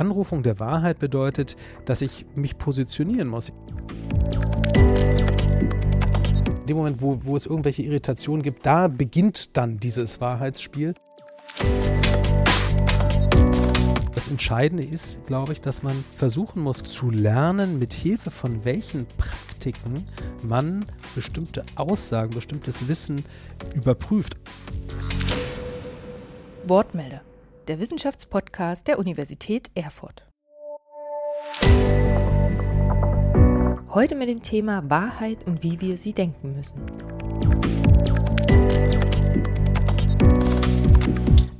Anrufung 0.00 0.42
der 0.42 0.60
Wahrheit 0.60 0.98
bedeutet, 0.98 1.56
dass 1.84 2.00
ich 2.02 2.26
mich 2.34 2.56
positionieren 2.58 3.28
muss. 3.28 3.52
In 6.60 6.66
dem 6.68 6.76
Moment, 6.76 7.00
wo, 7.00 7.18
wo 7.24 7.36
es 7.36 7.46
irgendwelche 7.46 7.82
Irritationen 7.82 8.42
gibt, 8.42 8.66
da 8.66 8.88
beginnt 8.88 9.56
dann 9.56 9.78
dieses 9.78 10.20
Wahrheitsspiel. 10.20 10.94
Das 14.14 14.28
Entscheidende 14.28 14.84
ist, 14.84 15.26
glaube 15.26 15.52
ich, 15.52 15.60
dass 15.60 15.82
man 15.82 16.04
versuchen 16.10 16.62
muss 16.62 16.82
zu 16.82 17.08
lernen, 17.10 17.78
mit 17.78 17.92
Hilfe 17.94 18.30
von 18.30 18.64
welchen 18.64 19.06
Praktiken 19.16 20.04
man 20.42 20.84
bestimmte 21.14 21.64
Aussagen, 21.76 22.34
bestimmtes 22.34 22.88
Wissen 22.88 23.24
überprüft. 23.74 24.36
Wortmelder, 26.66 27.22
der 27.68 27.78
Wissenschaftspodcast 27.78 28.86
der 28.86 28.98
Universität 28.98 29.70
Erfurt. 29.74 30.26
Heute 33.90 34.14
mit 34.14 34.28
dem 34.28 34.42
Thema 34.42 34.88
Wahrheit 34.88 35.46
und 35.46 35.62
wie 35.62 35.80
wir 35.80 35.98
sie 35.98 36.14
denken 36.14 36.56
müssen. 36.56 36.80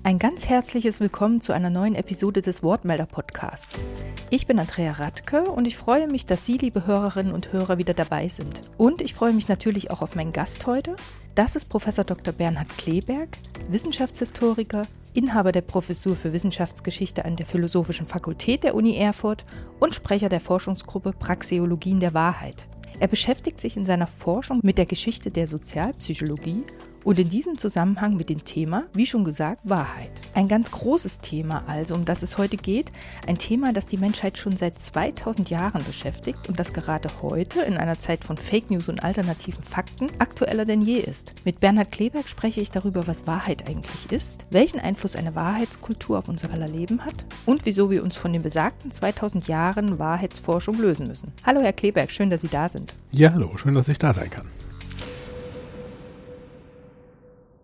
Ein 0.03 0.19
ganz 0.19 0.49
herzliches 0.49 1.01
Willkommen 1.01 1.43
zu 1.43 1.53
einer 1.53 1.69
neuen 1.69 1.95
Episode 1.95 2.41
des 2.41 2.63
Wortmelder 2.63 3.05
Podcasts. 3.05 3.91
Ich 4.31 4.47
bin 4.47 4.59
Andrea 4.59 4.93
Radke 4.93 5.43
und 5.43 5.67
ich 5.67 5.77
freue 5.77 6.09
mich, 6.09 6.25
dass 6.25 6.47
Sie, 6.47 6.57
liebe 6.57 6.87
Hörerinnen 6.87 7.35
und 7.35 7.53
Hörer, 7.53 7.77
wieder 7.77 7.93
dabei 7.93 8.29
sind. 8.29 8.63
Und 8.79 9.03
ich 9.03 9.13
freue 9.13 9.35
mich 9.35 9.49
natürlich 9.49 9.91
auch 9.91 10.01
auf 10.01 10.15
meinen 10.15 10.33
Gast 10.33 10.67
heute. 10.67 10.97
Das 11.35 11.57
ist 11.57 11.67
Professor 11.67 12.05
Dr. 12.05 12.33
Bernhard 12.33 12.79
Kleberg, 12.79 13.37
Wissenschaftshistoriker, 13.69 14.87
Inhaber 15.15 15.53
der 15.53 15.63
Professur 15.63 16.17
für 16.17 16.33
Wissenschaftsgeschichte 16.33 17.25
an 17.25 17.37
der 17.37 17.47
Philosophischen 17.47 18.07
Fakultät 18.07 18.63
der 18.63 18.75
Uni 18.75 18.97
Erfurt 18.97 19.45
und 19.81 19.95
Sprecher 19.95 20.29
der 20.29 20.41
Forschungsgruppe 20.41 21.13
Praxeologien 21.13 22.01
der 22.01 22.15
Wahrheit. 22.15 22.67
Er 23.01 23.09
beschäftigt 23.09 23.61
sich 23.61 23.77
in 23.77 23.87
seiner 23.87 24.07
Forschung 24.07 24.61
mit 24.63 24.77
der 24.77 24.87
Geschichte 24.87 25.31
der 25.31 25.47
Sozialpsychologie 25.47 26.65
und 27.09 27.19
in 27.19 27.31
diesem 27.31 27.57
Zusammenhang 27.57 28.19
mit 28.19 28.29
dem 28.29 28.45
Thema, 28.45 28.85
wie 28.93 29.07
schon 29.07 29.25
gesagt, 29.25 29.63
Wahrheit. 29.65 30.11
Ein 30.35 30.47
ganz 30.47 30.71
großes 30.71 31.21
Thema 31.21 31.63
also, 31.67 31.95
um 31.95 32.05
das 32.05 32.23
es 32.23 32.37
heute 32.37 32.59
geht, 32.59 32.93
ein 33.27 33.39
Thema, 33.39 33.73
das 33.73 33.87
die 33.87 33.97
Menschheit 33.97 34.37
schon 34.37 34.59
seit 34.59 34.79
2000 34.79 35.49
Jahren 35.49 35.83
beschäftigt 35.85 36.51
und 36.51 36.61
das 36.61 36.75
gerade 36.75 37.09
heute 37.23 37.63
in 37.63 37.79
einer 37.79 37.99
Zeit 37.99 38.25
von 38.25 38.37
Fake 38.37 38.71
News 38.71 38.91
und 38.91 39.03
alternativen 39.03 39.65
Fakten 39.65 40.09
aktueller 40.19 40.67
denn 40.67 40.83
je 40.83 40.99
ist. 40.99 41.33
Mit 41.47 41.61
Bernhard 41.61 41.93
Kleberg 41.93 42.29
spreche 42.29 42.61
ich 42.61 42.73
darüber, 42.73 43.07
was 43.07 43.27
Wahrheit 43.27 43.67
eigentlich 43.67 44.13
ist, 44.13 44.45
welchen 44.51 44.79
Einfluss 44.79 45.17
eine 45.17 45.35
Wahrheitskultur 45.35 46.19
auf 46.19 46.29
unser 46.29 46.51
aller 46.51 46.69
Leben 46.69 47.07
hat 47.07 47.25
und 47.47 47.65
wieso 47.65 47.91
wir 47.91 48.05
uns 48.05 48.19
von 48.19 48.35
den 48.35 48.43
besagten 48.43 48.93
2000 48.93 49.49
Jahren 49.49 49.99
Wahrheitsforschung 49.99 50.79
lösen 50.79 51.07
müssen. 51.07 51.33
Hallo 51.43 51.63
Herr 51.63 51.73
Kleberg, 51.73 52.11
schön, 52.11 52.29
dass 52.29 52.43
Sie 52.43 52.49
da 52.49 52.69
sind. 52.69 52.95
Ja, 53.13 53.33
hallo, 53.33 53.57
schön, 53.57 53.73
dass 53.73 53.89
ich 53.89 53.99
da 53.99 54.13
sein 54.13 54.29
kann. 54.29 54.47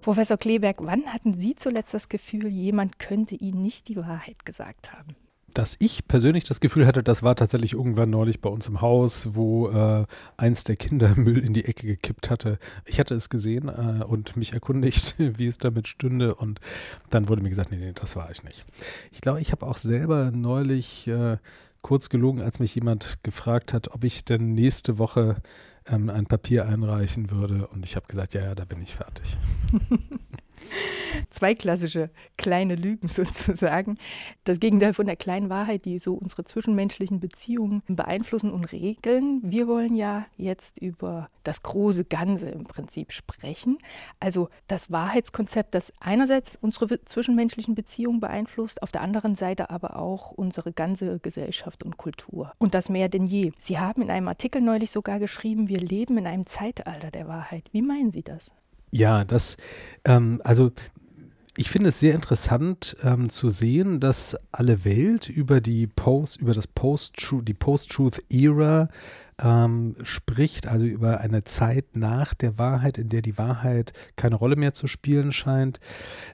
Professor 0.05 0.37
Kleberg, 0.37 0.77
wann 0.81 1.07
hatten 1.07 1.33
Sie 1.33 1.57
zuletzt 1.57 1.95
das 1.95 2.11
Gefühl, 2.11 2.49
jemand 2.49 2.99
könnte 2.99 3.37
Ihnen 3.37 3.63
nicht 3.63 3.89
die 3.89 3.97
Wahrheit 3.97 4.45
gesagt 4.45 4.93
haben? 4.93 5.17
dass 5.55 5.77
ich 5.79 6.09
persönlich 6.09 6.43
das 6.43 6.59
Gefühl 6.59 6.85
hatte, 6.85 7.05
das 7.05 7.23
war 7.23 7.37
tatsächlich 7.37 7.75
irgendwann 7.75 8.11
neulich 8.11 8.41
bei 8.41 8.51
uns 8.51 8.67
im 8.67 8.81
Haus, 8.81 9.37
wo 9.37 9.69
äh, 9.69 10.05
eins 10.37 10.65
der 10.65 10.75
Kinder 10.75 11.15
Müll 11.15 11.39
in 11.39 11.55
die 11.55 11.65
Ecke 11.65 11.87
gekippt 11.87 12.29
hatte. 12.29 12.59
Ich 12.87 12.99
hatte 12.99 13.15
es 13.15 13.29
gesehen 13.29 13.69
äh, 13.69 14.03
und 14.05 14.37
mich 14.37 14.53
erkundigt, 14.53 15.15
wie 15.19 15.47
es 15.47 15.59
damit 15.59 15.87
stünde 15.87 16.35
und 16.35 16.59
dann 17.11 17.29
wurde 17.29 17.43
mir 17.43 17.51
gesagt, 17.51 17.71
nee, 17.71 17.77
nee, 17.77 17.93
das 17.95 18.17
war 18.17 18.33
ich 18.33 18.43
nicht. 18.43 18.67
Ich 19.13 19.21
glaube, 19.21 19.41
ich 19.41 19.53
habe 19.53 19.65
auch 19.65 19.77
selber 19.77 20.33
neulich 20.33 21.07
äh, 21.07 21.37
kurz 21.83 22.09
gelogen, 22.09 22.43
als 22.43 22.59
mich 22.59 22.75
jemand 22.75 23.23
gefragt 23.23 23.73
hat, 23.73 23.95
ob 23.95 24.03
ich 24.03 24.25
denn 24.25 24.55
nächste 24.55 24.99
Woche 24.99 25.37
ähm, 25.87 26.11
ein 26.11 26.27
Papier 26.27 26.67
einreichen 26.67 27.31
würde. 27.31 27.67
Und 27.69 27.85
ich 27.85 27.97
habe 27.97 28.07
gesagt, 28.07 28.35
ja, 28.35 28.43
ja, 28.43 28.55
da 28.55 28.65
bin 28.65 28.83
ich 28.83 28.95
fertig. 28.95 29.37
Zwei 31.31 31.55
klassische 31.55 32.11
kleine 32.37 32.75
Lügen 32.75 33.09
sozusagen. 33.09 33.99
Das 34.45 34.61
Gegenteil 34.61 34.95
von 34.95 35.07
der 35.07 35.17
kleinen 35.17 35.49
Wahrheit, 35.51 35.85
die 35.85 35.99
so 35.99 36.15
unsere 36.15 36.45
zwischenmenschlichen 36.45 37.21
Beziehungen 37.21 37.83
beeinflussen 37.87 38.51
und 38.51 38.65
regeln. 38.73 39.41
Wir 39.43 39.67
wollen 39.69 39.95
ja 39.95 40.27
jetzt 40.37 40.79
über 40.79 41.29
das 41.43 41.63
große 41.63 42.05
Ganze 42.05 42.49
im 42.49 42.65
Prinzip 42.65 43.13
sprechen. 43.13 43.79
Also 44.21 44.49
das 44.67 44.91
Wahrheitskonzept, 44.91 45.75
das 45.75 45.93
einerseits 46.01 46.57
unsere 46.61 47.05
zwischenmenschlichen 47.05 47.75
Beziehungen 47.75 48.21
beeinflusst, 48.21 48.83
auf 48.83 48.93
der 48.93 49.03
anderen 49.03 49.37
Seite 49.37 49.71
aber 49.71 49.97
auch 49.97 50.33
unsere 50.33 50.73
ganze 50.73 51.19
Gesellschaft 51.19 51.85
und 51.85 51.97
Kultur. 51.97 52.53
Und 52.59 52.75
das 52.75 52.89
mehr 52.89 53.09
denn 53.09 53.27
je. 53.27 53.53
Sie 53.59 53.79
haben 53.79 54.03
in 54.03 54.11
einem 54.11 54.29
Artikel 54.29 54.61
neulich 54.61 54.91
sogar 54.91 55.19
geschrieben, 55.19 55.69
wir 55.69 55.81
leben 55.81 56.19
in 56.19 56.27
einem 56.27 56.47
Zeitalter 56.47 57.11
der 57.11 57.29
Wahrheit. 57.29 57.65
Wie 57.73 57.83
meinen 57.83 58.13
Sie 58.13 58.23
das? 58.23 58.53
Ja, 58.95 59.25
das, 59.25 59.57
ähm, 60.05 60.41
also 60.45 60.71
ich 61.57 61.69
finde 61.69 61.89
es 61.89 61.99
sehr 61.99 62.15
interessant 62.15 62.97
ähm, 63.03 63.29
zu 63.29 63.49
sehen, 63.49 63.99
dass 63.99 64.37
alle 64.53 64.85
Welt 64.85 65.29
über 65.29 65.61
die 65.61 65.89
Post, 65.89 66.41
über 66.41 66.55
das 66.55 66.69
Post-Truth, 66.69 67.49
die 67.49 67.55
Post-Truth-Era 67.55 68.89
ähm, 69.43 69.97
spricht, 70.05 70.69
also 70.69 70.87
über 70.87 71.19
eine 71.19 71.43
Zeit 71.43 71.97
nach 71.97 72.35
der 72.35 72.57
Wahrheit, 72.57 72.97
in 72.97 73.09
der 73.09 73.23
die 73.23 73.37
Wahrheit 73.37 73.95
keine 74.15 74.37
Rolle 74.37 74.55
mehr 74.55 74.75
zu 74.75 74.87
spielen 74.87 75.33
scheint, 75.33 75.81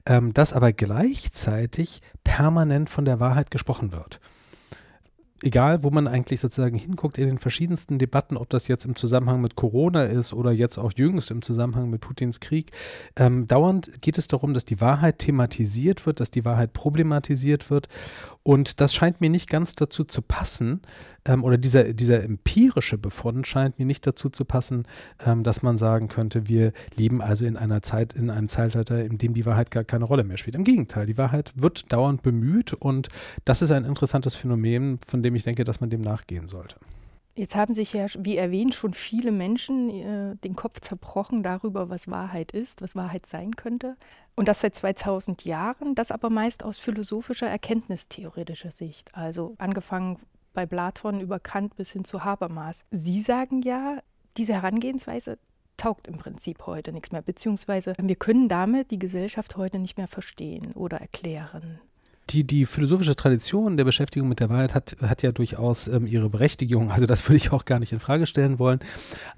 ähm, 0.05 0.35
dass 0.35 0.53
aber 0.53 0.75
gleichzeitig 0.75 2.03
permanent 2.25 2.91
von 2.91 3.07
der 3.07 3.21
Wahrheit 3.21 3.51
gesprochen 3.51 3.91
wird 3.91 4.21
egal, 5.43 5.83
wo 5.83 5.91
man 5.91 6.07
eigentlich 6.07 6.41
sozusagen 6.41 6.77
hinguckt, 6.77 7.19
in 7.19 7.27
den 7.27 7.39
verschiedensten 7.39 7.99
Debatten, 7.99 8.37
ob 8.37 8.51
das 8.51 8.69
jetzt 8.69 8.85
im 8.85 8.97
Zusammenhang 8.97 9.41
mit 9.41 9.57
Corona 9.57 10.05
ist 10.05 10.33
oder 10.33 10.53
jetzt 10.53 10.79
auch 10.79 10.93
jüngst 10.95 11.31
im 11.31 11.43
Zusammenhang 11.43 11.91
mit 11.91 12.01
Putins 12.01 12.41
Krieg, 12.41 12.73
ähm, 13.17 13.47
dauernd 13.47 14.03
geht 14.03 14.19
es 14.19 14.29
darum, 14.29 14.55
dass 14.55 14.65
die 14.65 14.81
Wahrheit 14.81 15.19
thematisiert 15.19 16.07
wird, 16.07 16.21
dass 16.21 16.31
die 16.31 16.45
Wahrheit 16.45 16.73
problematisiert 16.73 17.71
wird 17.71 17.89
und 18.43 18.81
das 18.81 18.95
scheint 18.95 19.21
mir 19.21 19.29
nicht 19.29 19.51
ganz 19.51 19.75
dazu 19.75 20.05
zu 20.05 20.23
passen, 20.23 20.81
ähm, 21.27 21.45
oder 21.45 21.59
dieser, 21.59 21.93
dieser 21.93 22.23
empirische 22.23 22.97
Befund 22.97 23.47
scheint 23.47 23.79
mir 23.79 23.85
nicht 23.85 24.07
dazu 24.07 24.31
zu 24.31 24.45
passen, 24.45 24.87
ähm, 25.25 25.43
dass 25.45 25.63
man 25.63 25.77
sagen 25.77 26.09
könnte, 26.09 26.49
wir 26.49 26.73
leben 26.97 27.21
also 27.21 27.45
in 27.45 27.57
einer 27.57 27.83
Zeit, 27.83 28.15
in 28.15 28.31
einem 28.31 28.49
Zeitalter, 28.49 29.05
in 29.05 29.19
dem 29.19 29.35
die 29.35 29.45
Wahrheit 29.45 29.71
gar 29.71 29.85
keine 29.85 30.05
Rolle 30.05 30.25
mehr 30.25 30.39
spielt. 30.39 30.57
Im 30.57 30.65
Gegenteil, 30.65 31.07
die 31.07 31.19
Wahrheit 31.19 31.53
wird 31.55 31.93
dauernd 31.93 32.23
bemüht 32.23 32.73
und 32.73 33.09
das 33.45 33.63
ist 33.63 33.73
ein 33.73 33.85
interessantes 33.85 34.35
Phänomen, 34.35 34.99
von 35.07 35.23
dem 35.23 35.35
ich 35.35 35.43
denke, 35.43 35.65
dass 35.65 35.81
man 35.81 35.91
dem 35.91 36.01
nachgehen 36.01 36.49
sollte. 36.49 36.77
Jetzt 37.37 37.55
haben 37.55 37.75
sich 37.75 37.93
ja, 37.93 38.07
wie 38.19 38.37
erwähnt, 38.37 38.75
schon 38.75 38.93
viele 38.93 39.31
Menschen 39.31 39.89
äh, 39.89 40.37
den 40.37 40.57
Kopf 40.57 40.81
zerbrochen 40.81 41.43
darüber, 41.43 41.89
was 41.89 42.09
Wahrheit 42.09 42.53
ist, 42.53 42.83
was 42.83 42.97
Wahrheit 42.97 43.27
sein 43.27 43.57
könnte. 43.57 43.97
Und 44.35 44.49
das 44.49 44.61
seit 44.61 44.75
2000 44.75 45.45
Jahren, 45.45 45.95
das 45.95 46.11
aber 46.11 46.29
meist 46.29 46.65
aus 46.65 46.79
philosophischer, 46.79 47.49
erkenntnistheoretischer 47.49 48.73
Sicht. 48.73 49.15
Also 49.15 49.55
angefangen 49.59 50.19
bei 50.53 50.67
Platon 50.67 51.21
über 51.21 51.39
Kant 51.39 51.77
bis 51.77 51.93
hin 51.93 52.05
zu 52.05 52.25
Habermas. 52.25 52.85
Sie 52.91 53.23
sagen 53.23 53.63
ja, 53.63 53.99
diese 54.37 54.55
Herangehensweise 54.55 55.39
taugt 55.77 56.09
im 56.09 56.19
Prinzip 56.19 56.67
heute 56.67 56.93
nichts 56.93 57.13
mehr, 57.13 57.23
beziehungsweise 57.23 57.95
wir 57.99 58.17
können 58.17 58.49
damit 58.49 58.91
die 58.91 58.99
Gesellschaft 58.99 59.57
heute 59.57 59.79
nicht 59.79 59.97
mehr 59.97 60.09
verstehen 60.09 60.73
oder 60.73 61.01
erklären 61.01 61.81
die, 62.31 62.45
die 62.45 62.67
philosophische 62.67 63.17
Tradition 63.17 63.77
der 63.77 63.85
Beschäftigung 63.85 64.29
mit 64.29 64.41
der 64.41 64.49
Wahrheit 64.49 64.75
hat, 64.75 64.97
hat 65.03 65.23
ja 65.23 65.33
durchaus 65.33 65.89
ähm, 65.89 66.07
ihre 66.07 66.29
Berechtigung. 66.29 66.91
Also 66.91 67.07
das 67.07 67.29
würde 67.29 67.37
ich 67.37 67.53
auch 67.53 67.65
gar 67.65 67.79
nicht 67.79 67.93
in 67.93 68.01
Frage 68.01 68.27
stellen 68.27 68.59
wollen. 68.59 68.81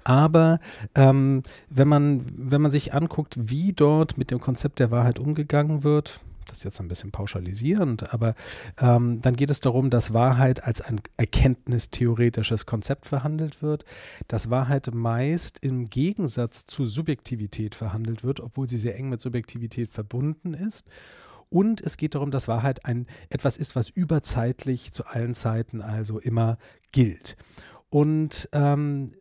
Aber 0.03 0.59
ähm, 0.95 1.43
wenn, 1.69 1.87
man, 1.87 2.25
wenn 2.35 2.61
man 2.61 2.71
sich 2.71 2.93
anguckt, 2.93 3.35
wie 3.37 3.73
dort 3.73 4.17
mit 4.17 4.31
dem 4.31 4.39
Konzept 4.39 4.79
der 4.79 4.91
Wahrheit 4.91 5.19
umgegangen 5.19 5.83
wird, 5.83 6.21
das 6.45 6.57
ist 6.57 6.63
jetzt 6.65 6.81
ein 6.81 6.87
bisschen 6.87 7.11
pauschalisierend, 7.11 8.13
aber 8.13 8.35
ähm, 8.79 9.21
dann 9.21 9.35
geht 9.35 9.49
es 9.49 9.59
darum, 9.59 9.89
dass 9.89 10.13
Wahrheit 10.13 10.63
als 10.63 10.81
ein 10.81 11.01
erkenntnistheoretisches 11.17 12.65
Konzept 12.65 13.05
verhandelt 13.05 13.61
wird, 13.61 13.85
dass 14.27 14.49
Wahrheit 14.49 14.93
meist 14.93 15.59
im 15.59 15.85
Gegensatz 15.85 16.65
zu 16.65 16.85
Subjektivität 16.85 17.75
verhandelt 17.75 18.23
wird, 18.23 18.39
obwohl 18.39 18.67
sie 18.67 18.77
sehr 18.77 18.97
eng 18.97 19.09
mit 19.09 19.21
Subjektivität 19.21 19.89
verbunden 19.89 20.53
ist. 20.53 20.85
Und 21.53 21.81
es 21.81 21.97
geht 21.97 22.15
darum, 22.15 22.31
dass 22.31 22.47
Wahrheit 22.47 22.83
ein 22.83 23.05
etwas 23.29 23.57
ist, 23.57 23.75
was 23.75 23.87
überzeitlich 23.89 24.91
zu 24.91 25.05
allen 25.05 25.35
Zeiten 25.35 25.83
also 25.83 26.17
immer 26.17 26.57
gilt. 26.91 27.37
Und 27.91 28.49
ähm, 28.53 29.11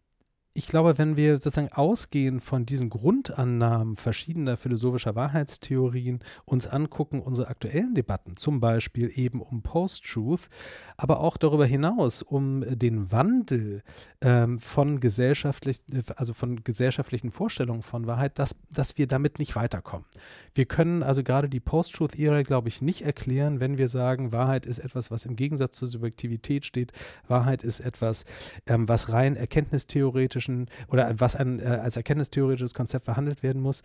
ich 0.54 0.66
glaube, 0.66 0.96
wenn 0.96 1.16
wir 1.16 1.34
sozusagen 1.34 1.74
ausgehen 1.74 2.40
von 2.40 2.64
diesen 2.64 2.88
Grundannahmen 2.88 3.96
verschiedener 3.96 4.56
philosophischer 4.56 5.14
Wahrheitstheorien, 5.14 6.20
uns 6.46 6.66
angucken, 6.66 7.20
unsere 7.20 7.48
aktuellen 7.48 7.94
Debatten, 7.94 8.38
zum 8.38 8.60
Beispiel 8.60 9.10
eben 9.12 9.42
um 9.42 9.62
Post-Truth, 9.62 10.48
aber 11.02 11.18
auch 11.18 11.36
darüber 11.36 11.66
hinaus 11.66 12.22
um 12.22 12.64
den 12.78 13.10
Wandel 13.10 13.82
ähm, 14.20 14.60
von 14.60 15.00
gesellschaftlich, 15.00 15.82
also 16.14 16.32
von 16.32 16.62
gesellschaftlichen 16.62 17.32
Vorstellungen 17.32 17.82
von 17.82 18.06
Wahrheit, 18.06 18.38
dass, 18.38 18.54
dass 18.70 18.98
wir 18.98 19.08
damit 19.08 19.40
nicht 19.40 19.56
weiterkommen. 19.56 20.06
Wir 20.54 20.66
können 20.66 21.02
also 21.02 21.24
gerade 21.24 21.48
die 21.48 21.58
Post-Truth-Ära, 21.58 22.42
glaube 22.42 22.68
ich, 22.68 22.82
nicht 22.82 23.02
erklären, 23.02 23.58
wenn 23.58 23.78
wir 23.78 23.88
sagen, 23.88 24.30
Wahrheit 24.30 24.64
ist 24.64 24.78
etwas, 24.78 25.10
was 25.10 25.24
im 25.24 25.34
Gegensatz 25.34 25.76
zur 25.76 25.88
Subjektivität 25.88 26.66
steht. 26.66 26.92
Wahrheit 27.26 27.64
ist 27.64 27.80
etwas, 27.80 28.24
ähm, 28.68 28.88
was 28.88 29.12
rein 29.12 29.34
erkenntnistheoretischen 29.34 30.68
oder 30.86 31.18
was 31.18 31.34
ein, 31.34 31.58
äh, 31.58 31.64
als 31.64 31.96
erkenntnistheoretisches 31.96 32.74
Konzept 32.74 33.06
verhandelt 33.06 33.42
werden 33.42 33.60
muss. 33.60 33.82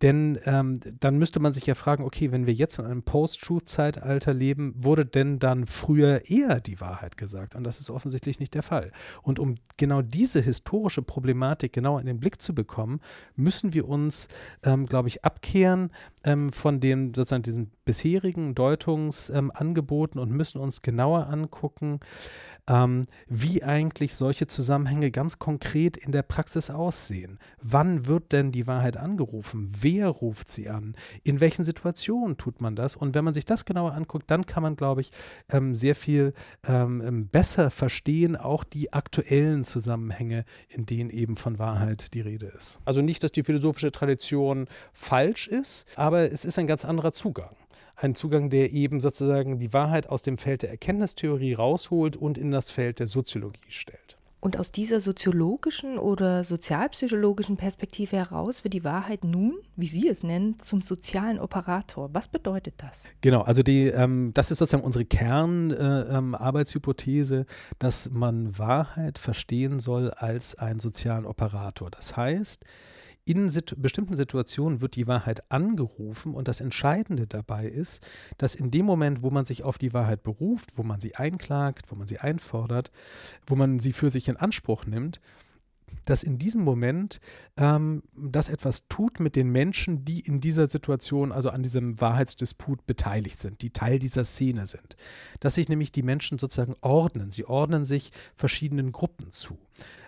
Denn 0.00 0.38
ähm, 0.44 0.78
dann 1.00 1.18
müsste 1.18 1.40
man 1.40 1.52
sich 1.52 1.66
ja 1.66 1.74
fragen, 1.74 2.04
okay, 2.04 2.30
wenn 2.30 2.46
wir 2.46 2.54
jetzt 2.54 2.78
in 2.78 2.84
einem 2.84 3.02
Post-Truth-Zeitalter 3.02 4.32
leben, 4.32 4.74
wurde 4.76 5.06
denn 5.06 5.40
dann 5.40 5.66
früher 5.66 6.30
eher 6.30 6.51
die 6.60 6.80
Wahrheit 6.80 7.16
gesagt? 7.16 7.54
Und 7.54 7.64
das 7.64 7.80
ist 7.80 7.90
offensichtlich 7.90 8.38
nicht 8.40 8.54
der 8.54 8.62
Fall. 8.62 8.92
Und 9.22 9.38
um 9.38 9.56
genau 9.76 10.02
diese 10.02 10.40
historische 10.40 11.02
Problematik 11.02 11.72
genau 11.72 11.98
in 11.98 12.06
den 12.06 12.20
Blick 12.20 12.40
zu 12.40 12.54
bekommen, 12.54 13.00
müssen 13.36 13.74
wir 13.74 13.88
uns, 13.88 14.28
ähm, 14.62 14.86
glaube 14.86 15.08
ich, 15.08 15.24
abkehren 15.24 15.90
ähm, 16.24 16.52
von 16.52 16.80
den 16.80 17.14
sozusagen 17.14 17.42
diesen 17.42 17.70
bisherigen 17.84 18.54
Deutungsangeboten 18.54 20.18
ähm, 20.18 20.22
und 20.22 20.36
müssen 20.36 20.58
uns 20.58 20.82
genauer 20.82 21.26
angucken, 21.28 22.00
ähm, 22.68 23.04
wie 23.28 23.62
eigentlich 23.62 24.14
solche 24.14 24.46
Zusammenhänge 24.46 25.10
ganz 25.10 25.38
konkret 25.38 25.96
in 25.96 26.12
der 26.12 26.22
Praxis 26.22 26.70
aussehen. 26.70 27.38
Wann 27.60 28.06
wird 28.06 28.32
denn 28.32 28.52
die 28.52 28.66
Wahrheit 28.66 28.96
angerufen? 28.96 29.72
Wer 29.76 30.08
ruft 30.08 30.48
sie 30.48 30.68
an? 30.68 30.96
In 31.24 31.40
welchen 31.40 31.64
Situationen 31.64 32.36
tut 32.36 32.60
man 32.60 32.76
das? 32.76 32.96
Und 32.96 33.14
wenn 33.14 33.24
man 33.24 33.34
sich 33.34 33.44
das 33.44 33.64
genauer 33.64 33.92
anguckt, 33.94 34.30
dann 34.30 34.46
kann 34.46 34.62
man, 34.62 34.76
glaube 34.76 35.00
ich, 35.00 35.10
ähm, 35.50 35.74
sehr 35.74 35.94
viel 35.94 36.34
ähm, 36.66 37.00
ähm, 37.00 37.28
besser 37.28 37.70
verstehen, 37.70 38.36
auch 38.36 38.64
die 38.64 38.92
aktuellen 38.92 39.64
Zusammenhänge, 39.64 40.44
in 40.68 40.86
denen 40.86 41.10
eben 41.10 41.36
von 41.36 41.58
Wahrheit 41.58 42.14
die 42.14 42.20
Rede 42.20 42.46
ist. 42.46 42.80
Also 42.84 43.02
nicht, 43.02 43.24
dass 43.24 43.32
die 43.32 43.42
philosophische 43.42 43.90
Tradition 43.90 44.66
falsch 44.92 45.48
ist, 45.48 45.86
aber 45.96 46.30
es 46.30 46.44
ist 46.44 46.58
ein 46.58 46.66
ganz 46.66 46.84
anderer 46.84 47.12
Zugang 47.12 47.56
ein 48.02 48.14
Zugang, 48.14 48.50
der 48.50 48.72
eben 48.72 49.00
sozusagen 49.00 49.58
die 49.58 49.72
Wahrheit 49.72 50.08
aus 50.08 50.22
dem 50.22 50.38
Feld 50.38 50.62
der 50.62 50.70
Erkenntnistheorie 50.70 51.54
rausholt 51.54 52.16
und 52.16 52.38
in 52.38 52.50
das 52.50 52.70
Feld 52.70 52.98
der 52.98 53.06
Soziologie 53.06 53.70
stellt. 53.70 54.16
Und 54.44 54.58
aus 54.58 54.72
dieser 54.72 54.98
soziologischen 54.98 55.98
oder 55.98 56.42
sozialpsychologischen 56.42 57.56
Perspektive 57.56 58.16
heraus 58.16 58.64
wird 58.64 58.74
die 58.74 58.82
Wahrheit 58.82 59.22
nun, 59.22 59.54
wie 59.76 59.86
Sie 59.86 60.08
es 60.08 60.24
nennen, 60.24 60.58
zum 60.58 60.82
sozialen 60.82 61.38
Operator. 61.38 62.10
Was 62.12 62.26
bedeutet 62.26 62.74
das? 62.78 63.04
Genau, 63.20 63.42
also 63.42 63.62
die, 63.62 63.86
ähm, 63.86 64.32
das 64.34 64.50
ist 64.50 64.58
sozusagen 64.58 64.82
unsere 64.82 65.04
Kernarbeitshypothese, 65.04 67.36
äh, 67.36 67.40
ähm, 67.42 67.46
dass 67.78 68.10
man 68.10 68.58
Wahrheit 68.58 69.18
verstehen 69.18 69.78
soll 69.78 70.10
als 70.10 70.56
einen 70.56 70.80
sozialen 70.80 71.24
Operator. 71.24 71.88
Das 71.92 72.16
heißt, 72.16 72.64
in 73.24 73.48
sit 73.48 73.74
bestimmten 73.80 74.16
Situationen 74.16 74.80
wird 74.80 74.96
die 74.96 75.06
Wahrheit 75.06 75.50
angerufen 75.50 76.34
und 76.34 76.48
das 76.48 76.60
Entscheidende 76.60 77.26
dabei 77.26 77.66
ist, 77.66 78.06
dass 78.38 78.54
in 78.54 78.70
dem 78.70 78.84
Moment, 78.84 79.22
wo 79.22 79.30
man 79.30 79.44
sich 79.44 79.62
auf 79.62 79.78
die 79.78 79.92
Wahrheit 79.92 80.22
beruft, 80.22 80.76
wo 80.76 80.82
man 80.82 81.00
sie 81.00 81.14
einklagt, 81.14 81.90
wo 81.90 81.94
man 81.94 82.08
sie 82.08 82.18
einfordert, 82.18 82.90
wo 83.46 83.54
man 83.54 83.78
sie 83.78 83.92
für 83.92 84.10
sich 84.10 84.28
in 84.28 84.36
Anspruch 84.36 84.86
nimmt, 84.86 85.20
dass 86.04 86.22
in 86.22 86.38
diesem 86.38 86.62
Moment 86.62 87.20
ähm, 87.56 88.02
das 88.16 88.48
etwas 88.48 88.88
tut 88.88 89.20
mit 89.20 89.36
den 89.36 89.50
Menschen, 89.50 90.04
die 90.04 90.20
in 90.20 90.40
dieser 90.40 90.66
Situation, 90.66 91.32
also 91.32 91.50
an 91.50 91.62
diesem 91.62 92.00
Wahrheitsdisput 92.00 92.86
beteiligt 92.86 93.38
sind, 93.38 93.62
die 93.62 93.70
Teil 93.70 93.98
dieser 93.98 94.24
Szene 94.24 94.66
sind. 94.66 94.96
Dass 95.40 95.54
sich 95.54 95.68
nämlich 95.68 95.92
die 95.92 96.02
Menschen 96.02 96.38
sozusagen 96.38 96.76
ordnen. 96.80 97.30
Sie 97.30 97.44
ordnen 97.44 97.84
sich 97.84 98.10
verschiedenen 98.34 98.92
Gruppen 98.92 99.30
zu. 99.30 99.58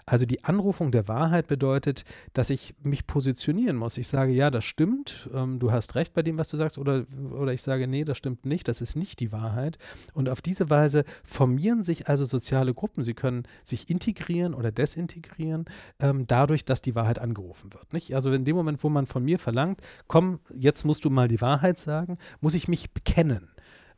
Also 0.06 0.26
die 0.26 0.44
Anrufung 0.44 0.92
der 0.92 1.08
Wahrheit 1.08 1.46
bedeutet, 1.46 2.04
dass 2.34 2.50
ich 2.50 2.74
mich 2.82 3.06
positionieren 3.06 3.76
muss. 3.76 3.96
Ich 3.96 4.08
sage, 4.08 4.32
ja, 4.32 4.50
das 4.50 4.64
stimmt, 4.64 5.30
ähm, 5.32 5.58
du 5.58 5.72
hast 5.72 5.94
recht 5.94 6.12
bei 6.12 6.22
dem, 6.22 6.36
was 6.36 6.48
du 6.48 6.56
sagst, 6.56 6.78
oder, 6.78 7.04
oder 7.30 7.52
ich 7.52 7.62
sage, 7.62 7.88
nee, 7.88 8.04
das 8.04 8.18
stimmt 8.18 8.44
nicht, 8.44 8.68
das 8.68 8.80
ist 8.80 8.96
nicht 8.96 9.20
die 9.20 9.32
Wahrheit. 9.32 9.78
Und 10.12 10.28
auf 10.28 10.42
diese 10.42 10.68
Weise 10.68 11.04
formieren 11.22 11.82
sich 11.82 12.08
also 12.08 12.24
soziale 12.24 12.74
Gruppen. 12.74 13.02
Sie 13.02 13.14
können 13.14 13.44
sich 13.62 13.88
integrieren 13.88 14.54
oder 14.54 14.70
desintegrieren, 14.70 15.64
ähm, 16.00 16.26
dadurch, 16.26 16.64
dass 16.64 16.82
die 16.82 16.94
Wahrheit 16.94 17.18
angerufen 17.18 17.72
wird. 17.72 17.92
Nicht? 17.92 18.14
Also 18.14 18.30
in 18.32 18.44
dem 18.44 18.56
Moment, 18.56 18.84
wo 18.84 18.88
man 18.90 19.06
von 19.06 19.24
mir 19.24 19.38
verlangt, 19.38 19.80
komm, 20.06 20.40
jetzt 20.52 20.84
musst 20.84 21.04
du 21.04 21.10
mal 21.10 21.28
die 21.28 21.40
Wahrheit 21.40 21.78
sagen, 21.78 22.18
muss 22.40 22.54
ich 22.54 22.68
mich 22.68 22.92
bekennen. 22.92 23.48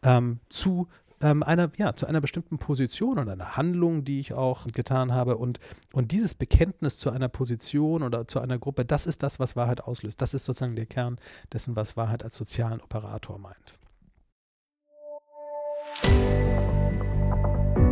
Ähm, 0.02 0.40
zu 0.50 0.88
ähm, 1.20 1.42
einer, 1.42 1.70
ja, 1.76 1.94
zu 1.94 2.06
einer 2.06 2.20
bestimmten 2.20 2.58
Position 2.58 3.18
oder 3.18 3.32
einer 3.32 3.56
Handlung, 3.56 4.04
die 4.04 4.20
ich 4.20 4.34
auch 4.34 4.66
getan 4.66 5.12
habe. 5.12 5.36
Und, 5.36 5.58
und 5.92 6.12
dieses 6.12 6.34
Bekenntnis 6.34 6.98
zu 6.98 7.10
einer 7.10 7.28
Position 7.28 8.02
oder 8.02 8.28
zu 8.28 8.40
einer 8.40 8.58
Gruppe, 8.58 8.84
das 8.84 9.06
ist 9.06 9.22
das, 9.22 9.40
was 9.40 9.56
Wahrheit 9.56 9.82
auslöst. 9.82 10.20
Das 10.20 10.34
ist 10.34 10.44
sozusagen 10.44 10.76
der 10.76 10.86
Kern 10.86 11.18
dessen, 11.52 11.76
was 11.76 11.96
Wahrheit 11.96 12.24
als 12.24 12.36
sozialen 12.36 12.80
Operator 12.80 13.38
meint. 13.38 13.78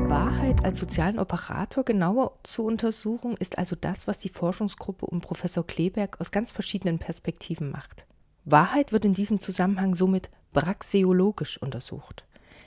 Wahrheit 0.09 0.65
als 0.65 0.79
sozialen 0.79 1.19
Operator 1.19 1.85
genauer 1.85 2.39
zu 2.43 2.65
untersuchen, 2.65 3.35
ist 3.39 3.59
also 3.59 3.75
das, 3.75 4.07
was 4.07 4.19
die 4.19 4.29
Forschungsgruppe 4.29 5.07
um 5.07 5.21
Professor 5.21 5.67
Kleberg 5.67 6.21
aus 6.21 6.31
ganz 6.31 6.53
verschiedenen 6.53 6.99
Perspektiven 6.99 7.71
macht. 7.71 8.07
Wahrheit 8.45 8.93
wird 8.93 9.07
in 9.07 9.15
diesem 9.15 9.41
Zusammenhang 9.41 9.95
somit 9.95 10.31
praxeologisch 10.53 11.57
untersucht 11.61 12.27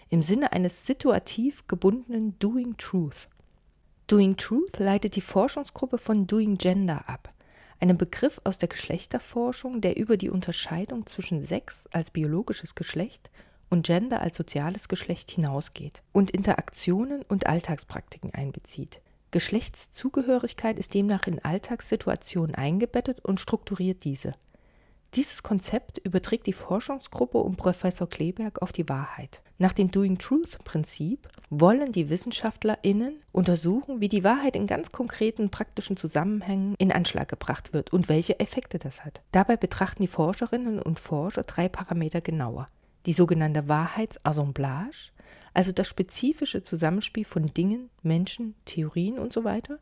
im 0.10 0.22
Sinne 0.22 0.52
eines 0.54 0.86
situativ 0.86 1.68
gebundenen 1.68 2.38
Doing 2.40 2.78
Truth. 2.78 3.28
Doing 4.08 4.38
Truth 4.38 4.80
leitet 4.80 5.16
die 5.16 5.22
Forschungsgruppe 5.22 5.98
von 5.98 6.28
Doing 6.28 6.58
Gender 6.58 7.10
ab, 7.10 7.34
einem 7.80 7.98
Begriff 7.98 8.40
aus 8.44 8.58
der 8.58 8.70
Geschlechterforschung, 8.70 9.82
der 9.82 9.98
über 9.98 10.18
die 10.18 10.30
Unterscheidung 10.30 11.06
zwischen 11.06 11.44
Sex 11.44 11.88
als 11.92 12.12
biologisches 12.12 12.76
Geschlecht 12.76 13.30
und 13.70 13.86
Gender 13.86 14.22
als 14.22 14.38
soziales 14.38 14.88
Geschlecht 14.88 15.30
hinausgeht 15.32 16.02
und 16.14 16.32
Interaktionen 16.32 17.24
und 17.24 17.48
Alltagspraktiken 17.48 18.34
einbezieht. 18.34 19.02
Geschlechtszugehörigkeit 19.32 20.80
ist 20.80 20.94
demnach 20.94 21.28
in 21.28 21.44
Alltagssituationen 21.44 22.56
eingebettet 22.56 23.24
und 23.26 23.42
strukturiert 23.42 24.06
diese. 24.06 24.32
Dieses 25.16 25.44
Konzept 25.44 25.98
überträgt 25.98 26.48
die 26.48 26.54
Forschungsgruppe 26.54 27.40
um 27.40 27.58
Professor 27.58 28.08
Kleberg 28.08 28.62
auf 28.62 28.72
die 28.72 28.88
Wahrheit. 28.88 29.42
Nach 29.60 29.74
dem 29.74 29.90
Doing 29.90 30.20
Truth-Prinzip 30.20 31.28
wollen 31.50 31.92
die 31.92 32.10
WissenschaftlerInnen 32.10 33.20
untersuchen, 33.32 34.02
wie 34.02 34.08
die 34.08 34.24
Wahrheit 34.24 34.56
in 34.56 34.68
ganz 34.68 34.92
konkreten 34.92 35.50
praktischen 35.50 35.98
Zusammenhängen 35.98 36.76
in 36.78 36.92
Anschlag 36.92 37.28
gebracht 37.28 37.74
wird 37.74 37.92
und 37.92 38.08
welche 38.08 38.40
Effekte 38.40 38.78
das 38.78 39.04
hat. 39.04 39.22
Dabei 39.32 39.58
betrachten 39.58 40.04
die 40.04 40.08
Forscherinnen 40.08 40.80
und 40.80 41.00
Forscher 41.00 41.42
drei 41.42 41.70
Parameter 41.70 42.22
genauer. 42.22 42.68
Die 43.08 43.14
sogenannte 43.14 43.68
Wahrheitsassemblage, 43.68 45.12
also 45.56 45.72
das 45.72 45.88
spezifische 45.88 46.62
Zusammenspiel 46.62 47.26
von 47.26 47.52
Dingen, 47.54 47.90
Menschen, 48.04 48.54
Theorien 48.66 49.18
und 49.18 49.34
so 49.34 49.44
weiter 49.44 49.80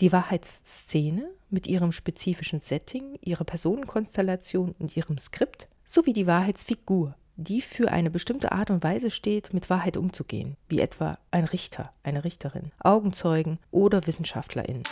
die 0.00 0.12
Wahrheitsszene 0.12 1.30
mit 1.50 1.66
ihrem 1.66 1.92
spezifischen 1.92 2.60
Setting, 2.60 3.18
ihrer 3.20 3.44
Personenkonstellation 3.44 4.74
und 4.78 4.96
ihrem 4.96 5.18
Skript 5.18 5.68
sowie 5.84 6.12
die 6.12 6.26
Wahrheitsfigur, 6.26 7.16
die 7.40 7.60
für 7.60 7.90
eine 7.90 8.10
bestimmte 8.10 8.52
Art 8.52 8.70
und 8.70 8.82
Weise 8.82 9.10
steht, 9.10 9.52
mit 9.54 9.70
Wahrheit 9.70 9.96
umzugehen, 9.96 10.56
wie 10.68 10.80
etwa 10.80 11.18
ein 11.30 11.44
Richter, 11.44 11.92
eine 12.02 12.24
Richterin, 12.24 12.70
Augenzeugen 12.80 13.58
oder 13.70 14.06
Wissenschaftlerin. 14.06 14.82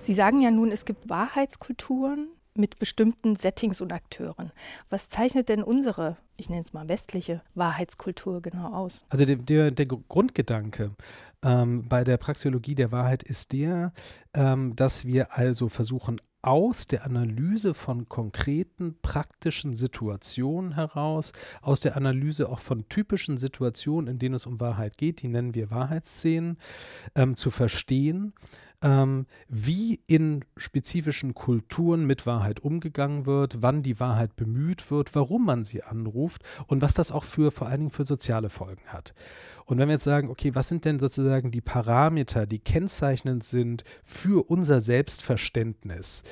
Sie 0.00 0.14
sagen 0.14 0.40
ja 0.42 0.50
nun, 0.50 0.70
es 0.70 0.84
gibt 0.84 1.08
Wahrheitskulturen, 1.08 2.28
mit 2.56 2.78
bestimmten 2.78 3.36
Settings 3.36 3.80
und 3.80 3.92
Akteuren. 3.92 4.52
Was 4.88 5.08
zeichnet 5.08 5.48
denn 5.48 5.62
unsere, 5.62 6.16
ich 6.36 6.48
nenne 6.48 6.62
es 6.62 6.72
mal 6.72 6.88
westliche 6.88 7.42
Wahrheitskultur 7.54 8.42
genau 8.42 8.72
aus? 8.72 9.04
Also 9.08 9.24
der, 9.24 9.36
der, 9.36 9.70
der 9.70 9.86
Grundgedanke 9.86 10.92
ähm, 11.42 11.84
bei 11.88 12.04
der 12.04 12.16
Praxeologie 12.16 12.74
der 12.74 12.92
Wahrheit 12.92 13.22
ist 13.22 13.52
der, 13.52 13.92
ähm, 14.34 14.76
dass 14.76 15.04
wir 15.04 15.36
also 15.36 15.68
versuchen, 15.68 16.20
aus 16.44 16.86
der 16.86 17.04
Analyse 17.04 17.72
von 17.72 18.08
konkreten 18.08 18.96
praktischen 19.00 19.74
Situationen 19.74 20.74
heraus, 20.74 21.32
aus 21.62 21.80
der 21.80 21.96
Analyse 21.96 22.50
auch 22.50 22.58
von 22.58 22.86
typischen 22.88 23.38
Situationen, 23.38 24.08
in 24.08 24.18
denen 24.18 24.34
es 24.34 24.44
um 24.44 24.60
Wahrheit 24.60 24.98
geht, 24.98 25.22
die 25.22 25.28
nennen 25.28 25.54
wir 25.54 25.70
Wahrheitsszenen, 25.70 26.58
ähm, 27.14 27.36
zu 27.36 27.50
verstehen, 27.50 28.34
ähm, 28.82 29.26
wie 29.48 30.02
in 30.06 30.44
spezifischen 30.58 31.34
Kulturen 31.34 32.06
mit 32.06 32.26
Wahrheit 32.26 32.60
umgegangen 32.60 33.24
wird, 33.24 33.62
wann 33.62 33.82
die 33.82 33.98
Wahrheit 33.98 34.36
bemüht 34.36 34.90
wird, 34.90 35.14
warum 35.14 35.46
man 35.46 35.64
sie 35.64 35.82
anruft 35.82 36.42
und 36.66 36.82
was 36.82 36.92
das 36.92 37.10
auch 37.10 37.24
für 37.24 37.50
vor 37.50 37.68
allen 37.68 37.80
Dingen 37.80 37.90
für 37.90 38.04
soziale 38.04 38.50
Folgen 38.50 38.84
hat. 38.88 39.14
Und 39.64 39.78
wenn 39.78 39.88
wir 39.88 39.94
jetzt 39.94 40.04
sagen, 40.04 40.28
okay, 40.28 40.54
was 40.54 40.68
sind 40.68 40.84
denn 40.84 40.98
sozusagen 40.98 41.50
die 41.50 41.60
Parameter, 41.60 42.46
die 42.46 42.58
kennzeichnend 42.58 43.44
sind 43.44 43.84
für 44.02 44.48
unser 44.48 44.80
Selbstverständnis? 44.80 46.22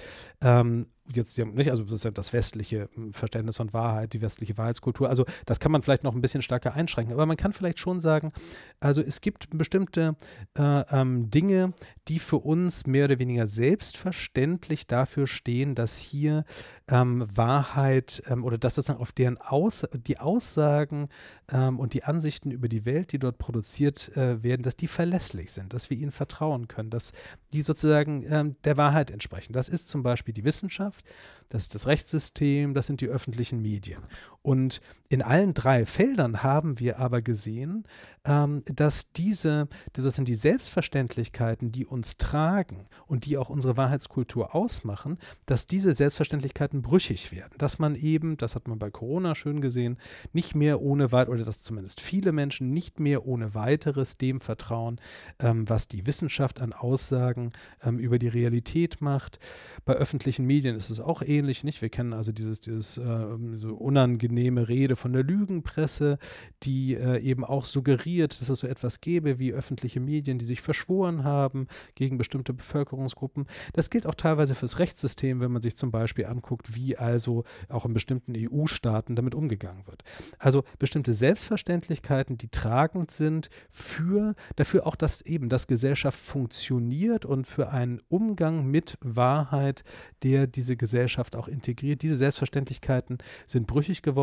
Ähm, 0.41 0.87
jetzt 1.17 1.39
nicht, 1.39 1.71
also 1.71 1.85
sozusagen 1.85 2.15
das 2.15 2.33
westliche 2.33 2.89
hm, 2.95 3.13
Verständnis 3.13 3.57
von 3.57 3.73
Wahrheit, 3.73 4.13
die 4.13 4.21
westliche 4.21 4.57
Wahrheitskultur, 4.57 5.09
also 5.09 5.25
das 5.47 5.61
kann 5.61 5.73
man 5.73 5.83
vielleicht 5.83 6.05
noch 6.05 6.15
ein 6.15 6.21
bisschen 6.21 6.43
stärker 6.43 6.75
einschränken, 6.75 7.13
aber 7.13 7.27
man 7.27 7.37
kann 7.37 7.53
vielleicht 7.53 7.79
schon 7.79 8.01
sagen, 8.01 8.33
also 8.81 9.03
es 9.03 9.21
gibt 9.21 9.49
bestimmte 9.57 10.17
äh, 10.57 10.83
ähm, 10.91 11.31
Dinge, 11.31 11.73
die 12.09 12.19
für 12.19 12.39
uns 12.39 12.87
mehr 12.87 13.07
oder 13.07 13.19
weniger 13.19 13.47
selbstverständlich 13.47 14.87
dafür 14.87 15.27
stehen, 15.27 15.75
dass 15.75 15.99
hier 15.99 16.45
ähm, 16.89 17.27
Wahrheit 17.33 18.23
ähm, 18.27 18.45
oder 18.45 18.59
dass 18.59 18.75
sozusagen 18.75 19.01
auf 19.01 19.13
deren 19.13 19.39
Aus 19.39 19.87
die 19.93 20.19
Aussagen 20.19 21.09
ähm, 21.51 21.79
und 21.79 21.95
die 21.95 22.05
Ansichten 22.05 22.51
über 22.51 22.69
die 22.69 22.85
Welt, 22.85 23.13
die 23.13 23.19
dort 23.23 23.39
produziert 23.39 24.17
äh, 24.17 24.43
werden, 24.43 24.63
dass 24.63 24.77
die 24.77 24.87
verlässlich 24.87 25.53
sind, 25.53 25.73
dass 25.73 25.91
wir 25.91 25.97
ihnen 25.97 26.13
vertrauen 26.13 26.69
können, 26.69 26.91
dass 26.91 27.13
die 27.53 27.63
sozusagen 27.63 28.25
ähm, 28.29 28.57
der 28.65 28.77
Wahrheit 28.77 29.11
entsprechen. 29.11 29.53
Das 29.53 29.69
ist 29.69 29.89
zum 29.89 30.03
Beispiel 30.03 30.35
die 30.35 30.45
Wissenschaft, 30.45 31.05
das 31.49 31.65
ist 31.65 31.75
das 31.75 31.87
Rechtssystem, 31.87 32.75
das 32.75 32.87
sind 32.87 33.01
die 33.01 33.09
öffentlichen 33.09 33.61
Medien. 33.61 34.03
Und 34.43 34.81
in 35.09 35.23
allen 35.23 35.55
drei 35.55 35.87
Feldern 35.87 36.43
haben 36.43 36.81
wir 36.81 36.99
aber 36.99 37.23
gesehen, 37.23 37.85
ähm, 38.25 38.63
dass 38.65 39.13
diese, 39.13 39.69
das 39.93 40.17
sind 40.17 40.27
die 40.27 40.35
Selbstverständlichkeiten, 40.35 41.71
die 41.71 41.87
uns 41.87 42.17
tragen 42.17 42.87
und 43.07 43.27
die 43.27 43.37
auch 43.37 43.51
unsere 43.51 43.77
Wahrheitskultur 43.77 44.55
ausmachen, 44.55 45.19
dass 45.47 45.67
diese 45.67 45.95
Selbstverständlichkeiten 45.95 46.83
brüchig 46.83 47.31
werden. 47.31 47.53
Dass 47.59 47.79
man 47.79 47.95
eben, 47.95 48.37
das 48.37 48.55
hat 48.55 48.69
man 48.69 48.79
bei 48.79 48.91
Corona 48.91 49.35
schön 49.35 49.61
gesehen, 49.61 49.97
nicht 50.33 50.55
mehr 50.55 50.81
ohne 50.81 51.13
weit, 51.13 51.29
oder 51.29 51.45
dass 51.45 51.63
zumindest 51.63 52.01
viele 52.01 52.33
Menschen 52.33 52.71
nicht 52.71 52.99
mehr 52.99 53.27
ohne 53.27 53.55
weiteres 53.55 54.17
dem 54.17 54.41
vertrauen, 54.41 55.01
ähm, 55.39 55.69
was 55.69 55.87
die 55.89 56.07
Wissenschaft 56.07 56.61
an 56.61 56.73
Aussagen 56.73 57.53
ähm, 57.85 57.99
über 57.99 58.19
die 58.19 58.29
Realität 58.29 59.01
macht. 59.01 59.39
Bei 59.85 59.93
öffentlichen 59.93 60.47
Medien 60.47 60.75
ist 60.75 60.91
es 60.91 61.01
auch 61.01 61.23
ähnlich, 61.23 61.65
nicht? 61.65 61.83
Wir 61.83 61.91
kennen 61.91 62.13
also 62.13 62.33
dieses, 62.33 62.61
dieses 62.61 62.99
äh, 62.99 63.27
so 63.57 63.75
unangenehme 63.75 64.32
Rede 64.37 64.97
von 64.97 65.13
der 65.13 65.23
Lügenpresse, 65.23 66.19
die 66.63 66.95
äh, 66.95 67.19
eben 67.21 67.45
auch 67.45 67.65
suggeriert, 67.65 68.41
dass 68.41 68.49
es 68.49 68.61
so 68.61 68.67
etwas 68.67 69.01
gäbe 69.01 69.39
wie 69.39 69.53
öffentliche 69.53 70.01
Medien, 70.01 70.39
die 70.39 70.45
sich 70.45 70.61
verschworen 70.61 71.25
haben 71.25 71.67
gegen 71.95 72.19
bestimmte 72.19 72.53
Bevölkerungsgruppen. 72.53 73.47
Das 73.73 73.91
gilt 73.91 74.07
auch 74.07 74.15
teilweise 74.15 74.55
fürs 74.55 74.79
Rechtssystem, 74.79 75.41
wenn 75.41 75.53
man 75.53 75.63
sich 75.63 75.77
zum 75.77 75.91
Beispiel 75.91 76.27
anguckt, 76.27 76.75
wie 76.75 76.97
also 76.97 77.45
auch 77.69 77.87
in 77.87 77.93
bestimmten 77.93 78.35
EU-Staaten 78.37 79.17
damit 79.17 79.35
umgegangen 79.35 79.87
wird. 79.87 80.03
Also 80.39 80.65
bestimmte 80.79 81.13
Selbstverständlichkeiten, 81.13 82.39
die 82.39 82.49
tragend 82.49 83.11
sind 83.11 83.51
für 83.69 84.35
dafür 84.57 84.87
auch, 84.87 84.97
dass 84.97 85.23
eben 85.23 85.49
das 85.49 85.67
Gesellschaft 85.67 86.19
funktioniert 86.19 87.25
und 87.25 87.47
für 87.47 87.71
einen 87.71 88.01
Umgang 88.09 88.67
mit 88.67 88.99
Wahrheit, 89.01 89.85
der 90.23 90.47
diese 90.47 90.77
Gesellschaft 90.77 91.37
auch 91.37 91.49
integriert. 91.49 92.03
Diese 92.03 92.17
Selbstverständlichkeiten 92.17 93.19
sind 93.47 93.67
brüchig 93.67 94.03
geworden. 94.03 94.22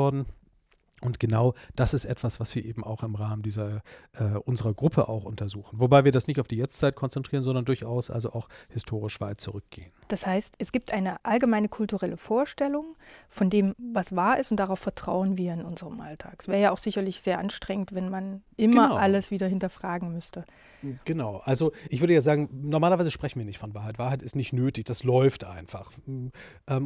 Und 1.02 1.20
genau 1.20 1.54
das 1.76 1.94
ist 1.94 2.06
etwas, 2.06 2.40
was 2.40 2.54
wir 2.56 2.66
eben 2.66 2.84
auch 2.84 3.04
im 3.04 3.16
Rahmen 3.16 3.42
dieser 3.42 3.82
äh, 4.20 4.38
unserer 4.44 4.74
Gruppe 4.74 5.08
auch 5.08 5.24
untersuchen. 5.24 5.80
Wobei 5.80 6.04
wir 6.04 6.12
das 6.12 6.28
nicht 6.28 6.40
auf 6.42 6.48
die 6.48 6.58
Jetztzeit 6.58 6.96
konzentrieren, 6.96 7.44
sondern 7.44 7.64
durchaus 7.64 8.10
also 8.10 8.34
auch 8.34 8.50
historisch 8.70 9.22
weit 9.22 9.40
zurückgehen. 9.40 9.92
Das 10.10 10.26
heißt, 10.26 10.56
es 10.58 10.72
gibt 10.72 10.92
eine 10.92 11.24
allgemeine 11.24 11.70
kulturelle 11.70 12.18
Vorstellung 12.18 12.98
von 13.30 13.50
dem, 13.50 13.76
was 13.78 14.16
wahr 14.16 14.40
ist, 14.40 14.52
und 14.52 14.58
darauf 14.58 14.80
vertrauen 14.80 15.38
wir 15.38 15.54
in 15.54 15.64
unserem 15.64 16.02
Alltag. 16.02 16.36
Es 16.40 16.48
wäre 16.50 16.62
ja 16.62 16.72
auch 16.72 16.78
sicherlich 16.78 17.22
sehr 17.22 17.40
anstrengend, 17.40 17.96
wenn 17.96 18.10
man 18.10 18.42
immer 18.58 18.90
genau. 18.90 18.96
alles 18.98 19.32
wieder 19.32 19.48
hinterfragen 19.48 20.12
müsste. 20.12 20.44
Genau. 21.06 21.42
Also 21.44 21.72
ich 21.90 22.00
würde 22.00 22.14
ja 22.14 22.22
sagen, 22.22 22.50
normalerweise 22.52 23.12
sprechen 23.12 23.40
wir 23.40 23.46
nicht 23.46 23.58
von 23.58 23.74
Wahrheit. 23.74 24.00
Wahrheit 24.00 24.22
ist 24.22 24.36
nicht 24.36 24.54
nötig, 24.54 24.86
das 24.86 25.04
läuft 25.04 25.44
einfach. 25.44 25.92
Ähm, 26.08 26.32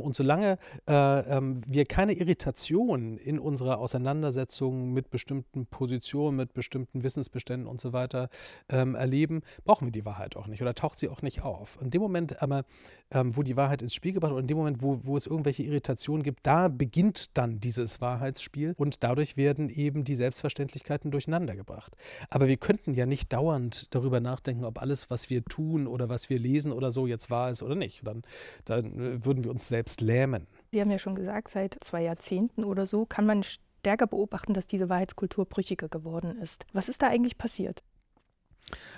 und 0.01 0.15
solange 0.15 0.57
äh, 0.89 0.93
ähm, 0.93 1.61
wir 1.67 1.85
keine 1.85 2.13
Irritation 2.13 3.17
in 3.17 3.39
unserer 3.39 3.77
Auseinandersetzung 3.77 4.93
mit 4.93 5.09
bestimmten 5.09 5.67
Positionen, 5.67 6.37
mit 6.37 6.53
bestimmten 6.53 7.03
Wissensbeständen 7.03 7.67
und 7.67 7.81
so 7.81 7.93
weiter 7.93 8.29
ähm, 8.69 8.95
erleben, 8.95 9.41
brauchen 9.63 9.87
wir 9.87 9.91
die 9.91 10.05
Wahrheit 10.05 10.35
auch 10.35 10.47
nicht 10.47 10.61
oder 10.61 10.73
taucht 10.73 10.97
sie 10.97 11.09
auch 11.09 11.21
nicht 11.21 11.43
auf. 11.43 11.77
In 11.81 11.91
dem 11.91 12.01
Moment 12.01 12.41
aber, 12.41 12.65
ähm, 13.11 13.35
wo 13.37 13.43
die 13.43 13.55
Wahrheit 13.55 13.81
ins 13.81 13.93
Spiel 13.93 14.13
gebracht 14.13 14.31
wird, 14.31 14.41
in 14.41 14.47
dem 14.47 14.57
Moment, 14.57 14.81
wo, 14.81 14.99
wo 15.03 15.17
es 15.17 15.27
irgendwelche 15.27 15.63
Irritationen 15.63 16.23
gibt, 16.23 16.39
da 16.43 16.67
beginnt 16.67 17.37
dann 17.37 17.59
dieses 17.59 18.01
Wahrheitsspiel 18.01 18.73
und 18.77 19.03
dadurch 19.03 19.37
werden 19.37 19.69
eben 19.69 20.03
die 20.03 20.15
Selbstverständlichkeiten 20.15 21.11
durcheinander 21.11 21.55
gebracht. 21.55 21.95
Aber 22.29 22.47
wir 22.47 22.57
könnten 22.57 22.93
ja 22.93 23.05
nicht 23.05 23.31
dauernd 23.31 23.82
darüber 23.89 24.19
nachdenken, 24.19 24.65
ob 24.65 24.81
alles, 24.81 25.09
was 25.09 25.29
wir 25.29 25.43
tun 25.43 25.87
oder 25.87 26.09
was 26.09 26.29
wir 26.29 26.39
lesen 26.39 26.71
oder 26.71 26.91
so 26.91 27.07
jetzt 27.07 27.29
wahr 27.29 27.49
ist 27.49 27.63
oder 27.63 27.75
nicht. 27.75 28.05
Dann, 28.05 28.23
dann 28.65 28.85
äh, 28.99 29.25
würden 29.25 29.43
wir 29.43 29.51
uns 29.51 29.67
selbst 29.67 30.01
lähmen. 30.01 30.47
Sie 30.71 30.81
haben 30.81 30.91
ja 30.91 30.99
schon 30.99 31.15
gesagt, 31.15 31.49
seit 31.49 31.77
zwei 31.81 32.03
Jahrzehnten 32.03 32.63
oder 32.63 32.85
so 32.85 33.05
kann 33.05 33.25
man 33.25 33.43
stärker 33.43 34.07
beobachten, 34.07 34.53
dass 34.53 34.67
diese 34.67 34.89
Wahrheitskultur 34.89 35.45
brüchiger 35.45 35.89
geworden 35.89 36.37
ist. 36.41 36.65
Was 36.73 36.89
ist 36.89 37.01
da 37.01 37.07
eigentlich 37.07 37.37
passiert? 37.37 37.83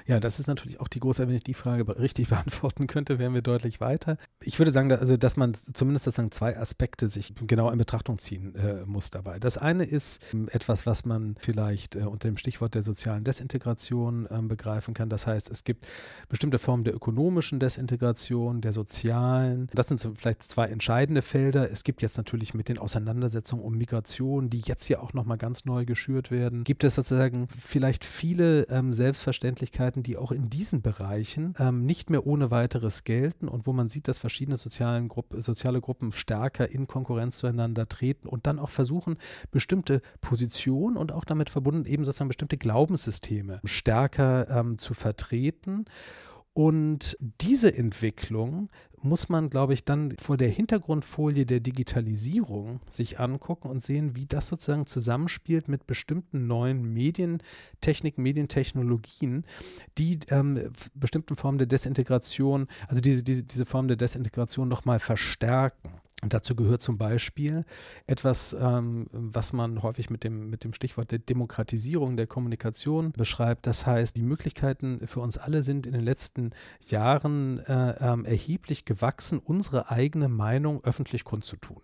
Ja, 0.07 0.19
das 0.19 0.39
ist 0.39 0.47
natürlich 0.47 0.79
auch 0.79 0.87
die 0.87 0.99
große, 0.99 1.27
wenn 1.27 1.35
ich 1.35 1.43
die 1.43 1.53
Frage 1.53 1.97
richtig 1.99 2.29
beantworten 2.29 2.87
könnte, 2.87 3.19
wären 3.19 3.33
wir 3.33 3.41
deutlich 3.41 3.81
weiter. 3.81 4.17
Ich 4.41 4.59
würde 4.59 4.71
sagen, 4.71 4.91
also, 4.91 5.17
dass 5.17 5.35
man 5.35 5.53
zumindest 5.53 6.05
sozusagen 6.05 6.31
zwei 6.31 6.57
Aspekte 6.57 7.07
sich 7.07 7.33
genau 7.47 7.71
in 7.71 7.77
Betrachtung 7.77 8.17
ziehen 8.19 8.55
äh, 8.55 8.85
muss 8.85 9.09
dabei. 9.09 9.39
Das 9.39 9.57
eine 9.57 9.83
ist 9.83 10.21
ähm, 10.33 10.47
etwas, 10.51 10.85
was 10.85 11.05
man 11.05 11.35
vielleicht 11.39 11.95
äh, 11.95 12.01
unter 12.01 12.27
dem 12.27 12.37
Stichwort 12.37 12.75
der 12.75 12.83
sozialen 12.83 13.23
Desintegration 13.23 14.27
äh, 14.27 14.41
begreifen 14.41 14.93
kann. 14.93 15.09
Das 15.09 15.27
heißt, 15.27 15.49
es 15.49 15.63
gibt 15.63 15.87
bestimmte 16.29 16.59
Formen 16.59 16.83
der 16.83 16.95
ökonomischen 16.95 17.59
Desintegration, 17.59 18.61
der 18.61 18.73
sozialen. 18.73 19.69
Das 19.73 19.87
sind 19.87 19.99
so 19.99 20.13
vielleicht 20.15 20.43
zwei 20.43 20.67
entscheidende 20.67 21.21
Felder. 21.21 21.71
Es 21.71 21.83
gibt 21.83 22.01
jetzt 22.01 22.17
natürlich 22.17 22.53
mit 22.53 22.69
den 22.69 22.77
Auseinandersetzungen 22.77 23.63
um 23.63 23.75
Migration, 23.75 24.49
die 24.49 24.61
jetzt 24.65 24.87
ja 24.87 24.99
auch 24.99 25.13
nochmal 25.13 25.37
ganz 25.37 25.65
neu 25.65 25.85
geschürt 25.85 26.31
werden, 26.31 26.63
gibt 26.63 26.83
es 26.83 26.95
sozusagen 26.95 27.47
vielleicht 27.47 28.05
viele 28.05 28.63
ähm, 28.69 28.93
Selbstverständliche 28.93 29.64
Möglichkeiten, 29.65 30.03
die 30.03 30.17
auch 30.17 30.31
in 30.31 30.49
diesen 30.49 30.83
Bereichen 30.83 31.55
ähm, 31.57 31.85
nicht 31.85 32.11
mehr 32.11 32.27
ohne 32.27 32.51
weiteres 32.51 33.03
gelten 33.03 33.47
und 33.47 33.65
wo 33.65 33.73
man 33.73 33.87
sieht, 33.87 34.07
dass 34.07 34.19
verschiedene 34.19 34.57
sozialen 34.57 35.07
Grupp, 35.07 35.33
soziale 35.39 35.81
Gruppen 35.81 36.11
stärker 36.11 36.69
in 36.69 36.85
Konkurrenz 36.85 37.37
zueinander 37.37 37.89
treten 37.89 38.27
und 38.27 38.45
dann 38.45 38.59
auch 38.59 38.69
versuchen, 38.69 39.17
bestimmte 39.49 40.03
Positionen 40.21 40.97
und 40.97 41.11
auch 41.11 41.25
damit 41.25 41.49
verbunden 41.49 41.85
eben 41.85 42.05
sozusagen 42.05 42.27
bestimmte 42.27 42.57
Glaubenssysteme 42.57 43.59
stärker 43.63 44.47
ähm, 44.49 44.77
zu 44.77 44.93
vertreten. 44.93 45.85
Und 46.57 47.17
diese 47.41 47.75
Entwicklung 47.75 48.69
muss 49.01 49.27
man, 49.27 49.49
glaube 49.49 49.73
ich, 49.73 49.83
dann 49.83 50.15
vor 50.17 50.37
der 50.37 50.47
Hintergrundfolie 50.47 51.45
der 51.45 51.59
Digitalisierung 51.59 52.79
sich 52.89 53.19
angucken 53.19 53.67
und 53.69 53.81
sehen, 53.81 54.15
wie 54.15 54.25
das 54.25 54.47
sozusagen 54.47 54.85
zusammenspielt 54.85 55.67
mit 55.67 55.85
bestimmten 55.85 56.47
neuen 56.47 56.93
Medientechniken, 56.93 58.23
Medientechnologien, 58.23 59.43
die 59.97 60.19
ähm, 60.29 60.71
bestimmten 60.93 61.35
Formen 61.35 61.57
der 61.57 61.67
Desintegration, 61.67 62.67
also 62.87 63.01
diese, 63.01 63.21
diese, 63.21 63.43
diese 63.43 63.65
Form 63.65 63.89
der 63.89 63.97
Desintegration 63.97 64.69
nochmal 64.69 64.99
verstärken. 64.99 65.91
Und 66.21 66.33
dazu 66.33 66.55
gehört 66.55 66.81
zum 66.81 66.97
Beispiel 66.97 67.65
etwas, 68.07 68.55
ähm, 68.59 69.07
was 69.11 69.51
man 69.51 69.83
häufig 69.83 70.09
mit 70.09 70.23
dem, 70.23 70.49
mit 70.49 70.63
dem 70.63 70.73
Stichwort 70.73 71.11
der 71.11 71.19
Demokratisierung 71.19 72.15
der 72.15 72.25
Kommunikation 72.25 73.11
beschreibt. 73.11 73.67
Das 73.67 73.85
heißt, 73.85 74.15
die 74.15 74.21
Möglichkeiten 74.21 75.05
für 75.05 75.19
uns 75.19 75.37
alle 75.37 75.61
sind 75.61 75.85
in 75.85 75.93
den 75.93 76.03
letzten 76.03 76.51
Jahren 76.87 77.59
äh, 77.59 77.95
ähm, 77.99 78.25
erheblich 78.25 78.85
gewachsen, 78.85 79.39
unsere 79.39 79.91
eigene 79.91 80.29
Meinung 80.29 80.83
öffentlich 80.83 81.25
kundzutun 81.25 81.81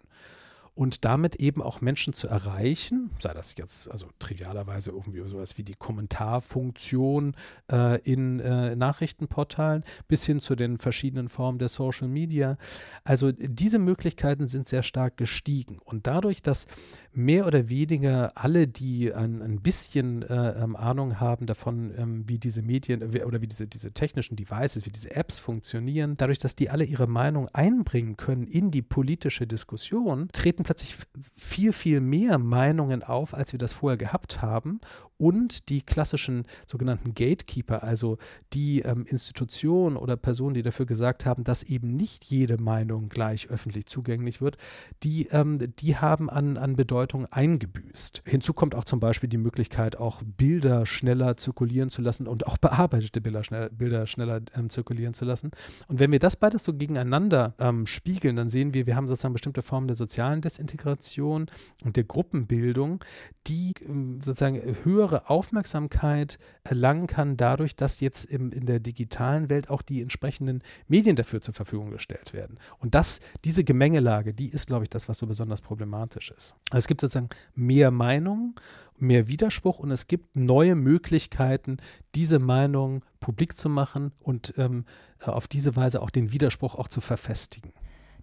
und 0.74 1.04
damit 1.04 1.36
eben 1.36 1.62
auch 1.62 1.82
Menschen 1.82 2.14
zu 2.14 2.28
erreichen, 2.28 3.12
sei 3.20 3.34
das 3.34 3.56
jetzt 3.58 3.92
also 3.92 4.08
trivialerweise 4.20 4.92
irgendwie 4.92 5.28
sowas 5.28 5.58
wie 5.58 5.64
die 5.64 5.76
Kommentarfunktion 5.76 7.36
äh, 7.72 8.00
in 8.02 8.40
äh, 8.40 8.76
Nachrichtenportalen 8.76 9.84
bis 10.08 10.26
hin 10.26 10.40
zu 10.40 10.56
den 10.56 10.78
verschiedenen 10.78 11.28
Formen 11.28 11.60
der 11.60 11.68
Social 11.68 12.08
Media. 12.08 12.58
Also 13.04 13.32
diese 13.32 13.80
Möglichkeiten 13.80 14.48
sind 14.48 14.68
sehr 14.68 14.84
stark 14.84 15.18
gestiegen 15.18 15.78
und 15.80 16.08
dadurch, 16.08 16.42
dass 16.42 16.68
mehr 17.14 17.46
oder 17.46 17.70
weniger 17.70 18.32
alle, 18.36 18.68
die 18.68 19.14
ein, 19.14 19.42
ein 19.42 19.62
bisschen 19.62 20.24
äh, 20.24 20.64
ähm, 20.64 20.76
Ahnung 20.76 21.20
haben 21.20 21.46
davon, 21.46 21.94
ähm, 21.98 22.24
wie 22.28 22.40
diese 22.40 22.62
Medien 22.62 23.02
äh, 23.14 23.24
oder 23.24 23.42
wie 23.42 23.48
diese, 23.48 23.68
diese 23.68 23.92
technischen 23.92 24.36
Devices, 24.36 24.86
wie 24.86 24.92
diese 24.92 25.16
Apps 25.16 25.38
funktionieren, 25.40 26.16
dadurch, 26.18 26.40
dass 26.40 26.56
die 26.56 26.70
alle 26.70 26.86
ihre 26.86 27.08
Meinung 27.08 27.50
einbringen 27.50 28.16
können 28.18 28.48
in 28.48 28.72
die 28.72 28.82
politische 28.82 29.46
Diskussion, 29.46 30.30
treten 30.32 30.64
plötzlich 30.64 30.96
viel, 31.36 31.74
viel 31.74 32.00
mehr 32.00 32.38
Meinungen 32.38 33.04
auf, 33.04 33.34
als 33.34 33.52
wir 33.52 33.60
das 33.60 33.74
vorher 33.74 33.98
gehabt 33.98 34.42
haben 34.42 34.80
und 35.22 35.70
die 35.70 35.84
klassischen 35.84 36.46
sogenannten 36.66 37.14
Gatekeeper, 37.14 37.84
also 37.84 38.18
die 38.54 38.82
ähm, 38.82 39.06
Institutionen 39.06 39.96
oder 39.96 40.18
Personen, 40.18 40.56
die 40.56 40.64
dafür 40.64 40.88
gesagt 40.88 41.28
haben, 41.28 41.44
dass 41.44 41.62
eben 41.62 41.96
nicht 41.96 42.26
jede 42.26 42.58
Meinung 42.58 43.08
gleich 43.08 43.52
öffentlich 43.52 43.86
zugänglich 43.86 44.42
wird, 44.42 44.58
die, 45.04 45.28
ähm, 45.28 45.60
die 45.80 45.96
haben 45.96 46.28
an, 46.32 46.58
an 46.58 46.76
Bedeutung 46.76 47.28
eingebüßt. 47.28 48.24
Hinzu 48.26 48.54
kommt 48.54 48.74
auch 48.74 48.84
zum 48.84 49.00
Beispiel 49.00 49.30
die 49.30 49.38
Möglichkeit, 49.38 49.96
auch 49.96 50.24
Bilder 50.26 50.88
schneller 50.88 51.38
zirkulieren 51.38 51.92
zu 51.92 52.02
lassen 52.02 52.28
und 52.28 52.48
auch 52.48 52.58
bearbeitete 52.58 53.22
Bilder, 53.22 53.44
schnell, 53.44 53.70
Bilder 53.70 54.08
schneller 54.08 54.42
ähm, 54.56 54.72
zirkulieren 54.72 55.14
zu 55.14 55.26
lassen. 55.26 55.52
Und 55.88 56.00
wenn 56.00 56.12
wir 56.12 56.20
das 56.20 56.36
beides 56.36 56.64
so 56.64 56.74
gegeneinander 56.74 57.54
ähm, 57.60 57.86
spiegeln, 57.86 58.36
dann 58.38 58.48
sehen 58.48 58.74
wir, 58.74 58.88
wir 58.88 58.96
haben 58.96 59.08
sozusagen 59.08 59.34
bestimmte 59.34 59.62
Formen 59.62 59.88
der 59.88 59.96
sozialen 59.96 60.42
Desintegration 60.42 61.46
und 61.84 61.96
der 61.96 62.06
Gruppenbildung, 62.06 63.04
die 63.46 63.74
ähm, 63.86 64.20
sozusagen 64.22 64.60
höhere 64.84 65.11
Aufmerksamkeit 65.30 66.40
erlangen 66.64 67.08
kann 67.08 67.38
dadurch, 67.38 67.76
dass 67.76 68.00
jetzt 68.00 68.26
im, 68.26 68.52
in 68.52 68.66
der 68.66 68.80
digitalen 68.80 69.50
Welt 69.50 69.70
auch 69.70 69.82
die 69.82 70.02
entsprechenden 70.02 70.62
Medien 70.88 71.16
dafür 71.16 71.42
zur 71.42 71.54
Verfügung 71.54 71.92
gestellt 71.92 72.34
werden. 72.34 72.60
Und 72.80 72.96
das, 72.96 73.20
diese 73.44 73.64
Gemengelage, 73.64 74.34
die 74.34 74.50
ist, 74.50 74.68
glaube 74.68 74.84
ich, 74.84 74.90
das, 74.90 75.10
was 75.10 75.18
so 75.18 75.28
besonders 75.28 75.62
problematisch 75.62 76.32
ist. 76.32 76.56
Also 76.70 76.80
es 76.80 76.88
gibt 76.88 77.02
sozusagen 77.02 77.30
mehr 77.56 77.92
Meinungen, 77.92 78.56
mehr 78.98 79.28
Widerspruch 79.28 79.80
und 79.80 79.92
es 79.92 80.08
gibt 80.08 80.36
neue 80.36 80.76
Möglichkeiten, 80.76 81.78
diese 82.16 82.40
Meinung 82.40 83.04
publik 83.20 83.58
zu 83.58 83.68
machen 83.70 84.12
und 84.20 84.54
ähm, 84.58 84.86
auf 85.20 85.48
diese 85.48 85.76
Weise 85.76 86.02
auch 86.02 86.12
den 86.12 86.32
Widerspruch 86.32 86.76
auch 86.76 86.88
zu 86.88 87.02
verfestigen. 87.02 87.74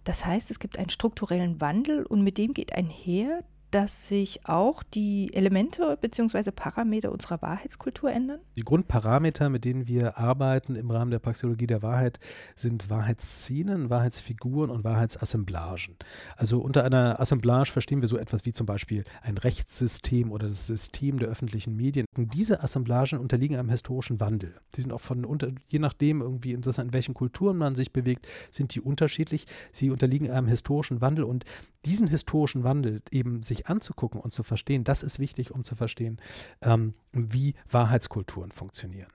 Das 0.03 0.25
heißt, 0.25 0.49
es 0.49 0.59
gibt 0.59 0.79
einen 0.79 0.89
strukturellen 0.89 1.59
Wandel 1.61 2.05
und 2.05 2.23
mit 2.23 2.37
dem 2.37 2.53
geht 2.53 2.73
einher, 2.73 3.43
dass 3.71 4.07
sich 4.07 4.47
auch 4.47 4.83
die 4.83 5.33
Elemente 5.33 5.97
bzw. 5.99 6.51
Parameter 6.51 7.11
unserer 7.11 7.41
Wahrheitskultur 7.41 8.11
ändern? 8.11 8.39
Die 8.55 8.63
Grundparameter, 8.63 9.49
mit 9.49 9.65
denen 9.65 9.87
wir 9.87 10.17
arbeiten 10.17 10.75
im 10.75 10.89
Rahmen 10.89 11.11
der 11.11 11.19
Praxeologie 11.19 11.67
der 11.67 11.81
Wahrheit, 11.81 12.19
sind 12.55 12.89
Wahrheitsszenen, 12.89 13.89
Wahrheitsfiguren 13.89 14.69
und 14.69 14.83
Wahrheitsassemblagen. 14.83 15.95
Also 16.35 16.59
unter 16.59 16.83
einer 16.83 17.19
Assemblage 17.19 17.71
verstehen 17.71 18.01
wir 18.01 18.07
so 18.07 18.17
etwas 18.17 18.45
wie 18.45 18.51
zum 18.51 18.65
Beispiel 18.65 19.03
ein 19.21 19.37
Rechtssystem 19.37 20.31
oder 20.31 20.47
das 20.47 20.67
System 20.67 21.19
der 21.19 21.29
öffentlichen 21.29 21.75
Medien. 21.75 22.05
Und 22.17 22.33
diese 22.33 22.63
Assemblagen 22.63 23.19
unterliegen 23.19 23.57
einem 23.57 23.69
historischen 23.69 24.19
Wandel. 24.19 24.55
Sie 24.69 24.81
sind 24.81 24.91
auch 24.91 25.01
von, 25.01 25.25
unter, 25.25 25.51
je 25.67 25.79
nachdem 25.79 26.21
irgendwie, 26.21 26.53
in 26.53 26.63
welchen 26.93 27.13
Kulturen 27.13 27.57
man 27.57 27.75
sich 27.75 27.93
bewegt, 27.93 28.27
sind 28.51 28.73
die 28.73 28.81
unterschiedlich. 28.81 29.45
Sie 29.71 29.89
unterliegen 29.89 30.29
einem 30.29 30.47
historischen 30.47 31.01
Wandel 31.01 31.23
und 31.23 31.45
diesen 31.85 32.07
historischen 32.07 32.63
Wandel 32.63 32.99
eben 33.11 33.43
sich 33.43 33.58
anzugucken 33.67 34.19
und 34.21 34.31
zu 34.31 34.43
verstehen, 34.43 34.83
das 34.83 35.03
ist 35.03 35.19
wichtig, 35.19 35.51
um 35.51 35.63
zu 35.63 35.75
verstehen, 35.75 36.17
ähm, 36.61 36.93
wie 37.11 37.55
Wahrheitskulturen 37.69 38.51
funktionieren. 38.51 39.09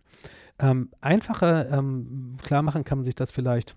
Ähm, 0.59 0.91
einfacher 1.01 1.71
ähm, 1.71 2.37
klar 2.43 2.63
machen 2.63 2.85
kann 2.85 2.99
man 2.99 3.05
sich 3.05 3.15
das 3.15 3.31
vielleicht 3.31 3.77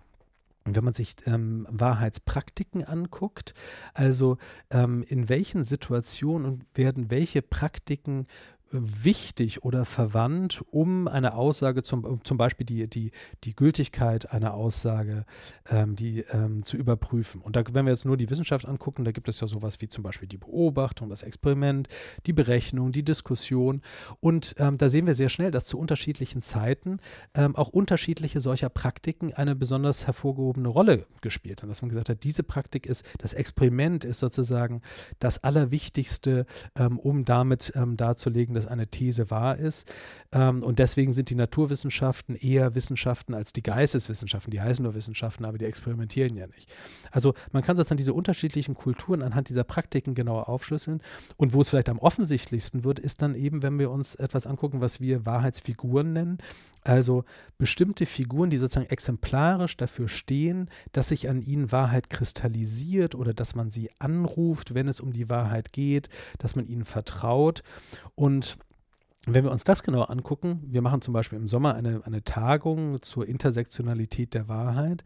wenn 0.76 0.84
man 0.84 0.94
sich 0.94 1.16
ähm, 1.26 1.66
Wahrheitspraktiken 1.70 2.84
anguckt, 2.84 3.54
also 3.94 4.38
ähm, 4.70 5.04
in 5.08 5.30
welchen 5.30 5.64
Situationen 5.64 6.66
werden 6.74 7.10
welche 7.10 7.42
Praktiken 7.42 8.28
wichtig 8.72 9.64
oder 9.64 9.86
verwandt, 9.86 10.64
um 10.72 11.08
eine 11.08 11.34
Aussage, 11.36 11.84
zum, 11.84 12.22
zum 12.24 12.38
Beispiel 12.38 12.66
die, 12.66 12.90
die, 12.90 13.12
die 13.44 13.56
Gültigkeit 13.56 14.32
einer 14.32 14.54
Aussage 14.54 15.26
ähm, 15.70 15.96
die, 15.96 16.22
ähm, 16.32 16.64
zu 16.64 16.78
überprüfen. 16.78 17.42
Und 17.42 17.56
da, 17.56 17.64
wenn 17.72 17.86
wir 17.86 17.92
jetzt 17.92 18.06
nur 18.06 18.18
die 18.18 18.30
Wissenschaft 18.30 18.66
angucken, 18.68 19.06
da 19.06 19.12
gibt 19.12 19.30
es 19.30 19.40
ja 19.40 19.48
sowas 19.48 19.80
wie 19.82 19.88
zum 19.88 20.04
Beispiel 20.04 20.28
die 20.28 20.38
Beobachtung, 20.38 21.10
das 21.10 21.24
Experiment, 21.24 21.88
die 22.26 22.34
Berechnung, 22.34 22.92
die 22.92 23.04
Diskussion. 23.04 23.82
Und 24.20 24.56
ähm, 24.58 24.78
da 24.78 24.90
sehen 24.90 25.06
wir 25.06 25.16
sehr 25.16 25.30
schnell, 25.30 25.52
dass 25.52 25.66
zu 25.66 25.78
unterschiedlichen 25.78 26.42
Zeiten 26.42 26.98
ähm, 27.34 27.56
auch 27.56 27.70
unterschiedliche 27.70 28.40
solcher 28.40 28.70
Praktiken 28.70 29.34
eine 29.34 29.56
besonders 29.56 30.08
hervorgehobene 30.08 30.68
Rolle 30.68 31.06
gespielt 31.22 31.62
haben. 31.62 31.70
Dass 31.70 31.82
man 31.82 31.90
gesagt 31.90 32.10
hat, 32.10 32.24
diese 32.24 32.44
Praktik 32.44 32.86
ist, 32.86 33.06
das 33.20 33.34
Experiment 33.34 34.04
ist 34.04 34.20
sozusagen 34.20 34.82
das 35.20 35.44
Allerwichtigste, 35.44 36.46
ähm, 36.76 37.00
um 37.00 37.26
damit 37.26 37.72
ähm, 37.76 37.98
darzulegen, 37.98 38.57
dass 38.58 38.68
eine 38.68 38.88
These 38.88 39.30
wahr 39.30 39.58
ist. 39.58 39.92
Ähm, 40.32 40.64
und 40.64 40.80
deswegen 40.80 41.14
sind 41.14 41.30
die 41.30 41.36
Naturwissenschaften 41.36 42.36
eher 42.36 42.76
Wissenschaften 42.76 43.34
als 43.34 43.54
die 43.54 43.64
Geisteswissenschaften. 43.64 44.52
Die 44.52 44.62
heißen 44.62 44.84
nur 44.84 44.96
Wissenschaften, 44.96 45.46
aber 45.46 45.58
die 45.58 45.66
experimentieren 45.66 46.36
ja 46.36 46.48
nicht. 46.48 46.72
Also 47.12 47.34
man 47.52 47.64
kann 47.64 47.78
sozusagen 47.78 47.98
diese 47.98 48.14
unterschiedlichen 48.14 48.76
Kulturen 48.76 49.22
anhand 49.22 49.50
dieser 49.50 49.64
Praktiken 49.64 50.16
genauer 50.16 50.50
aufschlüsseln. 50.50 51.02
Und 51.38 51.54
wo 51.54 51.62
es 51.62 51.70
vielleicht 51.70 51.90
am 51.90 52.00
offensichtlichsten 52.00 52.84
wird, 52.84 53.00
ist 53.00 53.22
dann 53.22 53.36
eben, 53.36 53.64
wenn 53.64 53.80
wir 53.80 53.92
uns 53.92 54.16
etwas 54.16 54.48
angucken, 54.48 54.82
was 54.82 55.00
wir 55.00 55.26
Wahrheitsfiguren 55.26 56.14
nennen. 56.14 56.38
Also 56.84 57.24
bestimmte 57.58 58.06
Figuren, 58.06 58.50
die 58.50 58.58
sozusagen 58.58 58.90
exemplarisch 58.90 59.78
dafür 59.78 60.08
stehen, 60.08 60.70
dass 60.92 61.10
sich 61.10 61.30
an 61.30 61.42
ihnen 61.42 61.72
Wahrheit 61.72 62.10
kristallisiert 62.10 63.16
oder 63.16 63.34
dass 63.34 63.56
man 63.56 63.70
sie 63.70 63.90
anruft, 64.00 64.74
wenn 64.74 64.88
es 64.88 65.00
um 65.00 65.14
die 65.14 65.30
Wahrheit 65.30 65.74
geht, 65.74 66.10
dass 66.40 66.56
man 66.56 66.66
ihnen 66.66 66.86
vertraut. 66.86 67.64
Und 68.16 68.47
wenn 69.28 69.44
wir 69.44 69.52
uns 69.52 69.66
das 69.66 69.84
genauer 69.84 70.10
angucken, 70.10 70.62
wir 70.68 70.82
machen 70.82 71.02
zum 71.02 71.14
Beispiel 71.14 71.38
im 71.38 71.48
Sommer 71.48 71.76
eine, 71.76 72.02
eine 72.06 72.24
Tagung 72.24 73.02
zur 73.02 73.28
Intersektionalität 73.28 74.34
der 74.34 74.48
Wahrheit 74.48 75.04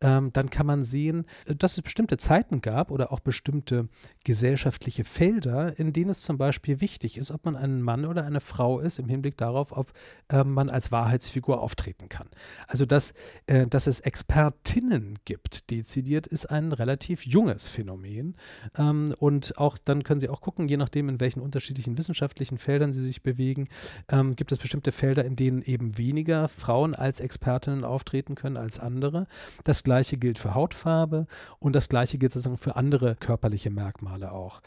ähm, 0.00 0.32
dann 0.32 0.50
kann 0.50 0.66
man 0.66 0.82
sehen, 0.82 1.26
äh, 1.46 1.54
dass 1.54 1.76
es 1.76 1.82
bestimmte 1.82 2.16
Zeiten 2.16 2.60
gab 2.60 2.90
oder 2.90 3.12
auch 3.12 3.20
bestimmte 3.20 3.88
gesellschaftliche 4.24 5.04
Felder, 5.04 5.78
in 5.78 5.92
denen 5.92 6.10
es 6.10 6.22
zum 6.22 6.38
Beispiel 6.38 6.80
wichtig 6.80 7.18
ist, 7.18 7.30
ob 7.30 7.44
man 7.44 7.56
ein 7.56 7.82
Mann 7.82 8.04
oder 8.04 8.24
eine 8.24 8.40
Frau 8.40 8.80
ist, 8.80 8.98
im 8.98 9.08
Hinblick 9.08 9.36
darauf, 9.36 9.76
ob 9.76 9.92
äh, 10.28 10.44
man 10.44 10.70
als 10.70 10.92
Wahrheitsfigur 10.92 11.60
auftreten 11.60 12.08
kann. 12.08 12.28
Also, 12.66 12.86
dass, 12.86 13.14
äh, 13.46 13.66
dass 13.66 13.86
es 13.86 14.00
Expertinnen 14.00 15.18
gibt, 15.24 15.70
dezidiert, 15.70 16.26
ist 16.26 16.46
ein 16.46 16.72
relativ 16.72 17.26
junges 17.26 17.68
Phänomen. 17.68 18.36
Ähm, 18.76 19.14
und 19.18 19.58
auch 19.58 19.78
dann 19.78 20.02
können 20.02 20.20
Sie 20.20 20.28
auch 20.28 20.40
gucken, 20.40 20.68
je 20.68 20.76
nachdem, 20.76 21.08
in 21.08 21.20
welchen 21.20 21.40
unterschiedlichen 21.40 21.98
wissenschaftlichen 21.98 22.58
Feldern 22.58 22.92
Sie 22.92 23.02
sich 23.02 23.22
bewegen, 23.22 23.68
ähm, 24.08 24.36
gibt 24.36 24.52
es 24.52 24.58
bestimmte 24.58 24.92
Felder, 24.92 25.24
in 25.24 25.36
denen 25.36 25.62
eben 25.62 25.98
weniger 25.98 26.48
Frauen 26.48 26.94
als 26.94 27.20
Expertinnen 27.20 27.84
auftreten 27.84 28.34
können 28.34 28.56
als 28.56 28.78
andere. 28.78 29.26
Das 29.64 29.82
Gleiche 29.90 30.18
gilt 30.18 30.38
für 30.38 30.54
Hautfarbe 30.54 31.26
und 31.58 31.74
das 31.74 31.88
Gleiche 31.88 32.16
gilt 32.16 32.30
sozusagen 32.30 32.58
für 32.58 32.76
andere 32.76 33.16
körperliche 33.16 33.70
Merkmale 33.70 34.30
auch. 34.30 34.60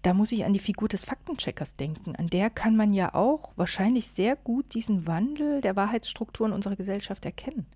Da 0.00 0.14
muss 0.14 0.32
ich 0.32 0.46
an 0.46 0.54
die 0.54 0.60
Figur 0.60 0.88
des 0.88 1.04
Faktencheckers 1.04 1.74
denken. 1.74 2.16
An 2.16 2.28
der 2.28 2.48
kann 2.48 2.74
man 2.74 2.94
ja 2.94 3.14
auch 3.14 3.52
wahrscheinlich 3.56 4.08
sehr 4.08 4.34
gut 4.34 4.72
diesen 4.72 5.06
Wandel 5.06 5.60
der 5.60 5.76
Wahrheitsstrukturen 5.76 6.54
unserer 6.54 6.74
Gesellschaft 6.76 7.26
erkennen. 7.26 7.66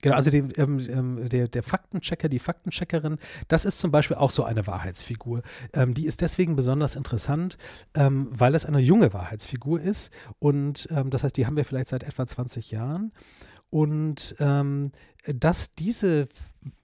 Genau, 0.00 0.16
also 0.16 0.30
den, 0.30 0.50
ähm, 0.56 0.80
ähm, 0.88 1.28
der, 1.28 1.46
der 1.46 1.62
Faktenchecker, 1.62 2.30
die 2.30 2.38
Faktencheckerin, 2.38 3.18
das 3.48 3.66
ist 3.66 3.80
zum 3.80 3.90
Beispiel 3.90 4.16
auch 4.16 4.30
so 4.30 4.44
eine 4.44 4.66
Wahrheitsfigur. 4.66 5.42
Ähm, 5.74 5.92
die 5.92 6.06
ist 6.06 6.22
deswegen 6.22 6.56
besonders 6.56 6.96
interessant, 6.96 7.58
ähm, 7.94 8.28
weil 8.30 8.54
es 8.54 8.64
eine 8.64 8.78
junge 8.78 9.12
Wahrheitsfigur 9.12 9.78
ist. 9.78 10.10
Und 10.38 10.88
ähm, 10.90 11.10
das 11.10 11.22
heißt, 11.22 11.36
die 11.36 11.44
haben 11.44 11.56
wir 11.56 11.66
vielleicht 11.66 11.88
seit 11.88 12.02
etwa 12.02 12.26
20 12.26 12.70
Jahren. 12.70 13.12
Und 13.70 14.34
ähm, 14.40 14.90
dass 15.26 15.74
diese 15.74 16.26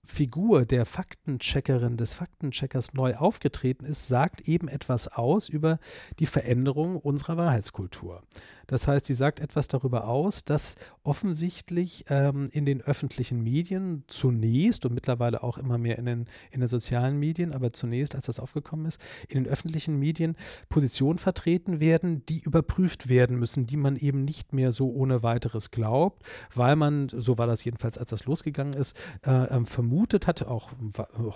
Figur 0.06 0.64
der 0.64 0.86
Faktencheckerin, 0.86 1.96
des 1.96 2.14
Faktencheckers 2.14 2.94
neu 2.94 3.16
aufgetreten 3.16 3.84
ist, 3.84 4.06
sagt 4.06 4.48
eben 4.48 4.68
etwas 4.68 5.08
aus 5.08 5.48
über 5.48 5.78
die 6.20 6.26
Veränderung 6.26 6.96
unserer 6.96 7.36
Wahrheitskultur. 7.36 8.22
Das 8.66 8.88
heißt, 8.88 9.06
sie 9.06 9.14
sagt 9.14 9.40
etwas 9.40 9.68
darüber 9.68 10.08
aus, 10.08 10.44
dass 10.44 10.76
offensichtlich 11.04 12.04
ähm, 12.08 12.48
in 12.52 12.64
den 12.64 12.82
öffentlichen 12.82 13.42
Medien 13.42 14.04
zunächst 14.08 14.84
und 14.84 14.94
mittlerweile 14.94 15.42
auch 15.42 15.58
immer 15.58 15.78
mehr 15.78 15.98
in 15.98 16.06
den, 16.06 16.24
in 16.50 16.60
den 16.60 16.68
sozialen 16.68 17.18
Medien, 17.18 17.54
aber 17.54 17.72
zunächst, 17.72 18.14
als 18.14 18.26
das 18.26 18.40
aufgekommen 18.40 18.86
ist, 18.86 19.00
in 19.28 19.42
den 19.42 19.50
öffentlichen 19.50 19.98
Medien 19.98 20.36
Positionen 20.68 21.18
vertreten 21.18 21.78
werden, 21.80 22.24
die 22.26 22.40
überprüft 22.40 23.08
werden 23.08 23.38
müssen, 23.38 23.66
die 23.66 23.76
man 23.76 23.96
eben 23.96 24.24
nicht 24.24 24.52
mehr 24.52 24.72
so 24.72 24.90
ohne 24.90 25.22
weiteres 25.22 25.70
glaubt, 25.70 26.24
weil 26.54 26.74
man, 26.76 27.08
so 27.08 27.38
war 27.38 27.46
das 27.46 27.64
jedenfalls, 27.64 27.98
als 27.98 28.10
das 28.10 28.25
losgegangen 28.26 28.74
ist, 28.74 28.96
äh, 29.24 29.30
ähm, 29.30 29.66
vermutet 29.66 30.26
hat, 30.26 30.42
auch 30.46 30.70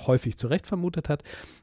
häufig 0.07 0.37
zu 0.37 0.48
Recht 0.48 0.66
vermutet 0.66 1.09
hat, 1.09 1.22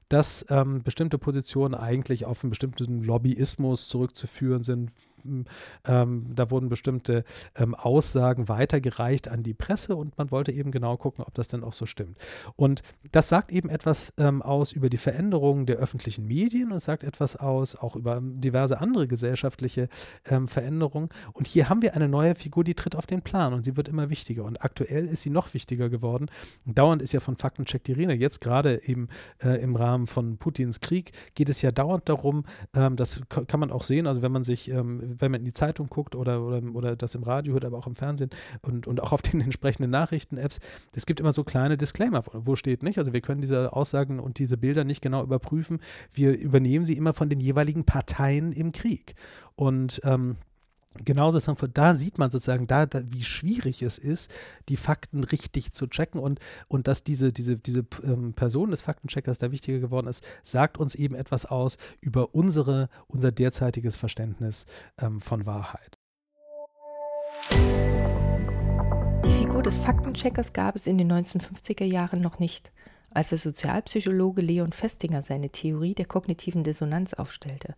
dass 0.10 0.46
ähm, 0.50 0.82
bestimmte 0.84 1.18
Positionen 1.18 1.76
eigentlich 1.76 2.26
auf 2.26 2.44
einen 2.44 2.50
bestimmten 2.50 3.04
Lobbyismus 3.04 3.88
zurückzuführen 3.88 4.64
sind, 4.64 4.92
ähm, 5.26 6.26
da 6.34 6.52
wurden 6.52 6.70
bestimmte 6.70 7.24
ähm, 7.56 7.76
Aussagen 7.76 8.48
weitergereicht 8.48 9.28
an 9.28 9.44
die 9.44 9.54
Presse 9.54 9.96
und 9.96 10.18
man 10.18 10.32
wollte 10.32 10.52
eben 10.52 10.72
genau 10.72 10.98
gucken, 10.98 11.24
ob 11.26 11.34
das 11.34 11.48
dann 11.48 11.64
auch 11.64 11.74
so 11.74 11.86
stimmt. 11.86 12.18
Und 12.56 12.82
das 13.12 13.30
sagt 13.30 13.52
eben 13.52 13.70
etwas 13.70 14.14
ähm, 14.18 14.42
aus 14.42 14.72
über 14.72 14.90
die 14.90 14.98
Veränderungen 14.98 15.66
der 15.66 15.78
öffentlichen 15.78 16.28
Medien 16.28 16.72
und 16.72 16.80
sagt 16.80 17.04
etwas 17.04 17.36
aus 17.36 17.76
auch 17.76 17.96
über 17.96 18.22
diverse 18.22 18.80
andere 18.80 19.08
gesellschaftliche 19.08 19.90
ähm, 20.26 20.48
Veränderungen. 20.48 21.10
Und 21.34 21.48
hier 21.48 21.70
haben 21.70 21.82
wir 21.82 21.96
eine 21.96 22.08
neue 22.08 22.36
Figur, 22.36 22.64
die 22.64 22.76
tritt 22.76 22.96
auf 22.96 23.06
den 23.06 23.22
Plan 23.22 23.54
und 23.54 23.66
sie 23.66 23.78
wird 23.78 23.88
immer 23.88 24.10
wichtiger. 24.10 24.44
Und 24.44 24.64
aktuell 24.64 25.06
ist 25.06 25.22
sie 25.22 25.30
noch 25.30 25.54
wichtiger 25.54 25.90
geworden. 25.90 26.28
Dauernd 26.66 27.02
ist 27.02 27.14
ja 27.14 27.20
von 27.20 27.38
Faktencheck 27.38 27.84
die 27.84 27.94
Rede. 27.94 28.14
Jetzt 28.14 28.42
gerade 28.42 28.84
eben 28.84 29.08
äh, 29.44 29.62
im 29.62 29.76
Rahmen 29.76 30.08
von 30.08 30.38
Putins 30.38 30.80
Krieg 30.80 31.12
geht 31.36 31.50
es 31.50 31.62
ja 31.62 31.72
dauernd 31.72 32.08
darum, 32.10 32.44
ähm, 32.76 32.96
das 32.96 33.22
kann 33.30 33.60
man 33.60 33.72
auch 33.72 33.84
sehen, 33.84 34.08
also 34.08 34.22
wenn 34.22 34.32
man 34.32 34.44
sich, 34.44 34.70
ähm, 34.70 35.07
wenn 35.20 35.32
man 35.32 35.42
in 35.42 35.46
die 35.46 35.54
Zeitung 35.54 35.88
guckt 35.88 36.16
oder, 36.16 36.42
oder, 36.42 36.62
oder 36.74 36.96
das 36.96 37.16
im 37.16 37.24
Radio 37.24 37.54
hört, 37.54 37.66
aber 37.66 37.78
auch 37.78 37.88
im 37.88 37.96
Fernsehen 37.96 38.30
und, 38.62 38.88
und 38.88 39.02
auch 39.02 39.12
auf 39.12 39.22
den 39.22 39.42
entsprechenden 39.48 39.92
Nachrichten-Apps, 39.92 40.60
es 40.94 41.06
gibt 41.06 41.20
immer 41.20 41.34
so 41.34 41.44
kleine 41.44 41.78
Disclaimer, 41.78 42.24
wo 42.34 42.56
steht 42.56 42.84
nicht, 42.84 42.98
also 42.98 43.14
wir 43.14 43.22
können 43.22 43.42
diese 43.42 43.74
Aussagen 43.74 44.20
und 44.20 44.40
diese 44.40 44.58
Bilder 44.58 44.84
nicht 44.84 45.02
genau 45.02 45.24
überprüfen, 45.24 45.80
wir 46.14 46.38
übernehmen 46.38 46.86
sie 46.86 46.98
immer 46.98 47.14
von 47.14 47.30
den 47.30 47.40
jeweiligen 47.40 47.86
Parteien 47.86 48.52
im 48.52 48.72
Krieg. 48.72 49.16
Und 49.56 50.02
ähm, 50.04 50.38
Genauso 51.04 51.38
ist 51.38 51.50
da 51.74 51.96
sieht 51.96 52.18
man 52.18 52.32
sozusagen, 52.32 52.68
da, 52.68 52.86
da, 52.86 53.02
wie 53.10 53.24
schwierig 53.24 53.82
es 53.82 53.98
ist, 53.98 54.32
die 54.70 54.78
Fakten 54.78 55.24
richtig 55.24 55.72
zu 55.72 55.88
checken 55.88 56.20
und, 56.20 56.40
und 56.68 56.88
dass 56.88 57.04
diese, 57.04 57.32
diese, 57.32 57.58
diese 57.58 57.86
ähm, 58.04 58.34
Person 58.34 58.72
des 58.72 58.82
Faktencheckers 58.82 59.40
da 59.40 59.52
wichtiger 59.52 59.80
geworden 59.80 60.08
ist, 60.08 60.26
sagt 60.44 60.78
uns 60.78 60.96
eben 60.96 61.16
etwas 61.16 61.46
aus 61.46 61.78
über 62.02 62.36
unsere, 62.36 62.90
unser 63.08 63.32
derzeitiges 63.32 63.96
Verständnis 63.96 64.66
ähm, 65.00 65.22
von 65.22 65.46
Wahrheit. 65.46 65.98
Die 69.26 69.34
Figur 69.38 69.64
des 69.64 69.78
Faktencheckers 69.78 70.54
gab 70.54 70.76
es 70.76 70.88
in 70.88 70.98
den 70.98 71.12
1950er 71.12 71.86
Jahren 71.86 72.22
noch 72.22 72.40
nicht, 72.40 72.72
als 73.12 73.30
der 73.30 73.38
Sozialpsychologe 73.38 74.42
Leon 74.42 74.72
Festinger 74.72 75.22
seine 75.22 75.50
Theorie 75.50 75.96
der 75.96 76.06
kognitiven 76.06 76.64
Dissonanz 76.64 77.14
aufstellte. 77.14 77.76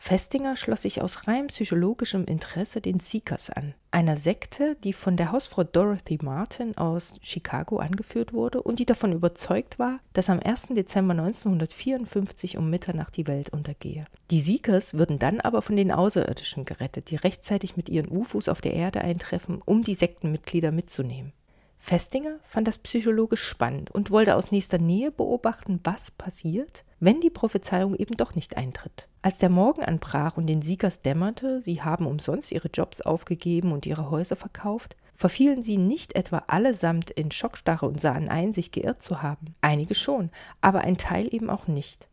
Festinger 0.00 0.54
schloss 0.54 0.82
sich 0.82 1.02
aus 1.02 1.26
rein 1.26 1.48
psychologischem 1.48 2.24
Interesse 2.24 2.80
den 2.80 3.00
Seekers 3.00 3.50
an, 3.50 3.74
einer 3.90 4.16
Sekte, 4.16 4.76
die 4.84 4.92
von 4.92 5.16
der 5.16 5.32
Hausfrau 5.32 5.64
Dorothy 5.64 6.18
Martin 6.22 6.78
aus 6.78 7.18
Chicago 7.20 7.78
angeführt 7.78 8.32
wurde 8.32 8.62
und 8.62 8.78
die 8.78 8.86
davon 8.86 9.12
überzeugt 9.12 9.80
war, 9.80 9.98
dass 10.12 10.30
am 10.30 10.38
1. 10.38 10.68
Dezember 10.68 11.12
1954 11.12 12.56
um 12.56 12.70
Mitternacht 12.70 13.16
die 13.16 13.26
Welt 13.26 13.50
untergehe. 13.50 14.04
Die 14.30 14.40
Seekers 14.40 14.94
würden 14.94 15.18
dann 15.18 15.40
aber 15.40 15.62
von 15.62 15.76
den 15.76 15.90
Außerirdischen 15.90 16.64
gerettet, 16.64 17.10
die 17.10 17.16
rechtzeitig 17.16 17.76
mit 17.76 17.88
ihren 17.88 18.08
UFOs 18.08 18.48
auf 18.48 18.60
der 18.60 18.74
Erde 18.74 19.00
eintreffen, 19.00 19.60
um 19.64 19.82
die 19.82 19.96
Sektenmitglieder 19.96 20.70
mitzunehmen. 20.70 21.32
Festinger 21.78 22.38
fand 22.42 22.68
das 22.68 22.78
psychologisch 22.78 23.42
spannend 23.42 23.90
und 23.90 24.10
wollte 24.10 24.34
aus 24.34 24.50
nächster 24.50 24.78
Nähe 24.78 25.10
beobachten, 25.10 25.80
was 25.84 26.10
passiert, 26.10 26.84
wenn 27.00 27.20
die 27.20 27.30
Prophezeiung 27.30 27.94
eben 27.94 28.16
doch 28.16 28.34
nicht 28.34 28.56
eintritt. 28.56 29.08
Als 29.22 29.38
der 29.38 29.48
Morgen 29.48 29.84
anbrach 29.84 30.36
und 30.36 30.46
den 30.46 30.62
Siegers 30.62 31.00
dämmerte, 31.00 31.60
sie 31.60 31.82
haben 31.82 32.06
umsonst 32.06 32.52
ihre 32.52 32.68
Jobs 32.68 33.00
aufgegeben 33.00 33.72
und 33.72 33.86
ihre 33.86 34.10
Häuser 34.10 34.36
verkauft, 34.36 34.96
verfielen 35.14 35.62
sie 35.62 35.76
nicht 35.76 36.14
etwa 36.14 36.44
allesamt 36.46 37.10
in 37.10 37.30
Schockstarre 37.30 37.86
und 37.86 38.00
sahen 38.00 38.28
ein, 38.28 38.52
sich 38.52 38.70
geirrt 38.70 39.02
zu 39.02 39.22
haben. 39.22 39.54
Einige 39.60 39.94
schon, 39.94 40.30
aber 40.60 40.80
ein 40.80 40.98
Teil 40.98 41.32
eben 41.32 41.50
auch 41.50 41.66
nicht. 41.68 42.07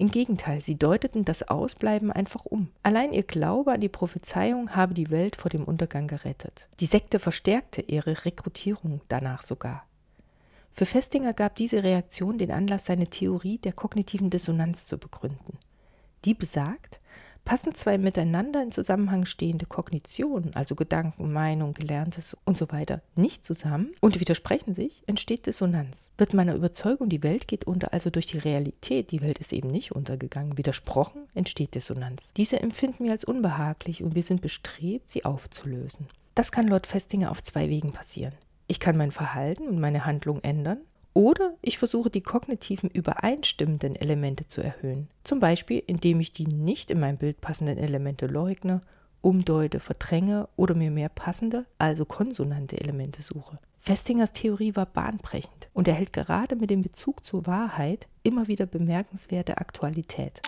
Im 0.00 0.12
Gegenteil, 0.12 0.60
sie 0.60 0.78
deuteten 0.78 1.24
das 1.24 1.48
Ausbleiben 1.48 2.12
einfach 2.12 2.44
um. 2.44 2.68
Allein 2.84 3.12
ihr 3.12 3.24
Glaube 3.24 3.72
an 3.72 3.80
die 3.80 3.88
Prophezeiung 3.88 4.76
habe 4.76 4.94
die 4.94 5.10
Welt 5.10 5.34
vor 5.34 5.48
dem 5.48 5.64
Untergang 5.64 6.06
gerettet. 6.06 6.68
Die 6.78 6.86
Sekte 6.86 7.18
verstärkte 7.18 7.82
ihre 7.82 8.24
Rekrutierung 8.24 9.00
danach 9.08 9.42
sogar. 9.42 9.84
Für 10.70 10.86
Festinger 10.86 11.32
gab 11.32 11.56
diese 11.56 11.82
Reaktion 11.82 12.38
den 12.38 12.52
Anlass, 12.52 12.86
seine 12.86 13.08
Theorie 13.08 13.58
der 13.58 13.72
kognitiven 13.72 14.30
Dissonanz 14.30 14.86
zu 14.86 14.98
begründen. 14.98 15.58
Die 16.24 16.34
besagt, 16.34 17.00
passen 17.48 17.74
zwei 17.74 17.96
miteinander 17.96 18.62
in 18.62 18.72
Zusammenhang 18.72 19.24
stehende 19.24 19.64
Kognitionen, 19.64 20.54
also 20.54 20.74
Gedanken, 20.74 21.32
Meinung, 21.32 21.72
Gelerntes 21.72 22.36
und 22.44 22.58
so 22.58 22.70
weiter, 22.70 23.00
nicht 23.16 23.42
zusammen 23.42 23.94
und 24.00 24.20
widersprechen 24.20 24.74
sich, 24.74 25.02
entsteht 25.06 25.46
Dissonanz. 25.46 26.12
Wird 26.18 26.34
meiner 26.34 26.54
Überzeugung, 26.54 27.08
die 27.08 27.22
Welt 27.22 27.48
geht 27.48 27.64
unter, 27.64 27.94
also 27.94 28.10
durch 28.10 28.26
die 28.26 28.36
Realität, 28.36 29.12
die 29.12 29.22
Welt 29.22 29.38
ist 29.38 29.54
eben 29.54 29.70
nicht 29.70 29.92
untergegangen, 29.92 30.58
widersprochen, 30.58 31.22
entsteht 31.32 31.74
Dissonanz. 31.74 32.34
Diese 32.36 32.60
empfinden 32.60 33.04
wir 33.04 33.12
als 33.12 33.24
unbehaglich 33.24 34.02
und 34.02 34.14
wir 34.14 34.22
sind 34.22 34.42
bestrebt, 34.42 35.08
sie 35.08 35.24
aufzulösen. 35.24 36.06
Das 36.34 36.52
kann 36.52 36.68
Lord 36.68 36.86
Festinger 36.86 37.30
auf 37.30 37.42
zwei 37.42 37.70
Wegen 37.70 37.92
passieren. 37.92 38.34
Ich 38.66 38.78
kann 38.78 38.98
mein 38.98 39.10
Verhalten 39.10 39.68
und 39.68 39.80
meine 39.80 40.04
Handlung 40.04 40.42
ändern 40.42 40.82
oder 41.14 41.54
ich 41.62 41.78
versuche 41.78 42.10
die 42.10 42.20
kognitiven 42.20 42.90
übereinstimmenden 42.90 43.96
Elemente 43.96 44.46
zu 44.46 44.60
erhöhen. 44.60 45.08
Zum 45.24 45.40
Beispiel, 45.40 45.82
indem 45.86 46.20
ich 46.20 46.32
die 46.32 46.46
nicht 46.46 46.90
in 46.90 47.00
mein 47.00 47.18
Bild 47.18 47.40
passenden 47.40 47.78
Elemente 47.78 48.26
leugne, 48.26 48.80
umdeute, 49.20 49.80
verdränge 49.80 50.48
oder 50.56 50.74
mir 50.74 50.90
mehr 50.90 51.08
passende, 51.08 51.66
also 51.78 52.04
konsonante 52.04 52.80
Elemente 52.80 53.22
suche. 53.22 53.56
Festingers 53.80 54.32
Theorie 54.32 54.76
war 54.76 54.86
bahnbrechend 54.86 55.70
und 55.72 55.88
erhält 55.88 56.12
gerade 56.12 56.56
mit 56.56 56.70
dem 56.70 56.82
Bezug 56.82 57.24
zur 57.24 57.46
Wahrheit 57.46 58.06
immer 58.22 58.46
wieder 58.48 58.66
bemerkenswerte 58.66 59.58
Aktualität. 59.58 60.42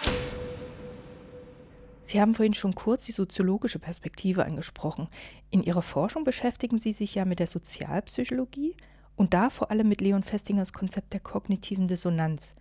Sie 2.03 2.21
haben 2.21 2.35
vorhin 2.35 2.55
schon 2.55 2.75
kurz 2.75 3.07
die 3.07 3.13
soziologische 3.13 3.79
Perspektive 3.79 4.45
angesprochen. 4.45 5.09
In 5.51 5.63
Ihrer 5.63 5.83
Forschung 5.83 6.25
beschäftigen 6.25 6.79
Sie 6.79 6.93
sich 6.93 7.15
ja 7.15 7.25
mit 7.25 7.39
der 7.39 7.47
Sozialpsychologie 7.47 8.75
und 9.21 9.35
da 9.35 9.51
vor 9.51 9.71
allem 9.71 9.87
mit 9.87 10.01
Leon 10.01 10.23
Festingers 10.23 10.73
Konzept 10.73 11.13
der 11.13 11.21
kognitiven 11.21 11.87
Dissonanz. 11.89 12.57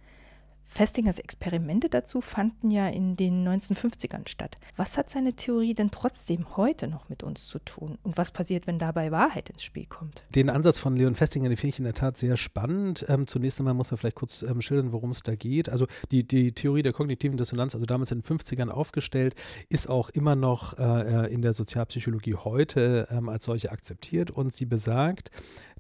Festingers 0.72 1.18
Experimente 1.18 1.90
dazu 1.90 2.22
fanden 2.22 2.70
ja 2.70 2.88
in 2.88 3.16
den 3.16 3.48
1950ern 3.48 4.28
statt. 4.28 4.58
Was 4.76 5.00
hat 5.00 5.10
seine 5.10 5.34
Theorie 5.34 5.74
denn 5.74 5.90
trotzdem 5.90 6.58
heute 6.58 6.88
noch 6.88 7.10
mit 7.10 7.24
uns 7.24 7.48
zu 7.48 7.58
tun? 7.58 7.98
Und 8.04 8.18
was 8.18 8.30
passiert, 8.30 8.68
wenn 8.68 8.78
dabei 8.78 9.12
Wahrheit 9.12 9.50
ins 9.50 9.64
Spiel 9.64 9.88
kommt? 9.88 10.22
Den 10.36 10.52
Ansatz 10.52 10.78
von 10.78 10.96
Leon 10.96 11.16
Festinger, 11.16 11.50
den 11.50 11.58
finde 11.58 11.70
ich 11.70 11.80
in 11.80 11.86
der 11.86 11.96
Tat 11.96 12.18
sehr 12.18 12.38
spannend. 12.38 13.04
Ähm, 13.10 13.26
zunächst 13.26 13.60
einmal 13.60 13.74
muss 13.74 13.90
man 13.90 13.98
vielleicht 13.98 14.18
kurz 14.18 14.44
ähm, 14.44 14.62
schildern, 14.62 14.92
worum 14.92 15.10
es 15.10 15.24
da 15.24 15.34
geht. 15.34 15.70
Also 15.70 15.88
die, 16.12 16.28
die 16.28 16.52
Theorie 16.52 16.84
der 16.84 16.94
kognitiven 16.94 17.36
Dissonanz, 17.36 17.74
also 17.74 17.88
damals 17.88 18.12
in 18.12 18.22
den 18.22 18.38
50ern 18.38 18.70
aufgestellt, 18.70 19.34
ist 19.70 19.90
auch 19.90 20.10
immer 20.12 20.36
noch 20.36 20.78
äh, 20.78 20.84
äh, 20.84 21.34
in 21.34 21.42
der 21.42 21.54
Sozialpsychologie 21.54 22.36
heute 22.36 23.08
ähm, 23.10 23.28
als 23.28 23.46
solche 23.46 23.72
akzeptiert 23.72 24.30
und 24.30 24.54
sie 24.54 24.66
besagt, 24.66 25.32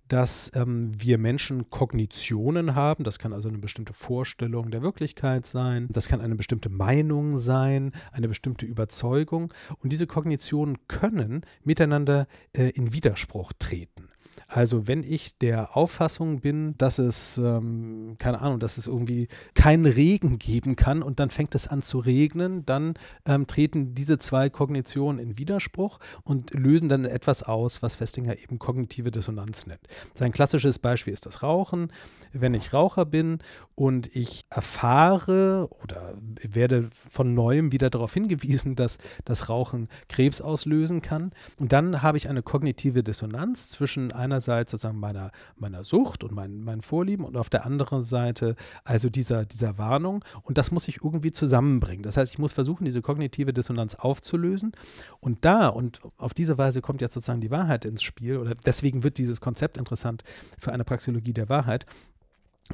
dass 0.10 0.52
ähm, 0.56 0.92
wir 0.96 1.18
Menschen 1.18 1.70
Kognitionen 1.70 2.76
haben. 2.76 3.04
Das 3.04 3.20
kann 3.20 3.32
also 3.32 3.48
eine 3.48 3.60
bestimmte 3.60 3.94
Vorstellung 3.94 4.72
der 4.72 4.82
Wirklichkeit 4.82 5.46
sein. 5.46 5.88
Das 5.92 6.08
kann 6.08 6.20
eine 6.20 6.36
bestimmte 6.36 6.70
Meinung 6.70 7.38
sein, 7.38 7.94
eine 8.12 8.28
bestimmte 8.28 8.66
Überzeugung. 8.66 9.54
Und 9.78 9.94
diese 9.94 10.08
Kognitionen 10.08 10.78
können 10.88 11.46
miteinander 11.64 12.28
äh, 12.54 12.70
in 12.70 12.92
Widerspruch 12.92 13.54
treten. 13.58 14.10
Also 14.52 14.88
wenn 14.88 15.04
ich 15.04 15.38
der 15.38 15.78
Auffassung 15.78 16.42
bin, 16.42 16.76
dass 16.80 16.98
es, 16.98 17.38
ähm, 17.38 18.16
keine 18.18 18.42
Ahnung, 18.42 18.60
dass 18.60 18.80
es 18.80 18.88
irgendwie 18.88 19.28
keinen 19.54 19.86
Regen 19.86 20.40
geben 20.40 20.76
kann 20.76 21.04
und 21.04 21.20
dann 21.20 21.30
fängt 21.30 21.54
es 21.54 21.68
an 21.68 21.84
zu 21.84 22.00
regnen, 22.00 22.66
dann 22.66 22.96
ähm, 23.26 23.46
treten 23.46 23.94
diese 23.94 24.18
zwei 24.18 24.50
Kognitionen 24.50 25.20
in 25.20 25.38
Widerspruch 25.38 26.00
und 26.24 26.52
lösen 26.52 26.90
dann 26.90 27.06
etwas 27.06 27.44
aus, 27.44 27.84
was 27.84 27.96
Festinger 27.96 28.40
eben 28.40 28.58
kognitive 28.58 29.12
Dissonanz 29.12 29.68
nennt. 29.68 29.82
Sein 30.16 30.32
klassisches 30.32 30.80
Beispiel 30.80 31.14
ist 31.14 31.28
das 31.28 31.44
Rauchen. 31.44 31.94
Wenn 32.34 32.56
ich 32.56 32.74
Raucher 32.74 33.06
bin 33.06 33.40
und 33.76 34.16
ich 34.16 34.46
erfahre 34.50 35.70
oder 35.84 36.16
werde 36.42 36.90
von 36.92 37.36
neuem 37.36 37.72
wieder 37.72 37.92
darauf 37.92 38.16
hingewiesen, 38.16 38.76
dass 38.76 38.98
das 39.26 39.48
Rauchen 39.48 39.90
Krebs 40.08 40.42
auslösen 40.42 41.04
kann, 41.04 41.32
und 41.60 41.72
dann 41.72 42.02
habe 42.02 42.18
ich 42.18 42.30
eine 42.30 42.42
kognitive 42.42 43.04
Dissonanz 43.04 43.70
zwischen 43.70 44.12
einer 44.12 44.39
einerseits 44.40 44.72
sozusagen 44.72 45.00
meiner, 45.00 45.32
meiner 45.58 45.84
Sucht 45.84 46.24
und 46.24 46.32
mein, 46.32 46.64
meinen 46.64 46.82
Vorlieben 46.82 47.26
und 47.26 47.38
auf 47.38 47.50
der 47.50 47.66
anderen 47.66 48.02
Seite 48.02 48.56
also 48.84 49.10
dieser, 49.10 49.46
dieser 49.46 49.78
Warnung. 49.78 50.24
Und 50.44 50.58
das 50.58 50.72
muss 50.72 50.88
ich 50.88 51.04
irgendwie 51.04 51.32
zusammenbringen. 51.32 52.04
Das 52.04 52.18
heißt, 52.18 52.32
ich 52.32 52.40
muss 52.40 52.54
versuchen, 52.54 52.86
diese 52.86 53.02
kognitive 53.02 53.54
Dissonanz 53.54 53.96
aufzulösen. 53.96 54.72
Und 55.20 55.44
da, 55.46 55.68
und 55.68 56.00
auf 56.18 56.34
diese 56.34 56.58
Weise 56.58 56.82
kommt 56.82 57.02
jetzt 57.02 57.14
sozusagen 57.14 57.42
die 57.42 57.52
Wahrheit 57.52 57.86
ins 57.86 58.02
Spiel, 58.02 58.38
oder 58.38 58.56
deswegen 58.56 59.04
wird 59.04 59.18
dieses 59.18 59.42
Konzept 59.42 59.78
interessant 59.78 60.24
für 60.58 60.72
eine 60.72 60.86
Praxeologie 60.86 61.34
der 61.34 61.50
Wahrheit, 61.50 61.86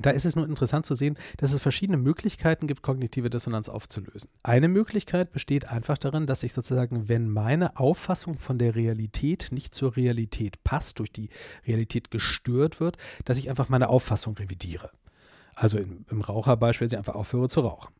da 0.02 0.10
ist 0.10 0.26
es 0.26 0.36
nur 0.36 0.46
interessant 0.46 0.86
zu 0.86 0.96
sehen, 0.96 1.18
dass 1.38 1.54
es 1.54 1.62
verschiedene 1.62 1.98
Möglichkeiten 1.98 2.68
gibt, 2.68 2.82
kognitive 2.82 3.30
Dissonanz 3.30 3.70
aufzulösen. 3.70 4.30
Eine 4.44 4.68
Möglichkeit 4.68 5.32
besteht 5.32 5.70
einfach 5.70 5.98
darin, 5.98 6.26
dass 6.28 6.44
ich 6.44 6.54
sozusagen, 6.54 7.08
wenn 7.08 7.30
meine 7.30 7.78
Auffassung 7.78 8.38
von 8.38 8.58
der 8.58 8.76
Realität 8.76 9.48
nicht 9.52 9.74
zur 9.74 9.96
Realität 9.96 10.64
passt, 10.64 11.00
durch 11.00 11.12
die 11.12 11.30
Realität 11.66 12.12
gestört 12.12 12.80
wird, 12.80 12.98
dass 13.24 13.38
ich 13.38 13.50
einfach 13.50 13.70
meine 13.70 13.90
Auffassung 13.90 14.36
revidiere. 14.36 14.92
Also 15.56 15.78
im, 15.78 16.06
im 16.10 16.22
Raucherbeispiel, 16.22 16.86
dass 16.86 16.94
ich 16.94 16.98
einfach 16.98 17.16
aufhöre 17.16 17.48
zu 17.48 17.62
rauchen. 17.62 17.94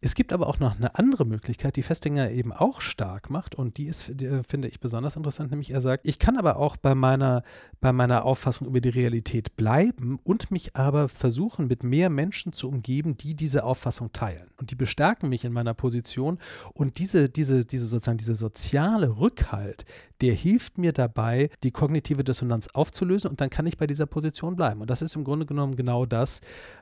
Es 0.00 0.14
gibt 0.14 0.32
aber 0.32 0.48
auch 0.48 0.58
noch 0.58 0.76
eine 0.76 0.96
andere 0.96 1.24
Möglichkeit, 1.24 1.76
die 1.76 1.82
Festinger 1.82 2.30
eben 2.30 2.52
auch 2.52 2.80
stark 2.80 3.30
macht 3.30 3.54
und 3.54 3.78
die 3.78 3.86
ist, 3.86 4.10
die, 4.20 4.42
finde 4.46 4.68
ich, 4.68 4.80
besonders 4.80 5.16
interessant, 5.16 5.50
nämlich 5.50 5.70
er 5.70 5.80
sagt, 5.80 6.06
ich 6.06 6.18
kann 6.18 6.36
aber 6.36 6.56
auch 6.56 6.76
bei 6.76 6.94
meiner, 6.94 7.42
bei 7.80 7.92
meiner 7.92 8.24
Auffassung 8.24 8.66
über 8.66 8.80
die 8.80 8.90
Realität 8.90 9.56
bleiben 9.56 10.18
und 10.24 10.50
mich 10.50 10.76
aber 10.76 11.08
versuchen, 11.08 11.66
mit 11.66 11.84
mehr 11.84 12.10
Menschen 12.10 12.52
zu 12.52 12.68
umgeben, 12.68 13.16
die 13.16 13.34
diese 13.34 13.64
Auffassung 13.64 14.12
teilen. 14.12 14.50
Und 14.58 14.70
die 14.70 14.74
bestärken 14.76 15.28
mich 15.28 15.44
in 15.44 15.52
meiner 15.52 15.74
Position 15.74 16.38
und 16.74 16.98
diese, 16.98 17.28
diese, 17.28 17.64
diese 17.64 17.86
sozusagen, 17.86 18.18
diese 18.18 18.34
soziale 18.34 19.18
Rückhalt, 19.18 19.84
der 20.20 20.34
hilft 20.34 20.78
mir 20.78 20.92
dabei, 20.92 21.50
die 21.62 21.70
kognitive 21.70 22.24
Dissonanz 22.24 22.68
aufzulösen 22.72 23.30
und 23.30 23.40
dann 23.40 23.50
kann 23.50 23.66
ich 23.66 23.78
bei 23.78 23.86
dieser 23.86 24.06
Position 24.06 24.56
bleiben. 24.56 24.80
Und 24.80 24.90
das 24.90 25.02
ist 25.02 25.16
im 25.16 25.24
Grunde 25.24 25.46
genommen 25.46 25.76
genau 25.76 26.06
das, 26.06 26.40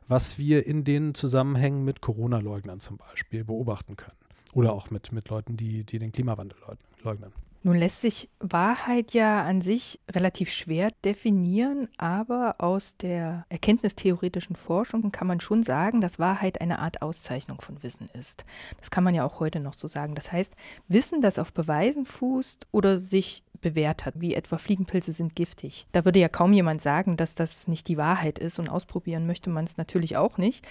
was 0.08 0.38
wir 0.38 0.66
in 0.66 0.84
den 0.84 1.14
Zusammenhängen 1.14 1.84
mit 1.84 2.00
Corona-Leugnern 2.00 2.80
zum 2.80 2.96
Beispiel 2.96 3.11
beobachten 3.30 3.96
können. 3.96 4.16
Oder 4.52 4.72
auch 4.72 4.90
mit, 4.90 5.12
mit 5.12 5.28
Leuten, 5.28 5.56
die, 5.56 5.84
die 5.84 5.98
den 5.98 6.12
Klimawandel 6.12 6.58
leugnen. 7.02 7.32
Nun 7.64 7.76
lässt 7.76 8.00
sich 8.00 8.28
Wahrheit 8.40 9.12
ja 9.12 9.44
an 9.44 9.62
sich 9.62 10.00
relativ 10.10 10.50
schwer 10.50 10.88
definieren, 11.04 11.86
aber 11.96 12.56
aus 12.58 12.96
der 12.96 13.46
erkenntnistheoretischen 13.50 14.56
Forschung 14.56 15.12
kann 15.12 15.28
man 15.28 15.38
schon 15.38 15.62
sagen, 15.62 16.00
dass 16.00 16.18
Wahrheit 16.18 16.60
eine 16.60 16.80
Art 16.80 17.02
Auszeichnung 17.02 17.60
von 17.60 17.80
Wissen 17.84 18.08
ist. 18.14 18.44
Das 18.78 18.90
kann 18.90 19.04
man 19.04 19.14
ja 19.14 19.24
auch 19.24 19.38
heute 19.38 19.60
noch 19.60 19.74
so 19.74 19.86
sagen. 19.86 20.16
Das 20.16 20.32
heißt, 20.32 20.56
Wissen, 20.88 21.20
das 21.20 21.38
auf 21.38 21.52
Beweisen 21.52 22.04
fußt 22.04 22.66
oder 22.72 22.98
sich 22.98 23.44
bewährt 23.60 24.06
hat, 24.06 24.14
wie 24.20 24.34
etwa 24.34 24.58
Fliegenpilze 24.58 25.12
sind 25.12 25.36
giftig. 25.36 25.86
Da 25.92 26.04
würde 26.04 26.18
ja 26.18 26.28
kaum 26.28 26.52
jemand 26.52 26.82
sagen, 26.82 27.16
dass 27.16 27.36
das 27.36 27.68
nicht 27.68 27.86
die 27.86 27.96
Wahrheit 27.96 28.40
ist 28.40 28.58
und 28.58 28.68
ausprobieren 28.68 29.24
möchte 29.24 29.50
man 29.50 29.66
es 29.66 29.76
natürlich 29.76 30.16
auch 30.16 30.36
nicht. 30.36 30.66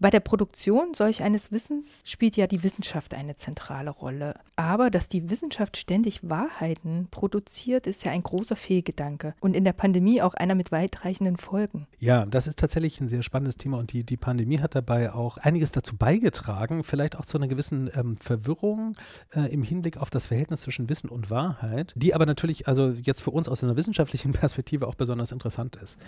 Bei 0.00 0.10
der 0.10 0.20
Produktion 0.20 0.92
solch 0.92 1.22
eines 1.22 1.52
Wissens 1.52 2.02
spielt 2.04 2.36
ja 2.36 2.48
die 2.48 2.64
Wissenschaft 2.64 3.14
eine 3.14 3.36
zentrale 3.36 3.90
Rolle. 3.90 4.34
Aber 4.56 4.90
dass 4.90 5.08
die 5.08 5.30
Wissenschaft 5.30 5.76
ständig 5.76 6.28
Wahrheiten 6.28 7.06
produziert, 7.12 7.86
ist 7.86 8.04
ja 8.04 8.10
ein 8.10 8.24
großer 8.24 8.56
Fehlgedanke 8.56 9.34
und 9.40 9.54
in 9.54 9.62
der 9.62 9.72
Pandemie 9.72 10.20
auch 10.20 10.34
einer 10.34 10.56
mit 10.56 10.72
weitreichenden 10.72 11.36
Folgen. 11.36 11.86
Ja, 11.98 12.26
das 12.26 12.48
ist 12.48 12.58
tatsächlich 12.58 13.00
ein 13.00 13.08
sehr 13.08 13.22
spannendes 13.22 13.56
Thema 13.56 13.78
und 13.78 13.92
die, 13.92 14.02
die 14.02 14.16
Pandemie 14.16 14.58
hat 14.58 14.74
dabei 14.74 15.12
auch 15.12 15.38
einiges 15.38 15.70
dazu 15.70 15.96
beigetragen, 15.96 16.82
vielleicht 16.82 17.16
auch 17.16 17.24
zu 17.24 17.38
einer 17.38 17.48
gewissen 17.48 17.88
ähm, 17.94 18.16
Verwirrung 18.16 18.96
äh, 19.34 19.52
im 19.52 19.62
Hinblick 19.62 19.98
auf 19.98 20.10
das 20.10 20.26
Verhältnis 20.26 20.62
zwischen 20.62 20.88
Wissen 20.88 21.08
und 21.08 21.30
Wahrheit, 21.30 21.92
die 21.96 22.14
aber 22.14 22.26
natürlich 22.26 22.66
also 22.66 22.90
jetzt 22.90 23.22
für 23.22 23.30
uns 23.30 23.48
aus 23.48 23.62
einer 23.62 23.76
wissenschaftlichen 23.76 24.32
Perspektive 24.44 24.88
auch 24.88 24.96
besonders 24.96 25.30
interessant 25.30 25.76
ist. 25.76 26.00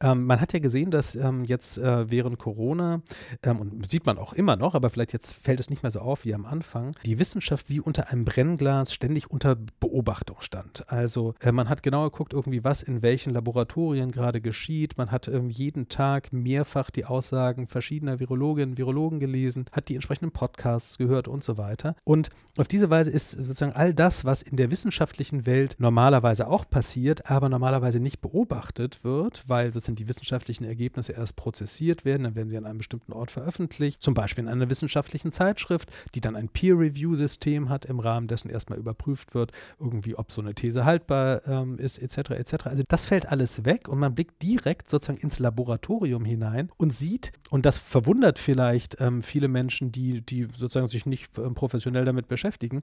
Ähm, 0.00 0.26
man 0.26 0.38
hat 0.38 0.52
ja 0.52 0.58
gesehen, 0.58 0.90
dass 0.90 1.14
ähm, 1.14 1.44
jetzt 1.44 1.78
äh, 1.78 2.10
während 2.10 2.38
Corona 2.38 3.00
ähm, 3.42 3.60
und 3.60 3.88
sieht 3.88 4.06
man 4.06 4.18
auch 4.18 4.32
immer 4.32 4.56
noch, 4.56 4.74
aber 4.74 4.90
vielleicht 4.90 5.12
jetzt 5.12 5.34
fällt 5.34 5.60
es 5.60 5.70
nicht 5.70 5.82
mehr 5.82 5.90
so 5.90 6.00
auf 6.00 6.24
wie 6.24 6.34
am 6.34 6.46
Anfang, 6.46 6.92
die 7.04 7.18
Wissenschaft 7.18 7.70
wie 7.70 7.80
unter 7.80 8.08
einem 8.08 8.24
Brennglas 8.24 8.92
ständig 8.92 9.30
unter 9.30 9.56
Beobachtung 9.80 10.36
stand. 10.40 10.84
Also 10.90 11.34
äh, 11.40 11.52
man 11.52 11.68
hat 11.68 11.82
genau 11.82 12.04
geguckt, 12.04 12.32
irgendwie, 12.32 12.64
was 12.64 12.82
in 12.82 13.02
welchen 13.02 13.32
Laboratorien 13.32 14.10
gerade 14.10 14.40
geschieht. 14.40 14.98
Man 14.98 15.10
hat 15.10 15.28
ähm, 15.28 15.50
jeden 15.50 15.88
Tag 15.88 16.32
mehrfach 16.32 16.90
die 16.90 17.04
Aussagen 17.04 17.66
verschiedener 17.66 18.20
Virologinnen 18.20 18.78
Virologen 18.78 19.20
gelesen, 19.20 19.66
hat 19.72 19.88
die 19.88 19.94
entsprechenden 19.94 20.32
Podcasts 20.32 20.98
gehört 20.98 21.28
und 21.28 21.42
so 21.44 21.58
weiter. 21.58 21.96
Und 22.04 22.28
auf 22.58 22.68
diese 22.68 22.90
Weise 22.90 23.10
ist 23.10 23.30
sozusagen 23.30 23.72
all 23.72 23.94
das, 23.94 24.24
was 24.24 24.42
in 24.42 24.56
der 24.56 24.70
wissenschaftlichen 24.70 25.46
Welt 25.46 25.76
normalerweise 25.78 26.48
auch 26.48 26.68
passiert, 26.68 27.30
aber 27.30 27.48
normalerweise 27.48 28.00
nicht 28.00 28.20
beobachtet 28.20 29.04
wird, 29.04 29.44
weil 29.46 29.70
sozusagen 29.70 29.96
die 29.96 30.08
wissenschaftlichen 30.08 30.64
Ergebnisse 30.64 31.12
erst 31.12 31.36
prozessiert 31.36 32.04
werden, 32.04 32.24
dann 32.24 32.34
werden 32.34 32.50
sie 32.50 32.56
an 32.56 32.66
einem 32.66 32.78
bestimmten 32.78 33.11
bestimmten 33.12 33.18
Ort 33.18 33.30
veröffentlicht, 33.30 34.02
zum 34.02 34.14
Beispiel 34.14 34.44
in 34.44 34.50
einer 34.50 34.68
wissenschaftlichen 34.68 35.32
Zeitschrift, 35.32 35.90
die 36.14 36.20
dann 36.20 36.36
ein 36.36 36.48
Peer-Review-System 36.48 37.68
hat, 37.68 37.84
im 37.84 38.00
Rahmen 38.00 38.26
dessen 38.26 38.50
erstmal 38.50 38.78
überprüft 38.78 39.34
wird, 39.34 39.52
irgendwie, 39.78 40.16
ob 40.16 40.32
so 40.32 40.40
eine 40.40 40.54
These 40.54 40.84
haltbar 40.84 41.46
ähm, 41.46 41.78
ist, 41.78 41.98
etc., 41.98 42.30
etc. 42.30 42.66
Also 42.66 42.82
das 42.88 43.04
fällt 43.04 43.26
alles 43.26 43.64
weg 43.64 43.88
und 43.88 43.98
man 43.98 44.14
blickt 44.14 44.42
direkt 44.42 44.88
sozusagen 44.88 45.20
ins 45.20 45.38
Laboratorium 45.38 46.24
hinein 46.24 46.70
und 46.76 46.92
sieht, 46.92 47.32
und 47.50 47.66
das 47.66 47.78
verwundert 47.78 48.38
vielleicht 48.38 48.96
ähm, 49.00 49.22
viele 49.22 49.48
Menschen, 49.48 49.92
die, 49.92 50.22
die 50.22 50.44
sozusagen 50.44 50.88
sich 50.88 51.06
nicht 51.06 51.36
ähm, 51.38 51.54
professionell 51.54 52.04
damit 52.04 52.28
beschäftigen, 52.28 52.82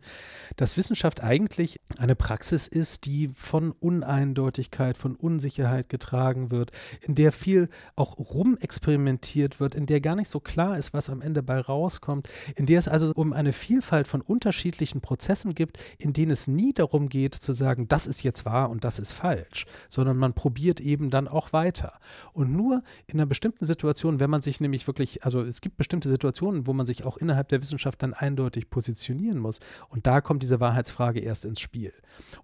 dass 0.57 0.77
Wissenschaft 0.77 1.23
eigentlich 1.23 1.79
eine 1.97 2.15
Praxis 2.15 2.67
ist, 2.67 3.05
die 3.05 3.29
von 3.33 3.71
Uneindeutigkeit, 3.71 4.97
von 4.97 5.15
Unsicherheit 5.15 5.89
getragen 5.89 6.51
wird, 6.51 6.71
in 7.01 7.15
der 7.15 7.31
viel 7.31 7.69
auch 7.95 8.17
rumexperimentiert 8.17 9.59
wird, 9.59 9.73
in 9.73 9.85
der 9.85 10.01
gar 10.01 10.15
nicht 10.19 10.29
so 10.29 10.39
klar 10.39 10.77
ist, 10.77 10.93
was 10.93 11.09
am 11.09 11.21
Ende 11.21 11.41
bei 11.41 11.59
rauskommt, 11.59 12.29
in 12.55 12.65
der 12.65 12.79
es 12.79 12.87
also 12.87 13.11
um 13.15 13.33
eine 13.33 13.53
Vielfalt 13.53 14.07
von 14.07 14.21
unterschiedlichen 14.21 15.01
Prozessen 15.01 15.55
gibt, 15.55 15.79
in 15.97 16.13
denen 16.13 16.31
es 16.31 16.47
nie 16.47 16.73
darum 16.73 17.09
geht 17.09 17.35
zu 17.35 17.53
sagen, 17.53 17.87
das 17.87 18.07
ist 18.07 18.23
jetzt 18.23 18.45
wahr 18.45 18.69
und 18.69 18.83
das 18.83 18.99
ist 18.99 19.11
falsch, 19.11 19.65
sondern 19.89 20.17
man 20.17 20.33
probiert 20.33 20.79
eben 20.79 21.09
dann 21.09 21.27
auch 21.27 21.53
weiter. 21.53 21.99
Und 22.33 22.51
nur 22.51 22.83
in 23.07 23.19
einer 23.19 23.25
bestimmten 23.25 23.65
Situation, 23.65 24.19
wenn 24.19 24.29
man 24.29 24.41
sich 24.41 24.59
nämlich 24.61 24.85
wirklich, 24.87 25.23
also 25.23 25.41
es 25.41 25.61
gibt 25.61 25.77
bestimmte 25.77 26.09
Situationen, 26.09 26.67
wo 26.67 26.73
man 26.73 26.85
sich 26.85 27.05
auch 27.05 27.17
innerhalb 27.17 27.49
der 27.49 27.61
Wissenschaft 27.61 28.03
dann 28.03 28.13
eindeutig 28.13 28.69
positionieren 28.69 29.39
muss. 29.39 29.59
Und 29.89 30.07
da 30.07 30.21
kommt 30.21 30.43
diese 30.43 30.59
Wahrheitsfrage 30.59 31.19
erst 31.19 31.45
ins 31.45 31.59
Spiel. 31.59 31.93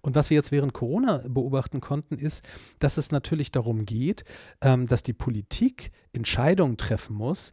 Und 0.00 0.14
was 0.14 0.30
wir 0.30 0.36
jetzt 0.36 0.52
während 0.52 0.72
Corona 0.72 1.22
beobachten 1.28 1.80
konnten, 1.80 2.16
ist, 2.16 2.44
dass 2.78 2.96
es 2.96 3.12
natürlich 3.12 3.52
darum 3.52 3.84
geht, 3.84 4.24
ähm, 4.60 4.86
dass 4.86 5.02
die 5.02 5.12
Politik 5.12 5.92
Entscheidungen 6.12 6.76
treffen 6.76 7.14
muss, 7.14 7.52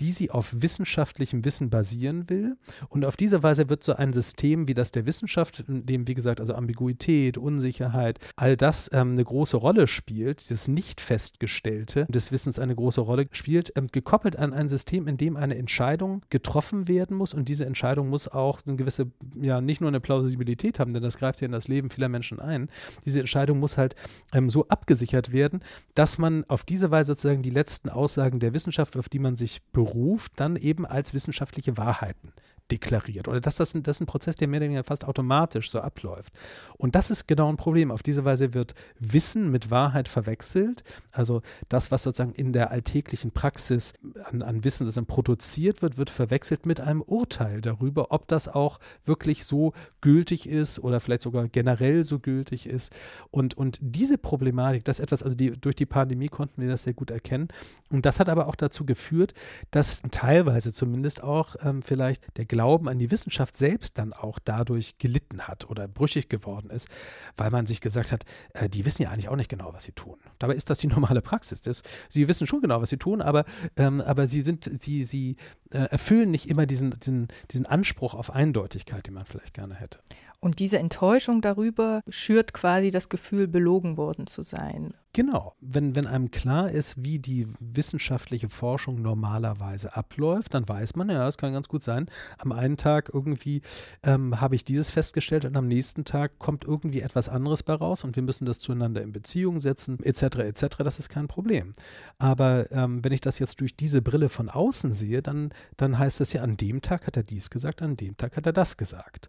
die 0.00 0.10
sie 0.10 0.30
auf 0.30 0.62
wissenschaftlichem 0.62 1.44
Wissen 1.44 1.70
basieren 1.70 2.28
will. 2.30 2.56
Und 2.88 3.04
auf 3.04 3.16
diese 3.16 3.42
Weise 3.42 3.68
wird 3.68 3.84
so 3.84 3.94
ein 3.94 4.12
System 4.12 4.66
wie 4.66 4.74
das 4.74 4.92
der 4.92 5.06
Wissenschaft, 5.06 5.64
in 5.68 5.84
dem, 5.84 6.08
wie 6.08 6.14
gesagt, 6.14 6.40
also 6.40 6.54
Ambiguität, 6.54 7.36
Unsicherheit, 7.36 8.18
all 8.36 8.56
das 8.56 8.90
ähm, 8.92 9.12
eine 9.12 9.24
große 9.24 9.58
Rolle 9.58 9.86
spielt, 9.86 10.50
das 10.50 10.68
nicht 10.68 11.00
festgestellte 11.00 12.06
des 12.08 12.32
Wissens 12.32 12.58
eine 12.58 12.74
große 12.74 13.00
Rolle 13.02 13.28
spielt, 13.32 13.72
ähm, 13.76 13.88
gekoppelt 13.92 14.36
an 14.36 14.54
ein 14.54 14.68
System, 14.68 15.06
in 15.06 15.18
dem 15.18 15.36
eine 15.36 15.56
Entscheidung 15.56 16.22
getroffen 16.30 16.88
werden 16.88 17.16
muss. 17.16 17.34
Und 17.34 17.48
diese 17.48 17.66
Entscheidung 17.66 18.08
muss 18.08 18.26
auch 18.26 18.60
eine 18.66 18.76
gewisse, 18.76 19.10
ja, 19.40 19.60
nicht 19.60 19.80
nur 19.80 19.88
eine 19.88 20.00
Plausibilität 20.00 20.78
haben, 20.78 20.94
denn 20.94 21.02
das 21.02 21.18
greift 21.18 21.42
ja 21.42 21.46
in 21.46 21.52
das 21.52 21.68
Leben 21.68 21.90
vieler 21.90 22.08
Menschen 22.08 22.40
ein. 22.40 22.70
Diese 23.04 23.20
Entscheidung 23.20 23.58
muss 23.58 23.76
halt 23.76 23.96
ähm, 24.32 24.48
so 24.48 24.66
abgesichert 24.68 25.32
werden, 25.32 25.60
dass 25.94 26.16
man 26.16 26.44
auf 26.48 26.64
diese 26.64 26.90
Weise 26.90 27.08
sozusagen 27.08 27.42
die 27.42 27.50
letzten 27.50 27.90
Aussagen 27.90 28.40
der 28.40 28.54
Wissenschaft, 28.54 28.96
auf 28.96 29.08
die 29.08 29.18
man 29.18 29.36
sich 29.36 29.60
beruft, 29.72 29.89
Beruf 29.92 30.28
dann 30.36 30.56
eben 30.56 30.86
als 30.86 31.14
wissenschaftliche 31.14 31.76
Wahrheiten 31.76 32.32
deklariert. 32.70 33.28
Oder 33.28 33.40
dass 33.40 33.56
das, 33.56 33.72
das 33.72 33.96
ist 33.96 34.00
ein 34.00 34.06
Prozess, 34.06 34.36
der 34.36 34.48
mehr 34.48 34.58
oder 34.58 34.66
weniger 34.66 34.84
fast 34.84 35.04
automatisch 35.04 35.70
so 35.70 35.80
abläuft. 35.80 36.32
Und 36.76 36.94
das 36.94 37.10
ist 37.10 37.26
genau 37.26 37.48
ein 37.48 37.56
Problem. 37.56 37.90
Auf 37.90 38.02
diese 38.02 38.24
Weise 38.24 38.54
wird 38.54 38.74
Wissen 38.98 39.50
mit 39.50 39.70
Wahrheit 39.70 40.08
verwechselt. 40.08 40.84
Also 41.12 41.42
das, 41.68 41.90
was 41.90 42.02
sozusagen 42.02 42.32
in 42.32 42.52
der 42.52 42.70
alltäglichen 42.70 43.32
Praxis 43.32 43.94
an, 44.24 44.42
an 44.42 44.64
Wissen 44.64 44.84
sozusagen 44.84 45.06
produziert 45.06 45.82
wird, 45.82 45.98
wird 45.98 46.10
verwechselt 46.10 46.66
mit 46.66 46.80
einem 46.80 47.02
Urteil 47.02 47.60
darüber, 47.60 48.12
ob 48.12 48.28
das 48.28 48.48
auch 48.48 48.78
wirklich 49.04 49.44
so 49.44 49.72
gültig 50.00 50.48
ist 50.48 50.78
oder 50.78 51.00
vielleicht 51.00 51.22
sogar 51.22 51.48
generell 51.48 52.04
so 52.04 52.18
gültig 52.18 52.66
ist. 52.66 52.92
Und, 53.30 53.54
und 53.54 53.78
diese 53.80 54.18
Problematik, 54.18 54.84
das 54.84 54.98
ist 54.98 55.04
etwas, 55.04 55.22
also 55.22 55.36
die, 55.36 55.50
durch 55.52 55.76
die 55.76 55.86
Pandemie 55.86 56.28
konnten 56.28 56.62
wir 56.62 56.68
das 56.68 56.84
sehr 56.84 56.94
gut 56.94 57.10
erkennen. 57.10 57.48
Und 57.90 58.06
das 58.06 58.20
hat 58.20 58.28
aber 58.28 58.46
auch 58.46 58.56
dazu 58.56 58.86
geführt, 58.86 59.34
dass 59.70 60.02
teilweise 60.10 60.72
zumindest 60.72 61.22
auch 61.22 61.56
ähm, 61.62 61.82
vielleicht 61.82 62.22
der 62.36 62.44
Glaube 62.44 62.59
Glauben 62.60 62.90
an 62.90 62.98
die 62.98 63.10
Wissenschaft 63.10 63.56
selbst 63.56 63.96
dann 63.96 64.12
auch 64.12 64.38
dadurch 64.38 64.98
gelitten 64.98 65.48
hat 65.48 65.70
oder 65.70 65.88
brüchig 65.88 66.28
geworden 66.28 66.68
ist, 66.68 66.88
weil 67.34 67.50
man 67.50 67.64
sich 67.64 67.80
gesagt 67.80 68.12
hat, 68.12 68.26
äh, 68.52 68.68
die 68.68 68.84
wissen 68.84 69.00
ja 69.00 69.08
eigentlich 69.08 69.30
auch 69.30 69.36
nicht 69.36 69.48
genau, 69.48 69.72
was 69.72 69.84
sie 69.84 69.92
tun. 69.92 70.18
Dabei 70.38 70.56
ist 70.56 70.68
das 70.68 70.76
die 70.76 70.86
normale 70.88 71.22
Praxis. 71.22 71.62
Das, 71.62 71.82
sie 72.10 72.28
wissen 72.28 72.46
schon 72.46 72.60
genau, 72.60 72.82
was 72.82 72.90
sie 72.90 72.98
tun, 72.98 73.22
aber, 73.22 73.46
ähm, 73.78 74.02
aber 74.02 74.26
sie 74.26 74.42
sind, 74.42 74.68
sie, 74.78 75.06
sie 75.06 75.36
äh, 75.72 75.78
erfüllen 75.78 76.30
nicht 76.30 76.50
immer 76.50 76.66
diesen, 76.66 76.90
diesen, 77.00 77.28
diesen 77.50 77.64
Anspruch 77.64 78.12
auf 78.12 78.30
Eindeutigkeit, 78.30 79.06
den 79.06 79.14
man 79.14 79.24
vielleicht 79.24 79.54
gerne 79.54 79.74
hätte. 79.74 80.00
Und 80.40 80.58
diese 80.58 80.78
Enttäuschung 80.78 81.40
darüber 81.40 82.02
schürt 82.10 82.52
quasi 82.52 82.90
das 82.90 83.08
Gefühl, 83.08 83.48
belogen 83.48 83.96
worden 83.96 84.26
zu 84.26 84.42
sein. 84.42 84.92
Genau, 85.12 85.56
wenn, 85.60 85.96
wenn 85.96 86.06
einem 86.06 86.30
klar 86.30 86.70
ist, 86.70 87.02
wie 87.04 87.18
die 87.18 87.48
wissenschaftliche 87.58 88.48
Forschung 88.48 89.02
normalerweise 89.02 89.96
abläuft, 89.96 90.54
dann 90.54 90.68
weiß 90.68 90.94
man, 90.94 91.08
ja, 91.10 91.26
es 91.26 91.36
kann 91.36 91.52
ganz 91.52 91.66
gut 91.66 91.82
sein, 91.82 92.06
am 92.38 92.52
einen 92.52 92.76
Tag 92.76 93.10
irgendwie 93.12 93.60
ähm, 94.04 94.40
habe 94.40 94.54
ich 94.54 94.64
dieses 94.64 94.88
festgestellt 94.88 95.44
und 95.44 95.56
am 95.56 95.66
nächsten 95.66 96.04
Tag 96.04 96.38
kommt 96.38 96.64
irgendwie 96.64 97.00
etwas 97.00 97.28
anderes 97.28 97.64
bei 97.64 97.74
raus 97.74 98.04
und 98.04 98.14
wir 98.14 98.22
müssen 98.22 98.44
das 98.44 98.60
zueinander 98.60 99.02
in 99.02 99.10
Beziehung 99.10 99.58
setzen, 99.58 99.98
etc., 100.00 100.22
etc., 100.22 100.76
das 100.84 101.00
ist 101.00 101.08
kein 101.08 101.26
Problem. 101.26 101.72
Aber 102.18 102.70
ähm, 102.70 103.02
wenn 103.02 103.10
ich 103.10 103.20
das 103.20 103.40
jetzt 103.40 103.60
durch 103.60 103.74
diese 103.74 104.02
Brille 104.02 104.28
von 104.28 104.48
außen 104.48 104.92
sehe, 104.92 105.22
dann, 105.22 105.50
dann 105.76 105.98
heißt 105.98 106.20
das 106.20 106.32
ja, 106.34 106.42
an 106.42 106.56
dem 106.56 106.82
Tag 106.82 107.08
hat 107.08 107.16
er 107.16 107.24
dies 107.24 107.50
gesagt, 107.50 107.82
an 107.82 107.96
dem 107.96 108.16
Tag 108.16 108.36
hat 108.36 108.46
er 108.46 108.52
das 108.52 108.76
gesagt. 108.76 109.28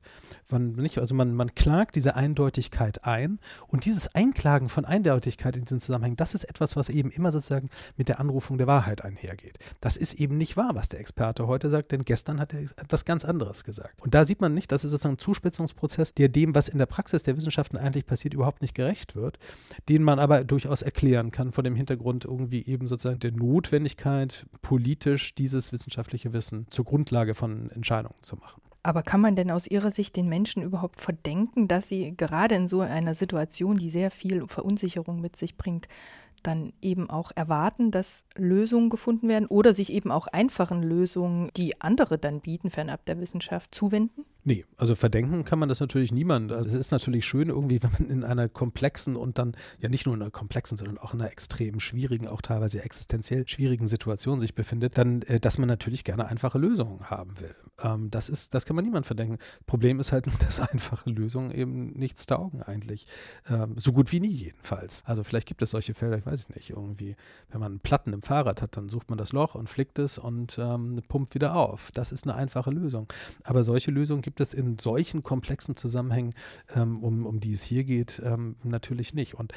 Nicht, 0.51 0.99
also 0.99 1.15
man, 1.15 1.33
man 1.33 1.55
klagt 1.55 1.95
diese 1.95 2.15
Eindeutigkeit 2.15 3.03
ein 3.05 3.39
und 3.67 3.85
dieses 3.85 4.13
Einklagen 4.13 4.69
von 4.69 4.85
Eindeutigkeit 4.85 5.57
in 5.57 5.70
diesen 5.71 5.79
Zusammenhängen, 5.79 6.17
das 6.17 6.33
ist 6.33 6.43
etwas, 6.43 6.75
was 6.75 6.89
eben 6.89 7.09
immer 7.11 7.31
sozusagen 7.31 7.69
mit 7.97 8.09
der 8.09 8.19
Anrufung 8.19 8.57
der 8.57 8.67
Wahrheit 8.67 9.03
einhergeht. 9.03 9.57
Das 9.79 9.97
ist 9.97 10.13
eben 10.13 10.37
nicht 10.37 10.57
wahr, 10.57 10.71
was 10.73 10.89
der 10.89 10.99
Experte 10.99 11.47
heute 11.47 11.69
sagt, 11.69 11.91
denn 11.91 12.03
gestern 12.03 12.39
hat 12.39 12.53
er 12.53 12.61
etwas 12.61 13.05
ganz 13.05 13.25
anderes 13.25 13.63
gesagt. 13.63 14.01
Und 14.01 14.13
da 14.13 14.25
sieht 14.25 14.41
man 14.41 14.53
nicht, 14.53 14.71
dass 14.71 14.83
es 14.83 14.91
sozusagen 14.91 15.15
ein 15.15 15.19
Zuspitzungsprozess, 15.19 16.13
der 16.13 16.29
dem, 16.29 16.53
was 16.53 16.67
in 16.67 16.77
der 16.77 16.85
Praxis 16.85 17.23
der 17.23 17.37
Wissenschaften 17.37 17.77
eigentlich 17.77 18.05
passiert, 18.05 18.33
überhaupt 18.33 18.61
nicht 18.61 18.75
gerecht 18.75 19.15
wird, 19.15 19.39
den 19.89 20.03
man 20.03 20.19
aber 20.19 20.43
durchaus 20.43 20.81
erklären 20.81 21.31
kann 21.31 21.51
vor 21.51 21.63
dem 21.63 21.75
Hintergrund 21.75 22.25
irgendwie 22.25 22.65
eben 22.65 22.87
sozusagen 22.87 23.19
der 23.19 23.31
Notwendigkeit, 23.31 24.45
politisch 24.61 25.35
dieses 25.35 25.71
wissenschaftliche 25.71 26.33
Wissen 26.33 26.67
zur 26.69 26.85
Grundlage 26.85 27.35
von 27.35 27.69
Entscheidungen 27.71 28.21
zu 28.21 28.35
machen. 28.35 28.61
Aber 28.83 29.03
kann 29.03 29.21
man 29.21 29.35
denn 29.35 29.51
aus 29.51 29.67
Ihrer 29.67 29.91
Sicht 29.91 30.15
den 30.15 30.27
Menschen 30.27 30.63
überhaupt 30.63 31.01
verdenken, 31.01 31.67
dass 31.67 31.87
sie 31.87 32.15
gerade 32.17 32.55
in 32.55 32.67
so 32.67 32.81
einer 32.81 33.13
Situation, 33.13 33.77
die 33.77 33.91
sehr 33.91 34.09
viel 34.09 34.47
Verunsicherung 34.47 35.21
mit 35.21 35.35
sich 35.35 35.55
bringt, 35.55 35.87
dann 36.43 36.73
eben 36.81 37.09
auch 37.09 37.31
erwarten, 37.35 37.91
dass 37.91 38.23
Lösungen 38.35 38.89
gefunden 38.89 39.27
werden 39.27 39.47
oder 39.47 39.73
sich 39.73 39.91
eben 39.91 40.11
auch 40.11 40.27
einfachen 40.27 40.83
Lösungen, 40.83 41.49
die 41.55 41.79
andere 41.81 42.17
dann 42.17 42.41
bieten, 42.41 42.69
fernab 42.69 43.05
der 43.05 43.19
Wissenschaft, 43.19 43.73
zuwenden? 43.73 44.25
Nee, 44.43 44.65
also 44.77 44.95
verdenken 44.95 45.45
kann 45.45 45.59
man 45.59 45.69
das 45.69 45.79
natürlich 45.79 46.11
niemand. 46.11 46.51
Also 46.51 46.67
es 46.67 46.73
ist 46.73 46.91
natürlich 46.91 47.25
schön 47.25 47.49
irgendwie, 47.49 47.83
wenn 47.83 47.91
man 47.91 48.09
in 48.09 48.23
einer 48.23 48.49
komplexen 48.49 49.15
und 49.15 49.37
dann 49.37 49.55
ja 49.79 49.89
nicht 49.89 50.05
nur 50.05 50.15
in 50.15 50.21
einer 50.21 50.31
komplexen, 50.31 50.77
sondern 50.77 50.97
auch 50.97 51.13
in 51.13 51.21
einer 51.21 51.31
extrem 51.31 51.79
schwierigen, 51.79 52.27
auch 52.27 52.41
teilweise 52.41 52.83
existenziell 52.83 53.47
schwierigen 53.47 53.87
Situation 53.87 54.39
sich 54.39 54.55
befindet, 54.55 54.97
dann, 54.97 55.21
äh, 55.23 55.39
dass 55.39 55.57
man 55.57 55.67
natürlich 55.67 56.03
gerne 56.03 56.27
einfache 56.27 56.57
Lösungen 56.57 57.09
haben 57.09 57.39
will. 57.39 57.53
Ähm, 57.83 58.09
das 58.09 58.29
ist, 58.29 58.55
das 58.55 58.65
kann 58.65 58.75
man 58.75 58.83
niemand 58.83 59.05
verdenken. 59.05 59.37
Problem 59.67 59.99
ist 59.99 60.11
halt 60.11 60.25
nur, 60.25 60.35
dass 60.39 60.59
einfache 60.71 61.09
Lösungen 61.11 61.51
eben 61.51 61.91
nichts 61.91 62.25
taugen 62.25 62.63
eigentlich. 62.63 63.05
Ähm, 63.47 63.75
so 63.77 63.93
gut 63.93 64.11
wie 64.11 64.19
nie 64.19 64.31
jedenfalls. 64.31 65.03
Also 65.05 65.23
vielleicht 65.23 65.47
gibt 65.47 65.61
es 65.61 65.69
solche 65.69 65.93
Fälle, 65.93 66.17
ich 66.17 66.25
weiß 66.25 66.30
es 66.39 66.49
nicht, 66.49 66.71
irgendwie, 66.71 67.15
wenn 67.49 67.59
man 67.59 67.79
Platten 67.79 68.13
im 68.13 68.21
Fahrrad 68.21 68.61
hat, 68.61 68.75
dann 68.75 68.89
sucht 68.89 69.09
man 69.09 69.17
das 69.17 69.33
Loch 69.33 69.53
und 69.53 69.69
flickt 69.69 69.99
es 69.99 70.17
und 70.17 70.57
ähm, 70.59 71.01
pumpt 71.07 71.35
wieder 71.35 71.55
auf. 71.55 71.91
Das 71.91 72.11
ist 72.11 72.25
eine 72.25 72.35
einfache 72.35 72.71
Lösung. 72.71 73.07
Aber 73.43 73.63
solche 73.63 73.91
Lösungen 73.91 74.21
gibt 74.21 74.31
gibt 74.31 74.39
es 74.39 74.53
in 74.53 74.79
solchen 74.79 75.23
komplexen 75.23 75.75
Zusammenhängen, 75.75 76.33
ähm, 76.73 77.03
um, 77.03 77.25
um 77.25 77.41
die 77.41 77.51
es 77.51 77.63
hier 77.63 77.83
geht, 77.83 78.21
ähm, 78.23 78.55
natürlich 78.63 79.13
nicht. 79.13 79.33
Und 79.33 79.51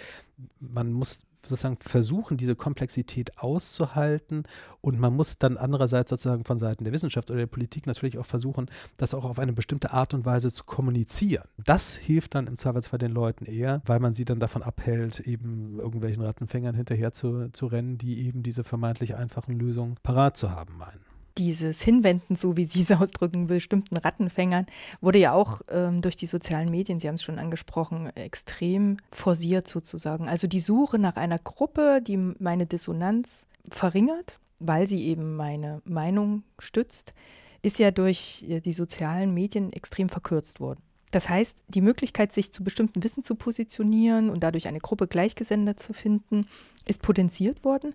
man 0.59 0.93
muss 0.93 1.27
sozusagen 1.47 1.79
versuchen, 1.81 2.37
diese 2.37 2.57
Komplexität 2.57 3.39
auszuhalten 3.39 4.45
und 4.81 4.99
man 4.99 5.15
muss 5.15 5.39
dann 5.39 5.57
andererseits 5.57 6.11
sozusagen 6.11 6.45
von 6.45 6.59
Seiten 6.59 6.85
der 6.85 6.93
Wissenschaft 6.93 7.31
oder 7.31 7.41
der 7.41 7.47
Politik 7.47 7.87
natürlich 7.87 8.19
auch 8.19 8.27
versuchen, 8.27 8.67
das 8.97 9.15
auch 9.15 9.25
auf 9.25 9.39
eine 9.39 9.53
bestimmte 9.53 9.93
Art 9.93 10.15
und 10.15 10.25
Weise 10.27 10.53
zu 10.53 10.65
kommunizieren. 10.65 11.45
Das 11.57 11.97
hilft 11.97 12.35
dann 12.35 12.47
im 12.47 12.57
Zweifelsfall 12.57 12.99
den 12.99 13.13
Leuten 13.13 13.47
eher, 13.47 13.83
weil 13.87 14.01
man 14.01 14.15
sie 14.15 14.25
dann 14.25 14.41
davon 14.41 14.63
abhält, 14.63 15.21
eben 15.21 15.79
irgendwelchen 15.79 16.23
Rattenfängern 16.23 16.75
hinterher 16.75 17.13
zu, 17.13 17.49
zu 17.53 17.67
rennen, 17.67 17.99
die 17.99 18.27
eben 18.27 18.43
diese 18.43 18.65
vermeintlich 18.65 19.15
einfachen 19.15 19.59
Lösungen 19.59 19.97
parat 20.03 20.37
zu 20.37 20.51
haben 20.51 20.77
meinen 20.77 21.13
dieses 21.38 21.83
Hinwenden, 21.83 22.37
so 22.37 22.57
wie 22.57 22.64
Sie 22.64 22.83
es 22.83 22.90
ausdrücken, 22.92 23.47
bestimmten 23.47 23.97
Rattenfängern, 23.97 24.66
wurde 25.01 25.18
ja 25.18 25.33
auch 25.33 25.62
ähm, 25.70 26.03
durch 26.03 26.16
die 26.16 26.27
sozialen 26.27 26.70
Medien, 26.70 27.01
Sie 27.01 27.09
haben 27.09 27.16
es 27.16 27.23
schon 27.23 27.38
angesprochen, 27.38 28.14
extrem 28.16 28.97
forciert 29.11 29.68
sozusagen. 29.68 30.29
Also 30.29 30.47
die 30.47 30.61
Suche 30.61 30.99
nach 30.99 31.16
einer 31.16 31.38
Gruppe, 31.38 32.01
die 32.03 32.16
meine 32.16 32.66
Dissonanz 32.66 33.49
verringert, 33.68 34.38
weil 34.59 34.87
sie 34.87 35.05
eben 35.05 35.37
meine 35.37 35.83
Meinung 35.85 36.42
stützt, 36.59 37.12
ist 37.62 37.79
ja 37.79 37.90
durch 37.90 38.44
äh, 38.49 38.61
die 38.61 38.73
sozialen 38.73 39.33
Medien 39.35 39.73
extrem 39.73 40.09
verkürzt 40.09 40.61
worden. 40.61 40.81
Das 41.11 41.29
heißt, 41.29 41.62
die 41.68 41.81
Möglichkeit, 41.81 42.33
sich 42.33 42.53
zu 42.53 42.64
bestimmten 42.64 43.05
Wissen 43.05 43.23
zu 43.23 43.37
positionieren 43.37 44.31
und 44.31 44.42
dadurch 44.42 44.66
eine 44.66 44.81
Gruppe 44.81 45.07
Gleichgesinnter 45.07 45.77
zu 45.77 45.92
finden, 45.92 46.47
ist 46.87 47.03
potenziert 47.03 47.64
worden. 47.64 47.94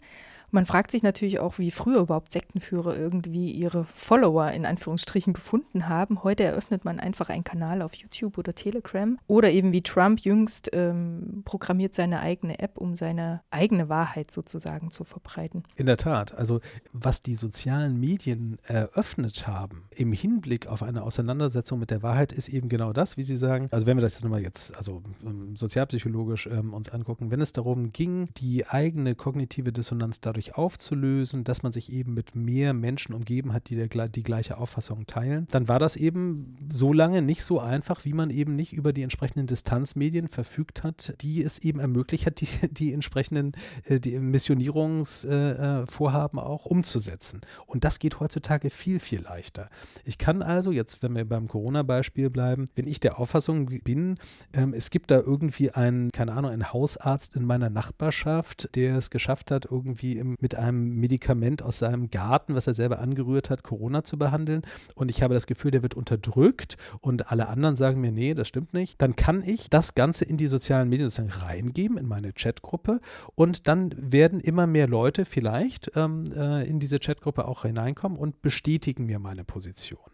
Man 0.52 0.66
fragt 0.66 0.92
sich 0.92 1.04
natürlich 1.04 1.40
auch, 1.40 1.60
wie 1.60 1.72
früher 1.72 2.02
überhaupt 2.02 2.32
Sektenführer 2.32 2.98
irgendwie 2.98 3.52
ihre 3.52 3.84
Follower 3.84 4.52
in 4.52 4.66
Anführungsstrichen 4.66 5.34
gefunden 5.34 5.88
haben. 5.88 6.24
Heute 6.24 6.44
eröffnet 6.44 6.86
man 6.86 7.00
einfach 7.00 7.30
einen 7.30 7.44
Kanal 7.44 7.82
auf 7.82 7.94
YouTube 7.94 8.38
oder 8.38 8.56
Telegram 8.56 9.18
oder 9.28 9.52
eben 9.52 9.72
wie 9.72 9.82
Trump 9.82 10.22
jüngst 10.22 10.70
ähm, 10.74 11.44
programmiert 11.46 11.94
seine 11.94 12.20
eigene 12.20 12.60
App, 12.60 12.78
um 12.78 12.96
seine 12.96 13.42
eigene 13.52 13.90
Wahrheit 13.90 14.32
sozusagen 14.32 14.92
zu 14.92 15.04
verbreiten. 15.04 15.64
In 15.76 15.86
der 15.86 15.98
Tat, 15.98 16.36
also 16.36 16.60
was 16.92 17.22
die 17.22 17.36
sozialen 17.36 18.00
Medien 18.00 18.58
eröffnet 18.64 19.48
haben 19.48 19.84
im 19.92 20.14
Hinblick 20.14 20.68
auf 20.68 20.84
eine 20.84 21.04
Auseinandersetzung 21.04 21.80
mit 21.80 21.92
der 21.92 22.02
Wahrheit 22.04 22.32
ist 22.32 22.50
eben 22.50 22.70
genau 22.70 22.94
das, 22.94 23.18
wie 23.18 23.24
Sie 23.24 23.38
sagen. 23.38 23.68
Also 23.72 23.86
wenn 23.86 23.98
wir 23.98 24.02
das 24.02 24.14
jetzt 24.14 24.24
nochmal 24.24 24.42
jetzt, 24.42 24.76
also 24.78 25.04
ähm, 25.24 25.56
sozialpsychologisch 25.56 26.48
ähm, 26.48 26.74
uns 26.74 26.90
angucken, 26.90 27.32
wenn 27.32 27.42
es 27.42 27.54
darum 27.54 27.92
ging, 27.92 28.30
die 28.38 28.66
eigene 28.68 29.16
kognitive 29.16 29.72
Dissonanz 29.72 30.22
dadurch 30.22 30.39
dadurch 30.40 30.56
aufzulösen, 30.56 31.44
dass 31.44 31.64
man 31.64 31.74
sich 31.74 31.92
eben 31.92 32.14
mit 32.14 32.36
mehr 32.36 32.74
Menschen 32.74 33.14
umgeben 33.14 33.52
hat, 33.54 33.70
die 33.70 33.76
der, 33.76 33.90
die 34.08 34.24
gleiche 34.24 34.58
Auffassung 34.58 35.06
teilen, 35.06 35.48
dann 35.52 35.68
war 35.68 35.80
das 35.80 35.98
eben 35.98 36.56
so 36.72 36.94
lange 36.94 37.22
nicht 37.22 37.44
so 37.44 37.60
einfach, 37.60 38.06
wie 38.06 38.14
man 38.14 38.30
eben 38.30 38.56
nicht 38.56 38.72
über 38.74 38.94
die 38.94 39.04
entsprechenden 39.04 39.48
Distanzmedien 39.48 40.30
verfügt 40.30 40.84
hat, 40.84 41.16
die 41.22 41.44
es 41.44 41.60
eben 41.60 41.80
ermöglicht 41.80 42.26
hat, 42.26 42.40
die, 42.42 42.48
die 42.72 42.94
entsprechenden 42.94 43.52
äh, 43.84 44.00
die 44.00 44.18
Missionierungsvorhaben 44.18 46.40
äh, 46.40 46.42
auch 46.42 46.66
umzusetzen. 46.66 47.42
Und 47.66 47.84
das 47.84 48.00
geht 48.00 48.22
heutzutage 48.22 48.70
viel, 48.70 49.00
viel 49.00 49.22
leichter. 49.22 49.70
Ich 50.06 50.18
kann 50.18 50.42
also, 50.42 50.72
jetzt 50.72 51.04
wenn 51.04 51.14
wir 51.16 51.26
beim 51.26 51.50
Corona-Beispiel 51.50 52.30
bleiben, 52.30 52.70
wenn 52.76 52.88
ich 52.88 53.02
der 53.02 53.20
Auffassung 53.20 53.66
bin, 53.84 54.18
ähm, 54.54 54.74
es 54.74 54.90
gibt 54.90 55.12
da 55.12 55.20
irgendwie 55.20 55.72
einen, 55.72 56.12
keine 56.12 56.32
Ahnung, 56.34 56.52
einen 56.52 56.72
Hausarzt 56.72 57.36
in 57.36 57.44
meiner 57.46 57.70
Nachbarschaft, 57.70 58.70
der 58.76 58.96
es 58.96 59.10
geschafft 59.10 59.52
hat, 59.52 59.66
irgendwie 59.66 60.18
im 60.18 60.29
mit 60.40 60.56
einem 60.56 60.96
Medikament 61.00 61.64
aus 61.64 61.80
seinem 61.80 62.10
Garten, 62.10 62.56
was 62.56 62.68
er 62.68 62.74
selber 62.74 63.00
angerührt 63.00 63.50
hat, 63.50 63.64
Corona 63.64 64.04
zu 64.04 64.18
behandeln. 64.18 64.62
Und 64.96 65.10
ich 65.10 65.24
habe 65.24 65.34
das 65.34 65.48
Gefühl, 65.48 65.72
der 65.72 65.84
wird 65.84 65.94
unterdrückt 65.94 66.78
und 67.02 67.32
alle 67.32 67.48
anderen 67.48 67.76
sagen 67.76 68.02
mir, 68.02 68.12
nee, 68.12 68.34
das 68.34 68.48
stimmt 68.48 68.74
nicht. 68.74 69.02
Dann 69.02 69.16
kann 69.16 69.44
ich 69.44 69.70
das 69.70 69.96
Ganze 69.96 70.26
in 70.26 70.38
die 70.38 70.48
sozialen 70.48 70.90
Medien 70.90 71.10
sozusagen 71.10 71.44
reingeben, 71.44 71.98
in 71.98 72.08
meine 72.08 72.34
Chatgruppe. 72.34 73.00
Und 73.36 73.68
dann 73.68 73.94
werden 73.98 74.40
immer 74.40 74.68
mehr 74.68 74.88
Leute 74.88 75.26
vielleicht 75.26 75.92
ähm, 75.96 76.26
äh, 76.36 76.68
in 76.68 76.80
diese 76.80 77.00
Chatgruppe 77.00 77.48
auch 77.48 77.64
hineinkommen 77.64 78.18
und 78.18 78.42
bestätigen 78.42 79.06
mir 79.06 79.20
meine 79.20 79.44
Position. 79.44 80.09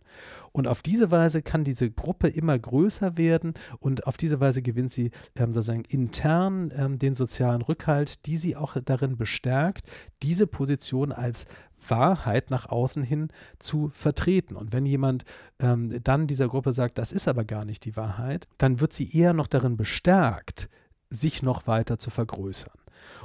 Und 0.56 0.68
auf 0.68 0.82
diese 0.82 1.12
Weise 1.12 1.42
kann 1.42 1.66
diese 1.66 1.92
Gruppe 1.92 2.30
immer 2.30 2.58
größer 2.58 3.18
werden 3.18 3.56
und 3.82 4.08
auf 4.08 4.16
diese 4.16 4.40
Weise 4.40 4.62
gewinnt 4.62 4.90
sie 4.90 5.12
ähm, 5.36 5.52
sozusagen 5.52 5.84
intern 5.84 6.72
ähm, 6.78 6.98
den 6.98 7.14
sozialen 7.14 7.62
Rückhalt, 7.62 8.26
die 8.26 8.38
sie 8.38 8.56
auch 8.56 8.78
darin 8.86 9.18
bestärkt, 9.18 9.86
diese 10.24 10.48
Position 10.48 11.12
als 11.12 11.46
Wahrheit 11.86 12.52
nach 12.52 12.70
außen 12.70 13.04
hin 13.04 13.28
zu 13.60 13.90
vertreten. 13.90 14.56
Und 14.56 14.72
wenn 14.72 14.86
jemand 14.86 15.26
ähm, 15.60 16.02
dann 16.02 16.26
dieser 16.26 16.48
Gruppe 16.48 16.72
sagt, 16.72 17.00
das 17.00 17.12
ist 17.12 17.28
aber 17.28 17.44
gar 17.44 17.66
nicht 17.66 17.84
die 17.84 17.98
Wahrheit, 17.98 18.48
dann 18.58 18.80
wird 18.80 18.94
sie 18.94 19.14
eher 19.14 19.34
noch 19.34 19.48
darin 19.48 19.76
bestärkt, 19.76 20.70
sich 21.10 21.44
noch 21.44 21.68
weiter 21.68 22.00
zu 22.00 22.10
vergrößern. 22.12 22.72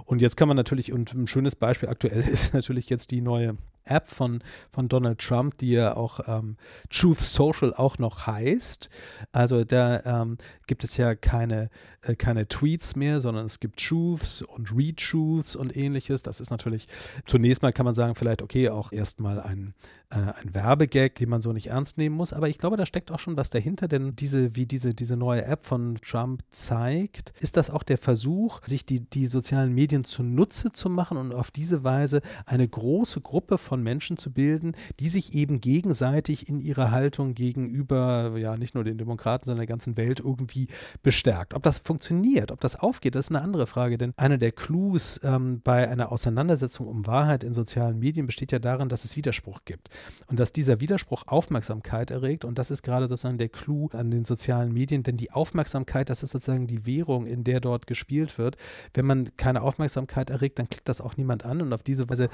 Und 0.05 0.21
jetzt 0.21 0.37
kann 0.37 0.49
man 0.49 0.57
natürlich, 0.57 0.93
und 0.93 1.15
ein 1.15 1.29
schönes 1.29 1.55
Beispiel 1.55 1.91
aktuell 1.91 2.23
ist 2.29 2.55
natürlich 2.55 2.91
jetzt 2.91 3.13
die 3.13 3.21
neue 3.21 3.57
App 3.85 4.07
von, 4.07 4.43
von 4.73 4.89
Donald 4.89 5.19
Trump, 5.19 5.59
die 5.59 5.73
ja 5.73 5.97
auch 5.97 6.21
ähm, 6.27 6.57
Truth 6.91 7.21
Social 7.21 7.75
auch 7.75 7.99
noch 7.99 8.27
heißt. 8.27 8.89
Also 9.33 9.65
da 9.65 10.23
ähm, 10.23 10.39
gibt 10.67 10.85
es 10.85 10.97
ja 10.97 11.15
keine, 11.15 11.71
äh, 12.03 12.15
keine 12.15 12.47
Tweets 12.47 12.97
mehr, 12.97 13.21
sondern 13.21 13.47
es 13.47 13.61
gibt 13.61 13.85
Truths 13.85 14.43
und 14.43 14.75
Retruths 14.77 15.57
und 15.57 15.77
ähnliches. 15.77 16.23
Das 16.23 16.41
ist 16.41 16.51
natürlich, 16.51 16.89
zunächst 17.27 17.63
mal 17.63 17.73
kann 17.73 17.85
man 17.85 17.95
sagen, 17.95 18.15
vielleicht 18.15 18.43
okay, 18.43 18.69
auch 18.69 18.93
erstmal 18.93 19.41
ein, 19.41 19.75
äh, 20.11 20.17
ein 20.17 20.55
Werbegag, 20.55 21.15
den 21.17 21.29
man 21.29 21.41
so 21.41 21.53
nicht 21.53 21.69
ernst 21.69 21.97
nehmen 21.97 22.17
muss. 22.17 22.33
Aber 22.33 22.49
ich 22.49 22.59
glaube, 22.59 22.77
da 22.77 22.85
steckt 22.85 23.13
auch 23.13 23.21
schon 23.21 23.37
was 23.37 23.49
dahinter, 23.51 23.87
denn 23.87 24.17
diese, 24.17 24.57
wie 24.57 24.67
diese, 24.67 24.93
diese 24.93 25.17
neue 25.17 25.45
App 25.45 25.65
von 25.65 25.99
Trump 26.03 26.43
zeigt, 26.51 27.33
ist 27.41 27.57
das 27.57 27.71
auch 27.71 27.85
der 27.85 27.97
Versuch, 27.97 28.61
sich 28.67 28.85
die, 28.85 29.01
die 29.01 29.27
sozialen 29.27 29.73
Medien 29.73 30.03
zunutze 30.03 30.73
zu 30.73 30.91
machen 30.91 31.17
und 31.17 31.33
auf 31.33 31.53
diese 31.53 31.85
Weise 31.85 32.23
eine 32.45 32.67
große 32.67 33.21
Gruppe 33.21 33.57
von 33.57 33.85
Menschen 33.85 34.17
zu 34.17 34.33
bilden, 34.33 34.75
die 34.99 35.09
sich 35.09 35.35
eben 35.35 35.61
gegenseitig 35.61 36.49
in 36.49 36.61
ihrer 36.61 36.91
Haltung 36.91 37.35
gegenüber, 37.35 38.37
ja, 38.37 38.57
nicht 38.57 38.75
nur 38.75 38.83
den 38.83 38.99
Demokraten, 38.99 39.45
sondern 39.45 39.61
der 39.61 39.67
ganzen 39.69 39.97
Welt 39.97 40.19
irgendwie 40.19 40.67
bestärkt. 41.05 41.55
Ob 41.55 41.63
das 41.63 41.79
funktioniert, 41.79 42.51
ob 42.51 42.61
das 42.61 42.75
aufgeht, 42.75 43.15
das 43.15 43.27
ist 43.27 43.31
eine 43.31 43.43
andere 43.43 43.69
Frage, 43.69 43.97
denn 43.97 44.13
einer 44.17 44.39
der 44.39 44.51
Clues 44.51 45.21
ähm, 45.23 45.61
bei 45.63 45.89
einer 45.89 46.11
Auseinandersetzung 46.11 46.89
um 46.89 47.07
Wahrheit 47.07 47.45
in 47.45 47.53
sozialen 47.53 48.01
Medien 48.01 48.27
besteht 48.27 48.51
ja 48.51 48.59
darin, 48.59 48.89
dass 48.89 49.05
es 49.05 49.17
Widerspruch 49.17 49.61
gibt 49.65 49.89
und 50.27 50.41
dass 50.41 50.53
dieser 50.53 50.81
Widerspruch 50.81 51.25
Aufmerksamkeit 51.27 52.11
erregt 52.11 52.45
und 52.45 52.59
das 52.59 52.71
ist 52.71 52.83
gerade 52.83 53.09
sozusagen 53.09 53.39
der 53.39 53.49
Clou 53.49 53.89
an 53.93 54.11
den 54.11 54.25
sozialen 54.25 54.73
Medien, 54.73 55.03
denn 55.03 55.17
die 55.17 55.33
Aufmerksamkeit, 55.33 56.11
das 56.11 56.23
ist 56.23 56.31
sozusagen 56.31 56.67
die 56.67 56.87
Währung, 56.87 57.27
in 57.27 57.45
der 57.45 57.61
dort 57.61 57.87
gespielt 57.87 58.39
wird. 58.39 58.57
Wenn 58.95 59.07
man 59.07 59.37
keine 59.37 59.63
Aufmerksamkeit 59.63 60.31
erregt, 60.31 60.59
dann 60.59 60.69
klickt 60.69 60.89
das 60.89 61.01
auch 61.01 61.17
niemand 61.17 61.45
an 61.45 61.61
und 61.63 61.73
auf 61.73 61.83
diese 61.83 62.09
Weise 62.09 62.29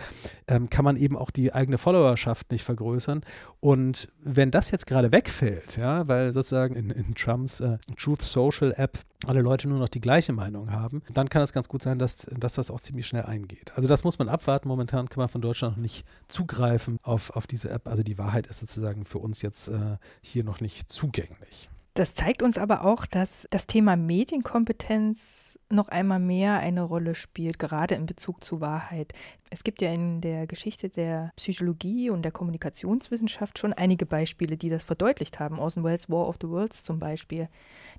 ähm, 0.46 0.68
kann 0.70 0.84
man 0.84 0.96
eben 0.96 1.16
auch 1.16 1.30
die 1.30 1.52
eigene 1.52 1.78
Followerschaft 1.78 2.50
nicht 2.50 2.64
vergrößern. 2.64 3.22
Und 3.60 4.08
wenn 4.22 4.50
das 4.50 4.70
jetzt 4.70 4.86
gerade 4.86 5.12
wegfällt, 5.12 5.76
ja, 5.76 6.06
weil 6.08 6.32
sozusagen 6.32 6.76
in, 6.76 6.90
in 6.90 7.14
Trumps 7.14 7.60
äh, 7.60 7.78
Truth 7.96 8.22
Social 8.22 8.72
App 8.76 8.98
alle 9.26 9.40
Leute 9.40 9.68
nur 9.68 9.78
noch 9.78 9.88
die 9.88 10.00
gleiche 10.00 10.32
Meinung 10.32 10.70
haben, 10.70 11.02
dann 11.12 11.28
kann 11.28 11.42
es 11.42 11.52
ganz 11.52 11.68
gut 11.68 11.82
sein, 11.82 11.98
dass, 11.98 12.26
dass 12.38 12.54
das 12.54 12.70
auch 12.70 12.80
ziemlich 12.80 13.06
schnell 13.06 13.24
eingeht. 13.24 13.72
Also 13.74 13.88
das 13.88 14.04
muss 14.04 14.18
man 14.18 14.28
abwarten. 14.28 14.68
Momentan 14.68 15.08
kann 15.08 15.20
man 15.20 15.28
von 15.28 15.40
Deutschland 15.40 15.76
noch 15.76 15.82
nicht 15.82 16.04
zugreifen 16.28 16.98
auf, 17.02 17.30
auf 17.30 17.46
diese 17.46 17.55
App. 17.64 17.88
Also 17.88 18.02
die 18.02 18.18
Wahrheit 18.18 18.46
ist 18.46 18.60
sozusagen 18.60 19.04
für 19.04 19.18
uns 19.18 19.42
jetzt 19.42 19.68
äh, 19.68 19.96
hier 20.20 20.44
noch 20.44 20.60
nicht 20.60 20.90
zugänglich. 20.90 21.68
Das 21.96 22.12
zeigt 22.12 22.42
uns 22.42 22.58
aber 22.58 22.84
auch, 22.84 23.06
dass 23.06 23.46
das 23.48 23.66
Thema 23.66 23.96
Medienkompetenz 23.96 25.58
noch 25.70 25.88
einmal 25.88 26.18
mehr 26.18 26.58
eine 26.58 26.82
Rolle 26.82 27.14
spielt, 27.14 27.58
gerade 27.58 27.94
in 27.94 28.04
Bezug 28.04 28.44
zu 28.44 28.60
Wahrheit. 28.60 29.14
Es 29.48 29.64
gibt 29.64 29.80
ja 29.80 29.90
in 29.90 30.20
der 30.20 30.46
Geschichte 30.46 30.90
der 30.90 31.32
Psychologie 31.36 32.10
und 32.10 32.20
der 32.20 32.32
Kommunikationswissenschaft 32.32 33.58
schon 33.58 33.72
einige 33.72 34.04
Beispiele, 34.04 34.58
die 34.58 34.68
das 34.68 34.84
verdeutlicht 34.84 35.40
haben. 35.40 35.58
Orson 35.58 35.84
Welles 35.84 36.10
War 36.10 36.28
of 36.28 36.36
the 36.42 36.50
Worlds 36.50 36.84
zum 36.84 36.98
Beispiel. 36.98 37.48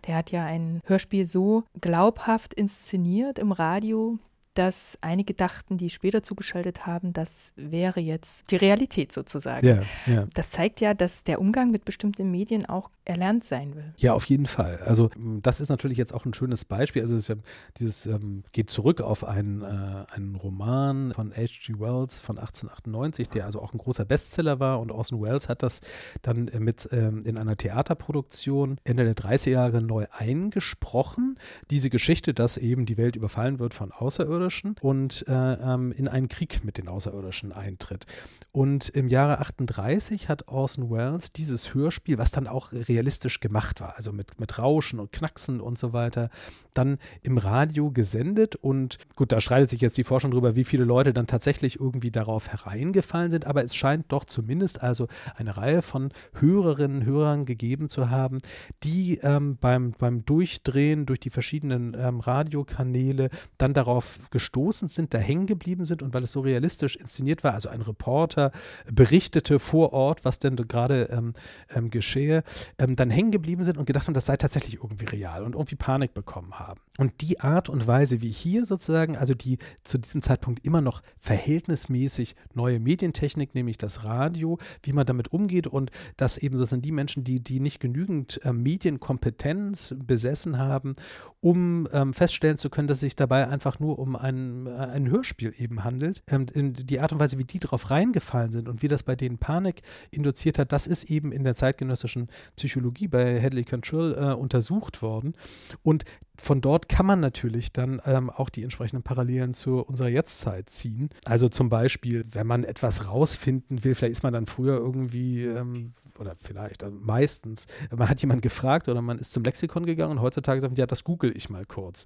Der 0.06 0.17
hat 0.17 0.30
ja 0.30 0.46
ein 0.46 0.80
Hörspiel 0.86 1.26
so 1.26 1.63
glaubhaft 1.82 2.54
inszeniert 2.54 3.39
im 3.39 3.52
Radio, 3.52 4.20
dass 4.58 4.98
einige 5.02 5.36
dachten, 5.36 5.78
die 5.78 5.89
später 5.89 6.24
zugeschaltet 6.24 6.88
haben, 6.88 7.13
das 7.13 7.54
wäre 7.56 8.00
jetzt 8.00 8.50
die 8.52 8.56
Realität 8.56 9.12
sozusagen. 9.12 9.65
Ja, 9.65 9.81
ja. 10.08 10.25
Das 10.34 10.50
zeigt 10.50 10.81
ja, 10.81 10.96
dass 10.96 11.23
der 11.23 11.40
Umgang 11.40 11.69
mit 11.69 11.86
bestimmten 11.86 12.31
Medien 12.31 12.65
auch 12.65 12.90
erlernt 13.06 13.44
sein 13.44 13.75
will. 13.75 13.94
Ja, 13.98 14.13
auf 14.13 14.25
jeden 14.25 14.48
Fall. 14.48 14.79
Also 14.86 15.10
das 15.42 15.62
ist 15.62 15.69
natürlich 15.69 15.98
jetzt 15.98 16.13
auch 16.13 16.25
ein 16.25 16.34
schönes 16.34 16.65
Beispiel. 16.65 17.04
Also 17.04 17.15
es, 17.15 17.31
dieses 17.77 18.06
ähm, 18.08 18.44
geht 18.52 18.69
zurück 18.69 19.00
auf 19.02 19.23
einen, 19.23 19.62
äh, 19.62 20.06
einen 20.12 20.36
Roman 20.36 21.13
von 21.13 21.31
H.G. 21.31 21.79
Wells 21.79 22.19
von 22.19 22.38
1898, 22.38 23.29
der 23.29 23.46
also 23.46 23.62
auch 23.62 23.73
ein 23.73 23.77
großer 23.77 24.06
Bestseller 24.06 24.60
war. 24.60 24.79
Und 24.79 24.92
Orson 24.92 25.21
Welles 25.21 25.48
hat 25.50 25.63
das 25.63 25.81
dann 26.23 26.48
äh, 26.48 26.60
mit 26.60 26.90
ähm, 26.92 27.23
in 27.25 27.38
einer 27.38 27.56
Theaterproduktion 27.56 28.77
Ende 28.84 29.06
der 29.06 29.15
30er 29.15 29.52
Jahre 29.52 29.81
neu 29.81 30.08
eingesprochen. 30.12 31.38
Diese 31.69 31.90
Geschichte, 31.90 32.34
dass 32.34 32.58
eben 32.58 32.86
die 32.86 32.98
Welt 32.98 33.15
überfallen 33.15 33.60
wird 33.60 33.73
von 33.73 33.92
Außerirdischen 33.92 34.46
und 34.81 35.25
äh, 35.27 35.31
ähm, 35.31 35.93
in 35.93 36.08
einen 36.08 36.27
Krieg 36.27 36.65
mit 36.65 36.77
den 36.77 36.89
Außerirdischen 36.89 37.54
eintritt. 37.54 38.06
Und 38.52 38.89
im 38.89 39.08
Jahre 39.08 39.39
38 39.39 40.27
hat 40.27 40.48
Orson 40.50 40.89
Welles 40.89 41.31
dieses 41.31 41.73
Hörspiel, 41.73 42.17
was 42.17 42.31
dann 42.31 42.48
auch 42.48 42.73
real 42.73 42.98
realistisch 42.98 43.39
gemacht 43.39 43.79
war, 43.79 43.95
also 43.95 44.12
mit, 44.12 44.39
mit 44.39 44.58
Rauschen 44.58 45.00
und 45.00 45.12
Knacksen 45.12 45.62
und 45.62 45.77
so 45.77 45.93
weiter, 45.93 46.29
dann 46.73 46.98
im 47.21 47.37
Radio 47.37 47.91
gesendet. 47.91 48.56
Und 48.56 48.98
gut, 49.15 49.31
da 49.31 49.39
streitet 49.39 49.69
sich 49.69 49.81
jetzt 49.81 49.98
die 49.98 50.04
Forschung 50.04 50.31
darüber, 50.31 50.56
wie 50.56 50.63
viele 50.63 50.83
Leute 50.83 51.13
dann 51.13 51.27
tatsächlich 51.27 51.79
irgendwie 51.79 52.10
darauf 52.10 52.50
hereingefallen 52.50 53.29
sind, 53.29 53.45
aber 53.45 53.63
es 53.63 53.75
scheint 53.75 54.12
doch 54.12 54.25
zumindest 54.25 54.81
also 54.81 55.08
eine 55.35 55.58
Reihe 55.58 55.81
von 55.81 56.12
Hörerinnen 56.33 57.02
und 57.02 57.06
Hörern 57.06 57.45
gegeben 57.45 57.87
zu 57.87 58.10
haben, 58.10 58.39
die 58.83 59.19
ähm, 59.21 59.58
beim, 59.58 59.91
beim 59.91 60.25
Durchdrehen 60.25 61.06
durch 61.06 61.19
die 61.19 61.29
verschiedenen 61.29 61.95
ähm, 61.98 62.19
Radiokanäle 62.19 63.29
dann 63.58 63.73
darauf 63.73 64.29
gestoßen 64.38 64.88
sind, 64.88 65.15
da 65.15 65.17
hängen 65.17 65.48
geblieben 65.48 65.85
sind 65.85 66.04
und 66.04 66.13
weil 66.13 66.23
es 66.23 66.31
so 66.31 66.42
realistisch 66.42 66.96
inszeniert 66.96 67.44
war, 67.44 67.56
also 67.56 67.69
ein 67.69 67.81
Reporter 67.81 68.52
berichtete 68.85 69.58
vor 69.58 69.94
Ort, 69.94 70.25
was 70.25 70.38
denn 70.38 70.56
gerade 70.56 71.10
ähm, 71.12 71.33
ähm 71.73 71.90
geschehe, 71.90 72.44
ähm, 72.77 72.96
dann 72.96 73.10
hängen 73.10 73.31
geblieben 73.31 73.63
sind 73.63 73.79
und 73.79 73.85
gedacht 73.85 74.06
haben, 74.06 74.13
das 74.13 74.27
sei 74.27 74.38
tatsächlich 74.38 74.75
irgendwie 74.75 75.06
real 75.06 75.44
und 75.44 75.56
irgendwie 75.56 75.75
Panik 75.75 76.13
bekommen 76.13 76.60
haben. 76.60 76.79
Und 77.00 77.21
die 77.21 77.40
Art 77.40 77.67
und 77.67 77.88
Weise, 77.88 78.21
wie 78.21 78.29
hier 78.29 78.67
sozusagen, 78.67 79.17
also 79.17 79.33
die 79.33 79.58
zu 79.81 79.98
diesem 79.98 80.21
Zeitpunkt 80.21 80.63
immer 80.63 80.81
noch 80.81 81.02
verhältnismäßig 81.19 82.35
neue 82.54 82.79
Medientechnik, 82.79 83.56
nämlich 83.56 83.79
das 83.79 84.04
Radio, 84.04 84.60
wie 84.83 84.94
man 84.94 85.08
damit 85.08 85.31
umgeht 85.31 85.65
und 85.65 85.90
dass 86.15 86.38
eben 86.38 86.58
sozusagen 86.58 86.83
die 86.83 86.92
Menschen, 86.92 87.23
die, 87.23 87.40
die 87.40 87.60
nicht 87.60 87.79
genügend 87.79 88.40
äh, 88.44 88.54
Medienkompetenz 88.54 89.96
besessen 90.06 90.60
haben, 90.60 90.96
um 91.40 91.88
ähm, 91.92 92.13
feststellen 92.13 92.58
zu 92.58 92.69
können, 92.69 92.88
dass 92.88 92.98
es 92.98 93.02
sich 93.02 93.15
dabei 93.15 93.48
einfach 93.48 93.79
nur 93.79 94.00
um 94.00 94.15
ein, 94.15 94.65
äh, 94.65 94.71
ein 94.71 95.10
Hörspiel 95.10 95.54
eben 95.58 95.83
handelt. 95.83 96.23
Ähm, 96.27 96.73
die 96.73 97.00
Art 97.00 97.12
und 97.12 97.19
Weise, 97.19 97.38
wie 97.38 97.44
die 97.44 97.60
darauf 97.60 97.92
reingefallen 97.92 98.52
sind 98.52 98.67
und 98.67 98.81
wie 98.81 98.88
das 98.88 99.04
bei 99.04 99.15
denen 99.15 99.38
Panik 99.38 99.81
induziert 100.10 100.58
hat, 100.58 100.71
das 100.71 100.88
ist 100.88 101.06
eben 101.06 101.31
in 101.31 101.44
der 101.44 101.56
zeitgenössischen 101.56 102.29
Psychologie 102.56 103.08
bei 103.08 103.42
Hadley 103.42 103.63
Control 103.63 104.15
äh, 104.17 104.33
untersucht 104.33 105.02
worden. 105.02 105.35
Und 105.83 106.06
von 106.40 106.62
dort 106.62 106.88
kann 106.88 107.06
man 107.06 107.19
natürlich 107.19 107.73
dann 107.73 108.02
ähm, 108.06 108.29
auch 108.29 108.50
die 108.50 108.63
entsprechenden 108.63 109.04
Parallelen 109.04 109.54
zu 109.54 109.79
unserer 109.79 110.10
Jetztzeit 110.10 110.69
ziehen. 110.69 111.10
Also 111.25 111.50
zum 111.50 111.69
Beispiel, 111.69 112.25
wenn 112.31 112.48
man 112.48 112.63
etwas 112.63 113.08
rausfinden 113.08 113.83
will, 113.83 113.96
vielleicht 113.96 114.13
ist 114.13 114.23
man 114.23 114.33
dann 114.33 114.46
früher 114.46 114.77
irgendwie, 114.77 115.44
ähm, 115.46 115.92
oder 116.19 116.35
vielleicht, 116.40 116.83
also 116.83 116.96
meistens, 116.96 117.67
man 117.96 118.10
hat 118.10 118.21
jemanden 118.21 118.42
gefragt 118.42 118.88
oder 118.88 119.02
man 119.02 119.19
ist 119.19 119.33
zum 119.33 119.44
Lexikon 119.44 119.85
gegangen 119.85 120.13
und 120.13 120.21
heutzutage 120.21 120.62
sagt 120.62 120.71
man, 120.71 120.77
ja, 120.77 120.85
das 120.85 121.04
google 121.04 121.35
ich 121.35 121.50
mal 121.50 121.65
kurz. 121.65 122.06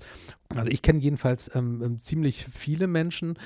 Also 0.56 0.70
ich 0.70 0.82
kenne 0.82 1.00
jedenfalls 1.00 1.54
ähm, 1.56 1.82
ähm 1.84 2.00
ziemlich 2.00 2.46
viele 2.46 2.88
Menschen, 2.88 3.38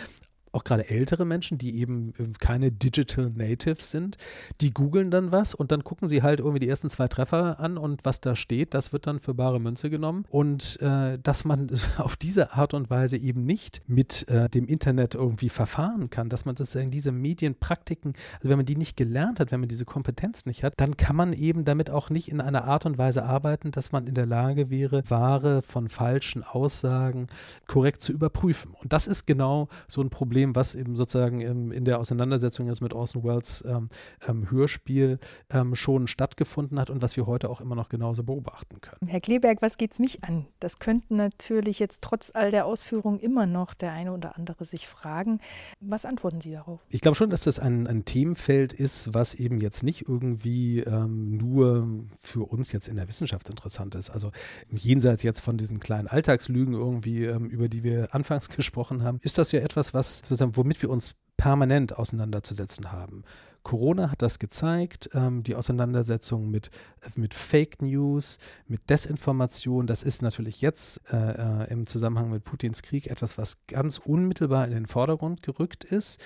auch 0.56 0.64
gerade 0.64 0.90
ältere 0.90 1.26
Menschen, 1.26 1.58
die 1.58 1.78
eben 1.80 2.14
ähm, 2.18 2.34
keine 2.40 2.72
Digital 2.72 3.30
Natives 3.36 3.92
sind, 3.92 4.18
die 4.62 4.72
googeln 4.72 5.12
dann 5.12 5.32
was 5.32 5.54
und 5.54 5.72
dann 5.72 5.84
gucken 5.84 6.08
sie 6.08 6.24
halt 6.24 6.40
irgendwie 6.40 6.60
die 6.60 6.70
ersten 6.70 6.90
zwei 6.90 7.08
Treffer 7.08 7.60
an 7.60 7.78
und 7.78 8.06
was 8.06 8.22
da 8.22 8.36
steht, 8.36 8.74
das 8.74 8.94
wird 8.94 9.06
dann 9.08 9.20
für 9.20 9.34
bare 9.34 9.60
Münze 9.60 9.90
genommen. 9.90 10.26
Und 10.30 10.82
äh, 10.82 11.20
dass 11.22 11.46
man 11.46 11.70
auf 11.98 12.16
diese 12.16 12.54
Art 12.54 12.74
und 12.74 12.90
Weise 12.90 13.18
eben 13.18 13.46
nicht 13.46 13.82
mit 13.88 14.28
äh, 14.30 14.50
dem 14.50 14.66
Internet 14.66 15.16
irgendwie 15.16 15.50
verfahren 15.50 16.10
kann, 16.10 16.30
dass 16.30 16.46
man 16.46 16.56
sozusagen 16.56 16.92
diese 16.92 17.12
Medienpraktiken, 17.12 18.14
also 18.38 18.50
wenn 18.50 18.58
man 18.58 18.66
die 18.66 18.78
nicht 18.78 18.98
gelernt 18.98 19.40
hat, 19.40 19.52
wenn 19.52 19.60
man 19.60 19.70
diese 19.70 19.86
Kompetenz 19.86 20.46
nicht 20.46 20.64
hat, 20.64 20.74
dann 20.78 20.96
kann 20.98 21.16
man 21.16 21.34
eben 21.34 21.66
damit 21.66 21.90
auch 21.90 22.10
nicht 22.10 22.30
in 22.30 22.40
einer 22.40 22.66
Art 22.66 22.86
und 22.86 22.98
Weise 22.98 23.24
arbeiten, 23.26 23.72
dass 23.72 23.92
man 23.92 24.08
in 24.08 24.16
der 24.16 24.26
Lage 24.26 24.70
wäre, 24.70 25.04
wahre 25.10 25.62
von 25.62 25.90
falschen 25.90 26.44
Aussagen 26.44 27.28
korrekt 27.68 28.02
zu 28.02 28.14
überprüfen. 28.14 28.74
Und 28.82 28.94
das 28.94 29.08
ist 29.08 29.26
genau 29.26 29.68
so 29.88 30.02
ein 30.02 30.10
Problem, 30.10 30.45
dem, 30.46 30.56
was 30.56 30.76
eben 30.76 30.96
sozusagen 30.96 31.42
im, 31.42 31.72
in 31.72 31.86
der 31.86 32.00
Auseinandersetzung 32.00 32.68
jetzt 32.68 32.82
mit 32.82 32.94
Orson 32.94 33.24
Welles 33.24 33.64
ähm, 33.68 33.90
ähm, 34.28 34.50
Hörspiel 34.50 35.20
ähm, 35.50 35.76
schon 35.76 36.08
stattgefunden 36.08 36.80
hat 36.80 36.90
und 36.90 37.02
was 37.02 37.18
wir 37.18 37.26
heute 37.26 37.50
auch 37.50 37.62
immer 37.62 37.76
noch 37.76 37.90
genauso 37.90 38.24
beobachten 38.24 38.82
können. 38.82 39.10
Herr 39.10 39.20
Kleberg, 39.22 39.62
was 39.62 39.78
geht 39.78 39.94
es 39.94 40.00
mich 40.00 40.24
an? 40.24 40.46
Das 40.60 40.80
könnten 40.80 41.16
natürlich 41.16 41.80
jetzt 41.80 42.02
trotz 42.02 42.32
all 42.34 42.52
der 42.52 42.66
Ausführungen 42.66 43.20
immer 43.20 43.46
noch 43.46 43.74
der 43.74 43.92
eine 43.92 44.14
oder 44.14 44.38
andere 44.38 44.66
sich 44.66 44.88
fragen. 44.88 45.40
Was 45.80 46.06
antworten 46.06 46.42
Sie 46.42 46.52
darauf? 46.52 46.80
Ich 46.90 47.02
glaube 47.02 47.16
schon, 47.16 47.30
dass 47.30 47.44
das 47.44 47.60
ein, 47.60 47.88
ein 47.88 48.06
Themenfeld 48.06 48.74
ist, 48.74 49.14
was 49.14 49.34
eben 49.34 49.60
jetzt 49.62 49.84
nicht 49.84 50.08
irgendwie 50.08 50.80
ähm, 50.82 51.38
nur 51.38 51.88
für 52.20 52.44
uns 52.44 52.72
jetzt 52.72 52.88
in 52.88 52.96
der 52.96 53.08
Wissenschaft 53.08 53.50
interessant 53.50 53.96
ist. 53.96 54.10
Also 54.10 54.32
jenseits 54.72 55.24
jetzt 55.24 55.40
von 55.40 55.58
diesen 55.58 55.80
kleinen 55.80 56.08
Alltagslügen 56.08 56.74
irgendwie, 56.74 57.26
ähm, 57.26 57.50
über 57.50 57.68
die 57.68 57.84
wir 57.84 58.14
anfangs 58.14 58.50
gesprochen 58.56 59.04
haben, 59.04 59.20
ist 59.22 59.38
das 59.38 59.52
ja 59.52 59.60
etwas, 59.60 59.94
was 59.94 60.22
sozusagen, 60.36 60.58
womit 60.58 60.82
wir 60.82 60.90
uns 60.90 61.16
permanent 61.38 61.98
auseinanderzusetzen 61.98 62.92
haben. 62.92 63.24
Corona 63.64 64.12
hat 64.12 64.22
das 64.22 64.38
gezeigt, 64.38 65.10
ähm, 65.14 65.42
die 65.44 65.56
Auseinandersetzung 65.56 66.52
mit, 66.52 66.70
mit 67.16 67.34
Fake 67.34 67.82
News, 67.82 68.38
mit 68.68 68.90
Desinformation, 68.90 69.88
das 69.88 70.04
ist 70.04 70.22
natürlich 70.22 70.62
jetzt 70.62 71.02
äh, 71.12 71.64
äh, 71.64 71.72
im 71.72 71.88
Zusammenhang 71.88 72.30
mit 72.30 72.44
Putins 72.44 72.84
Krieg 72.84 73.08
etwas, 73.08 73.40
was 73.40 73.58
ganz 73.66 73.98
unmittelbar 73.98 74.66
in 74.66 74.72
den 74.72 74.86
Vordergrund 74.86 75.42
gerückt 75.42 75.84
ist 75.84 76.22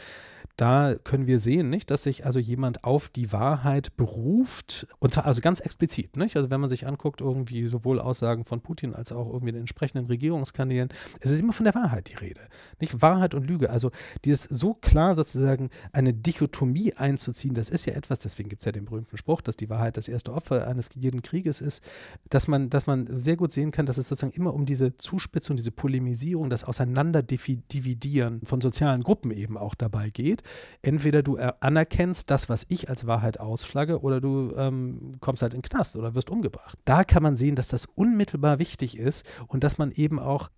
da 0.58 0.96
können 1.04 1.28
wir 1.28 1.40
sehen, 1.40 1.70
nicht, 1.70 1.90
dass 1.92 2.04
sich 2.04 2.26
also 2.26 2.40
jemand 2.40 2.84
auf 2.84 3.10
die 3.10 3.32
Wahrheit 3.32 3.96
beruft 3.96 4.88
und 5.00 5.14
zwar 5.14 5.26
also 5.26 5.42
ganz 5.42 5.60
explizit, 5.60 6.18
nicht? 6.18 6.36
Also 6.36 6.50
wenn 6.50 6.60
man 6.60 6.70
sich 6.70 6.86
anguckt, 6.88 7.22
irgendwie 7.22 7.68
sowohl 7.68 8.00
Aussagen 8.00 8.44
von 8.44 8.62
Putin 8.62 8.94
als 8.94 9.12
auch 9.12 9.28
irgendwie 9.28 9.54
den 9.54 9.62
entsprechenden 9.62 10.08
Regierungskanälen, 10.08 10.90
es 11.22 11.32
ist 11.32 11.40
immer 11.40 11.54
von 11.54 11.64
der 11.64 11.76
Wahrheit 11.76 12.10
die 12.10 12.16
Rede, 12.16 12.42
nicht 12.80 13.02
Wahrheit 13.02 13.34
und 13.34 13.48
Lüge. 13.48 13.70
Also 13.70 13.92
dieses 14.26 14.44
so 14.44 14.74
klar 14.74 15.16
sozusagen 15.16 15.70
eine 15.94 16.14
Dichotomie 16.14 16.94
einzuziehen, 16.94 17.54
das 17.54 17.70
ist 17.70 17.86
ja 17.86 17.94
etwas, 17.94 18.20
deswegen 18.20 18.50
gibt 18.50 18.62
es 18.62 18.66
ja 18.66 18.72
den 18.72 18.86
berühmten 18.86 19.18
Spruch, 19.18 19.42
dass 19.42 19.56
die 19.56 19.70
Wahrheit 19.70 19.98
das 19.98 20.08
erste 20.08 20.34
Opfer 20.34 20.68
eines 20.68 20.90
jeden 20.96 21.22
Krieges 21.22 21.62
ist, 21.62 21.84
dass 22.30 22.48
man, 22.48 22.70
dass 22.70 22.88
man 22.88 23.22
sehr 23.22 23.38
gut 23.38 23.52
sehen 23.52 23.72
kann, 23.72 23.86
dass 23.86 23.98
es 23.98 24.08
sozusagen 24.08 24.34
immer 24.34 24.54
um 24.54 24.66
diese 24.66 24.98
Zuspitzung, 24.98 25.56
diese 25.56 25.72
Polemisierung, 25.72 26.50
das 26.50 26.64
Auseinanderdividieren 26.64 28.42
von 28.44 28.62
sozialen 28.62 29.04
Gruppen 29.04 29.32
eben 29.32 29.58
auch 29.58 29.76
dabei 29.76 30.10
geht 30.30 30.44
entweder 30.82 31.24
du 31.24 31.38
anerkennst 31.38 32.30
das, 32.30 32.50
was 32.50 32.66
ich 32.70 32.90
als 32.90 33.08
Wahrheit 33.08 33.40
ausflagge, 33.40 34.02
oder 34.02 34.22
du 34.22 34.54
ähm, 34.56 35.14
kommst 35.20 35.42
halt 35.42 35.54
in 35.54 35.62
den 35.62 35.70
Knast 35.70 35.96
oder 35.96 36.16
wirst 36.16 36.30
umgebracht. 36.30 36.78
Da 36.86 37.04
kann 37.04 37.24
man 37.24 37.36
sehen, 37.36 37.56
dass 37.56 37.70
das 37.70 37.86
unmittelbar 37.86 38.60
wichtig 38.60 38.98
ist 38.98 39.26
und 39.48 39.64
dass 39.64 39.78
man 39.78 39.92
eben 39.92 40.20
auch 40.20 40.50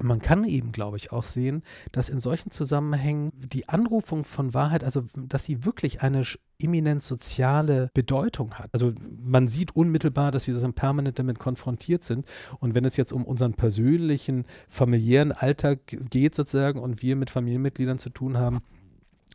man 0.00 0.20
kann 0.20 0.44
eben, 0.44 0.72
glaube 0.72 0.96
ich, 0.96 1.12
auch 1.12 1.22
sehen, 1.22 1.62
dass 1.92 2.08
in 2.08 2.18
solchen 2.18 2.50
Zusammenhängen 2.50 3.30
die 3.36 3.68
Anrufung 3.68 4.24
von 4.24 4.54
Wahrheit, 4.54 4.84
also 4.84 5.04
dass 5.14 5.44
sie 5.44 5.64
wirklich 5.64 6.00
eine 6.00 6.24
eminent 6.58 7.02
soziale 7.02 7.90
Bedeutung 7.92 8.54
hat. 8.54 8.70
Also 8.72 8.92
man 9.22 9.48
sieht 9.48 9.76
unmittelbar, 9.76 10.30
dass 10.30 10.46
wir 10.46 10.54
das 10.54 10.66
permanent 10.72 11.18
damit 11.18 11.38
konfrontiert 11.38 12.02
sind. 12.02 12.26
Und 12.58 12.74
wenn 12.74 12.86
es 12.86 12.96
jetzt 12.96 13.12
um 13.12 13.24
unseren 13.24 13.52
persönlichen, 13.52 14.46
familiären 14.68 15.30
Alltag 15.30 15.80
geht 16.10 16.34
sozusagen 16.34 16.80
und 16.80 17.02
wir 17.02 17.14
mit 17.14 17.30
Familienmitgliedern 17.30 17.98
zu 17.98 18.10
tun 18.10 18.38
haben, 18.38 18.62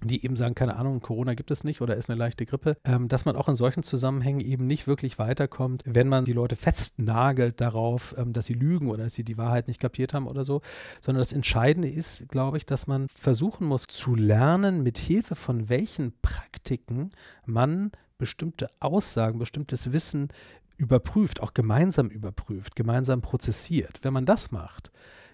die 0.04 0.24
eben 0.24 0.36
sagen, 0.36 0.56
keine 0.56 0.76
Ahnung, 0.76 1.00
Corona 1.00 1.34
gibt 1.34 1.52
es 1.52 1.64
nicht 1.64 1.82
oder 1.82 1.96
ist 1.96 2.10
eine 2.10 2.20
leichte 2.20 2.46
Grippe, 2.46 2.78
ähm, 2.86 3.08
dass 3.08 3.26
man 3.26 3.36
auch 3.36 3.50
in 3.50 3.56
solchen 3.56 3.84
Zusammenhängen 3.84 4.42
eben 4.42 4.68
nicht 4.68 4.88
wirklich 4.88 5.20
weiterkommt, 5.20 5.84
wenn 5.86 6.08
man 6.08 6.26
die 6.26 6.34
Leute 6.34 6.56
festnagelt 6.56 7.62
darauf, 7.62 8.16
ähm, 8.18 8.34
dass 8.34 8.46
sie 8.46 8.54
lügen 8.54 8.90
oder 8.90 9.04
dass 9.06 9.14
sie 9.14 9.24
die 9.24 9.38
Wahrheit 9.38 9.68
nicht 9.68 9.80
kapiert 9.80 10.14
haben 10.14 10.28
oder 10.28 10.44
so, 10.44 10.62
sondern 11.02 11.22
das 11.22 11.34
Entscheidende 11.34 11.90
ist, 11.90 12.30
glaube 12.30 12.58
ich, 12.58 12.66
dass 12.66 12.88
man 12.88 13.08
versuchen 13.10 13.68
muss 13.68 13.88
zu 13.88 14.16
lernen, 14.16 14.84
mit 14.84 14.98
Hilfe 14.98 15.36
von 15.36 15.70
welchen 15.70 16.14
Praktiken 16.22 17.10
man 17.46 17.92
bestimmte 18.18 18.70
Aussagen, 18.80 19.40
bestimmtes 19.40 19.92
Wissen 19.92 20.30
überprüft, 20.78 21.42
auch 21.42 21.54
gemeinsam 21.54 22.10
überprüft, 22.10 22.76
gemeinsam 22.76 23.22
prozessiert. 23.22 24.00
Wenn 24.04 24.14
man 24.14 24.26
das 24.26 24.52
macht, 24.52 24.92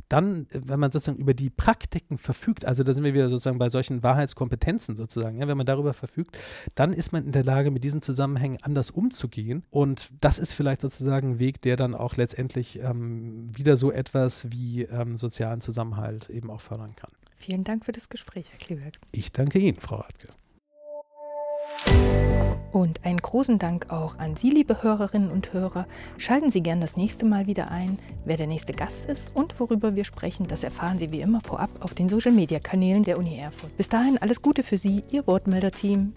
dann, 0.10 0.48
wenn 0.52 0.80
man 0.80 0.92
sozusagen 0.92 1.18
über 1.18 1.34
die 1.34 1.50
Praktiken 1.50 2.18
verfügt, 2.18 2.66
also 2.66 2.84
da 2.84 2.94
sind 2.94 3.04
wir 3.04 3.14
wieder 3.14 3.30
sozusagen 3.30 3.58
bei 3.58 3.70
solchen 3.70 4.04
Wahrheitskompetenzen 4.04 4.96
sozusagen, 4.96 5.40
ja, 5.40 5.48
wenn 5.48 5.58
man 5.58 5.66
darüber 5.66 5.94
verfügt, 5.94 6.38
dann 6.76 6.94
ist 6.94 7.12
man 7.12 7.26
in 7.26 7.32
der 7.32 7.44
Lage, 7.44 7.72
mit 7.72 7.84
diesen 7.84 8.02
Zusammenhängen 8.02 8.58
anders 8.62 8.92
umzugehen. 8.92 9.64
Und 9.70 10.10
das 10.22 10.40
ist 10.40 10.54
vielleicht 10.54 10.82
sozusagen 10.82 11.32
ein 11.32 11.40
Weg, 11.40 11.62
der 11.62 11.76
dann 11.76 11.96
auch 11.96 12.16
letztendlich 12.16 12.80
ähm, 12.80 13.50
wieder 13.56 13.78
so 13.78 13.92
etwas 13.92 14.52
wie 14.52 14.84
ähm, 14.84 15.18
sozialen 15.18 15.62
Zusammenhalt 15.62 16.30
eben 16.30 16.50
auch 16.50 16.62
fördern 16.62 16.96
kann. 16.96 17.10
Vielen 17.36 17.64
Dank 17.64 17.86
für 17.86 17.92
das 17.92 18.10
Gespräch, 18.10 18.46
Herr 18.52 18.60
Kleberg. 18.60 18.94
Ich 19.12 19.32
danke 19.32 19.60
Ihnen, 19.60 19.80
Frau 19.80 19.98
Radke. 19.98 20.30
Und 22.72 23.06
einen 23.06 23.20
großen 23.20 23.60
Dank 23.60 23.92
auch 23.92 24.18
an 24.18 24.36
Sie, 24.36 24.50
liebe 24.50 24.82
Hörerinnen 24.82 25.30
und 25.30 25.54
Hörer. 25.54 25.86
Schalten 26.18 26.50
Sie 26.50 26.62
gern 26.62 26.82
das 26.82 26.96
nächste 26.96 27.24
Mal 27.24 27.46
wieder 27.46 27.70
ein. 27.70 28.00
Wer 28.26 28.36
der 28.36 28.48
nächste 28.48 28.74
Gast 28.74 29.06
ist 29.06 29.36
und 29.36 29.60
worüber 29.60 29.96
wir 29.96 30.06
sprechen, 30.06 30.48
das 30.48 30.64
erfahren 30.64 30.98
Sie 30.98 31.12
wie 31.12 31.22
immer 31.22 31.40
vorab 31.40 31.70
auf 31.82 31.94
den 31.94 32.10
Social-Media-Kanälen 32.10 33.04
der 33.04 33.20
Uni 33.20 33.38
Erfurt. 33.38 33.78
Bis 33.78 33.90
dahin 33.90 34.18
alles 34.18 34.42
Gute 34.42 34.64
für 34.64 34.80
Sie, 34.80 35.04
Ihr 35.12 35.28
Wortmelder-Team. 35.28 36.14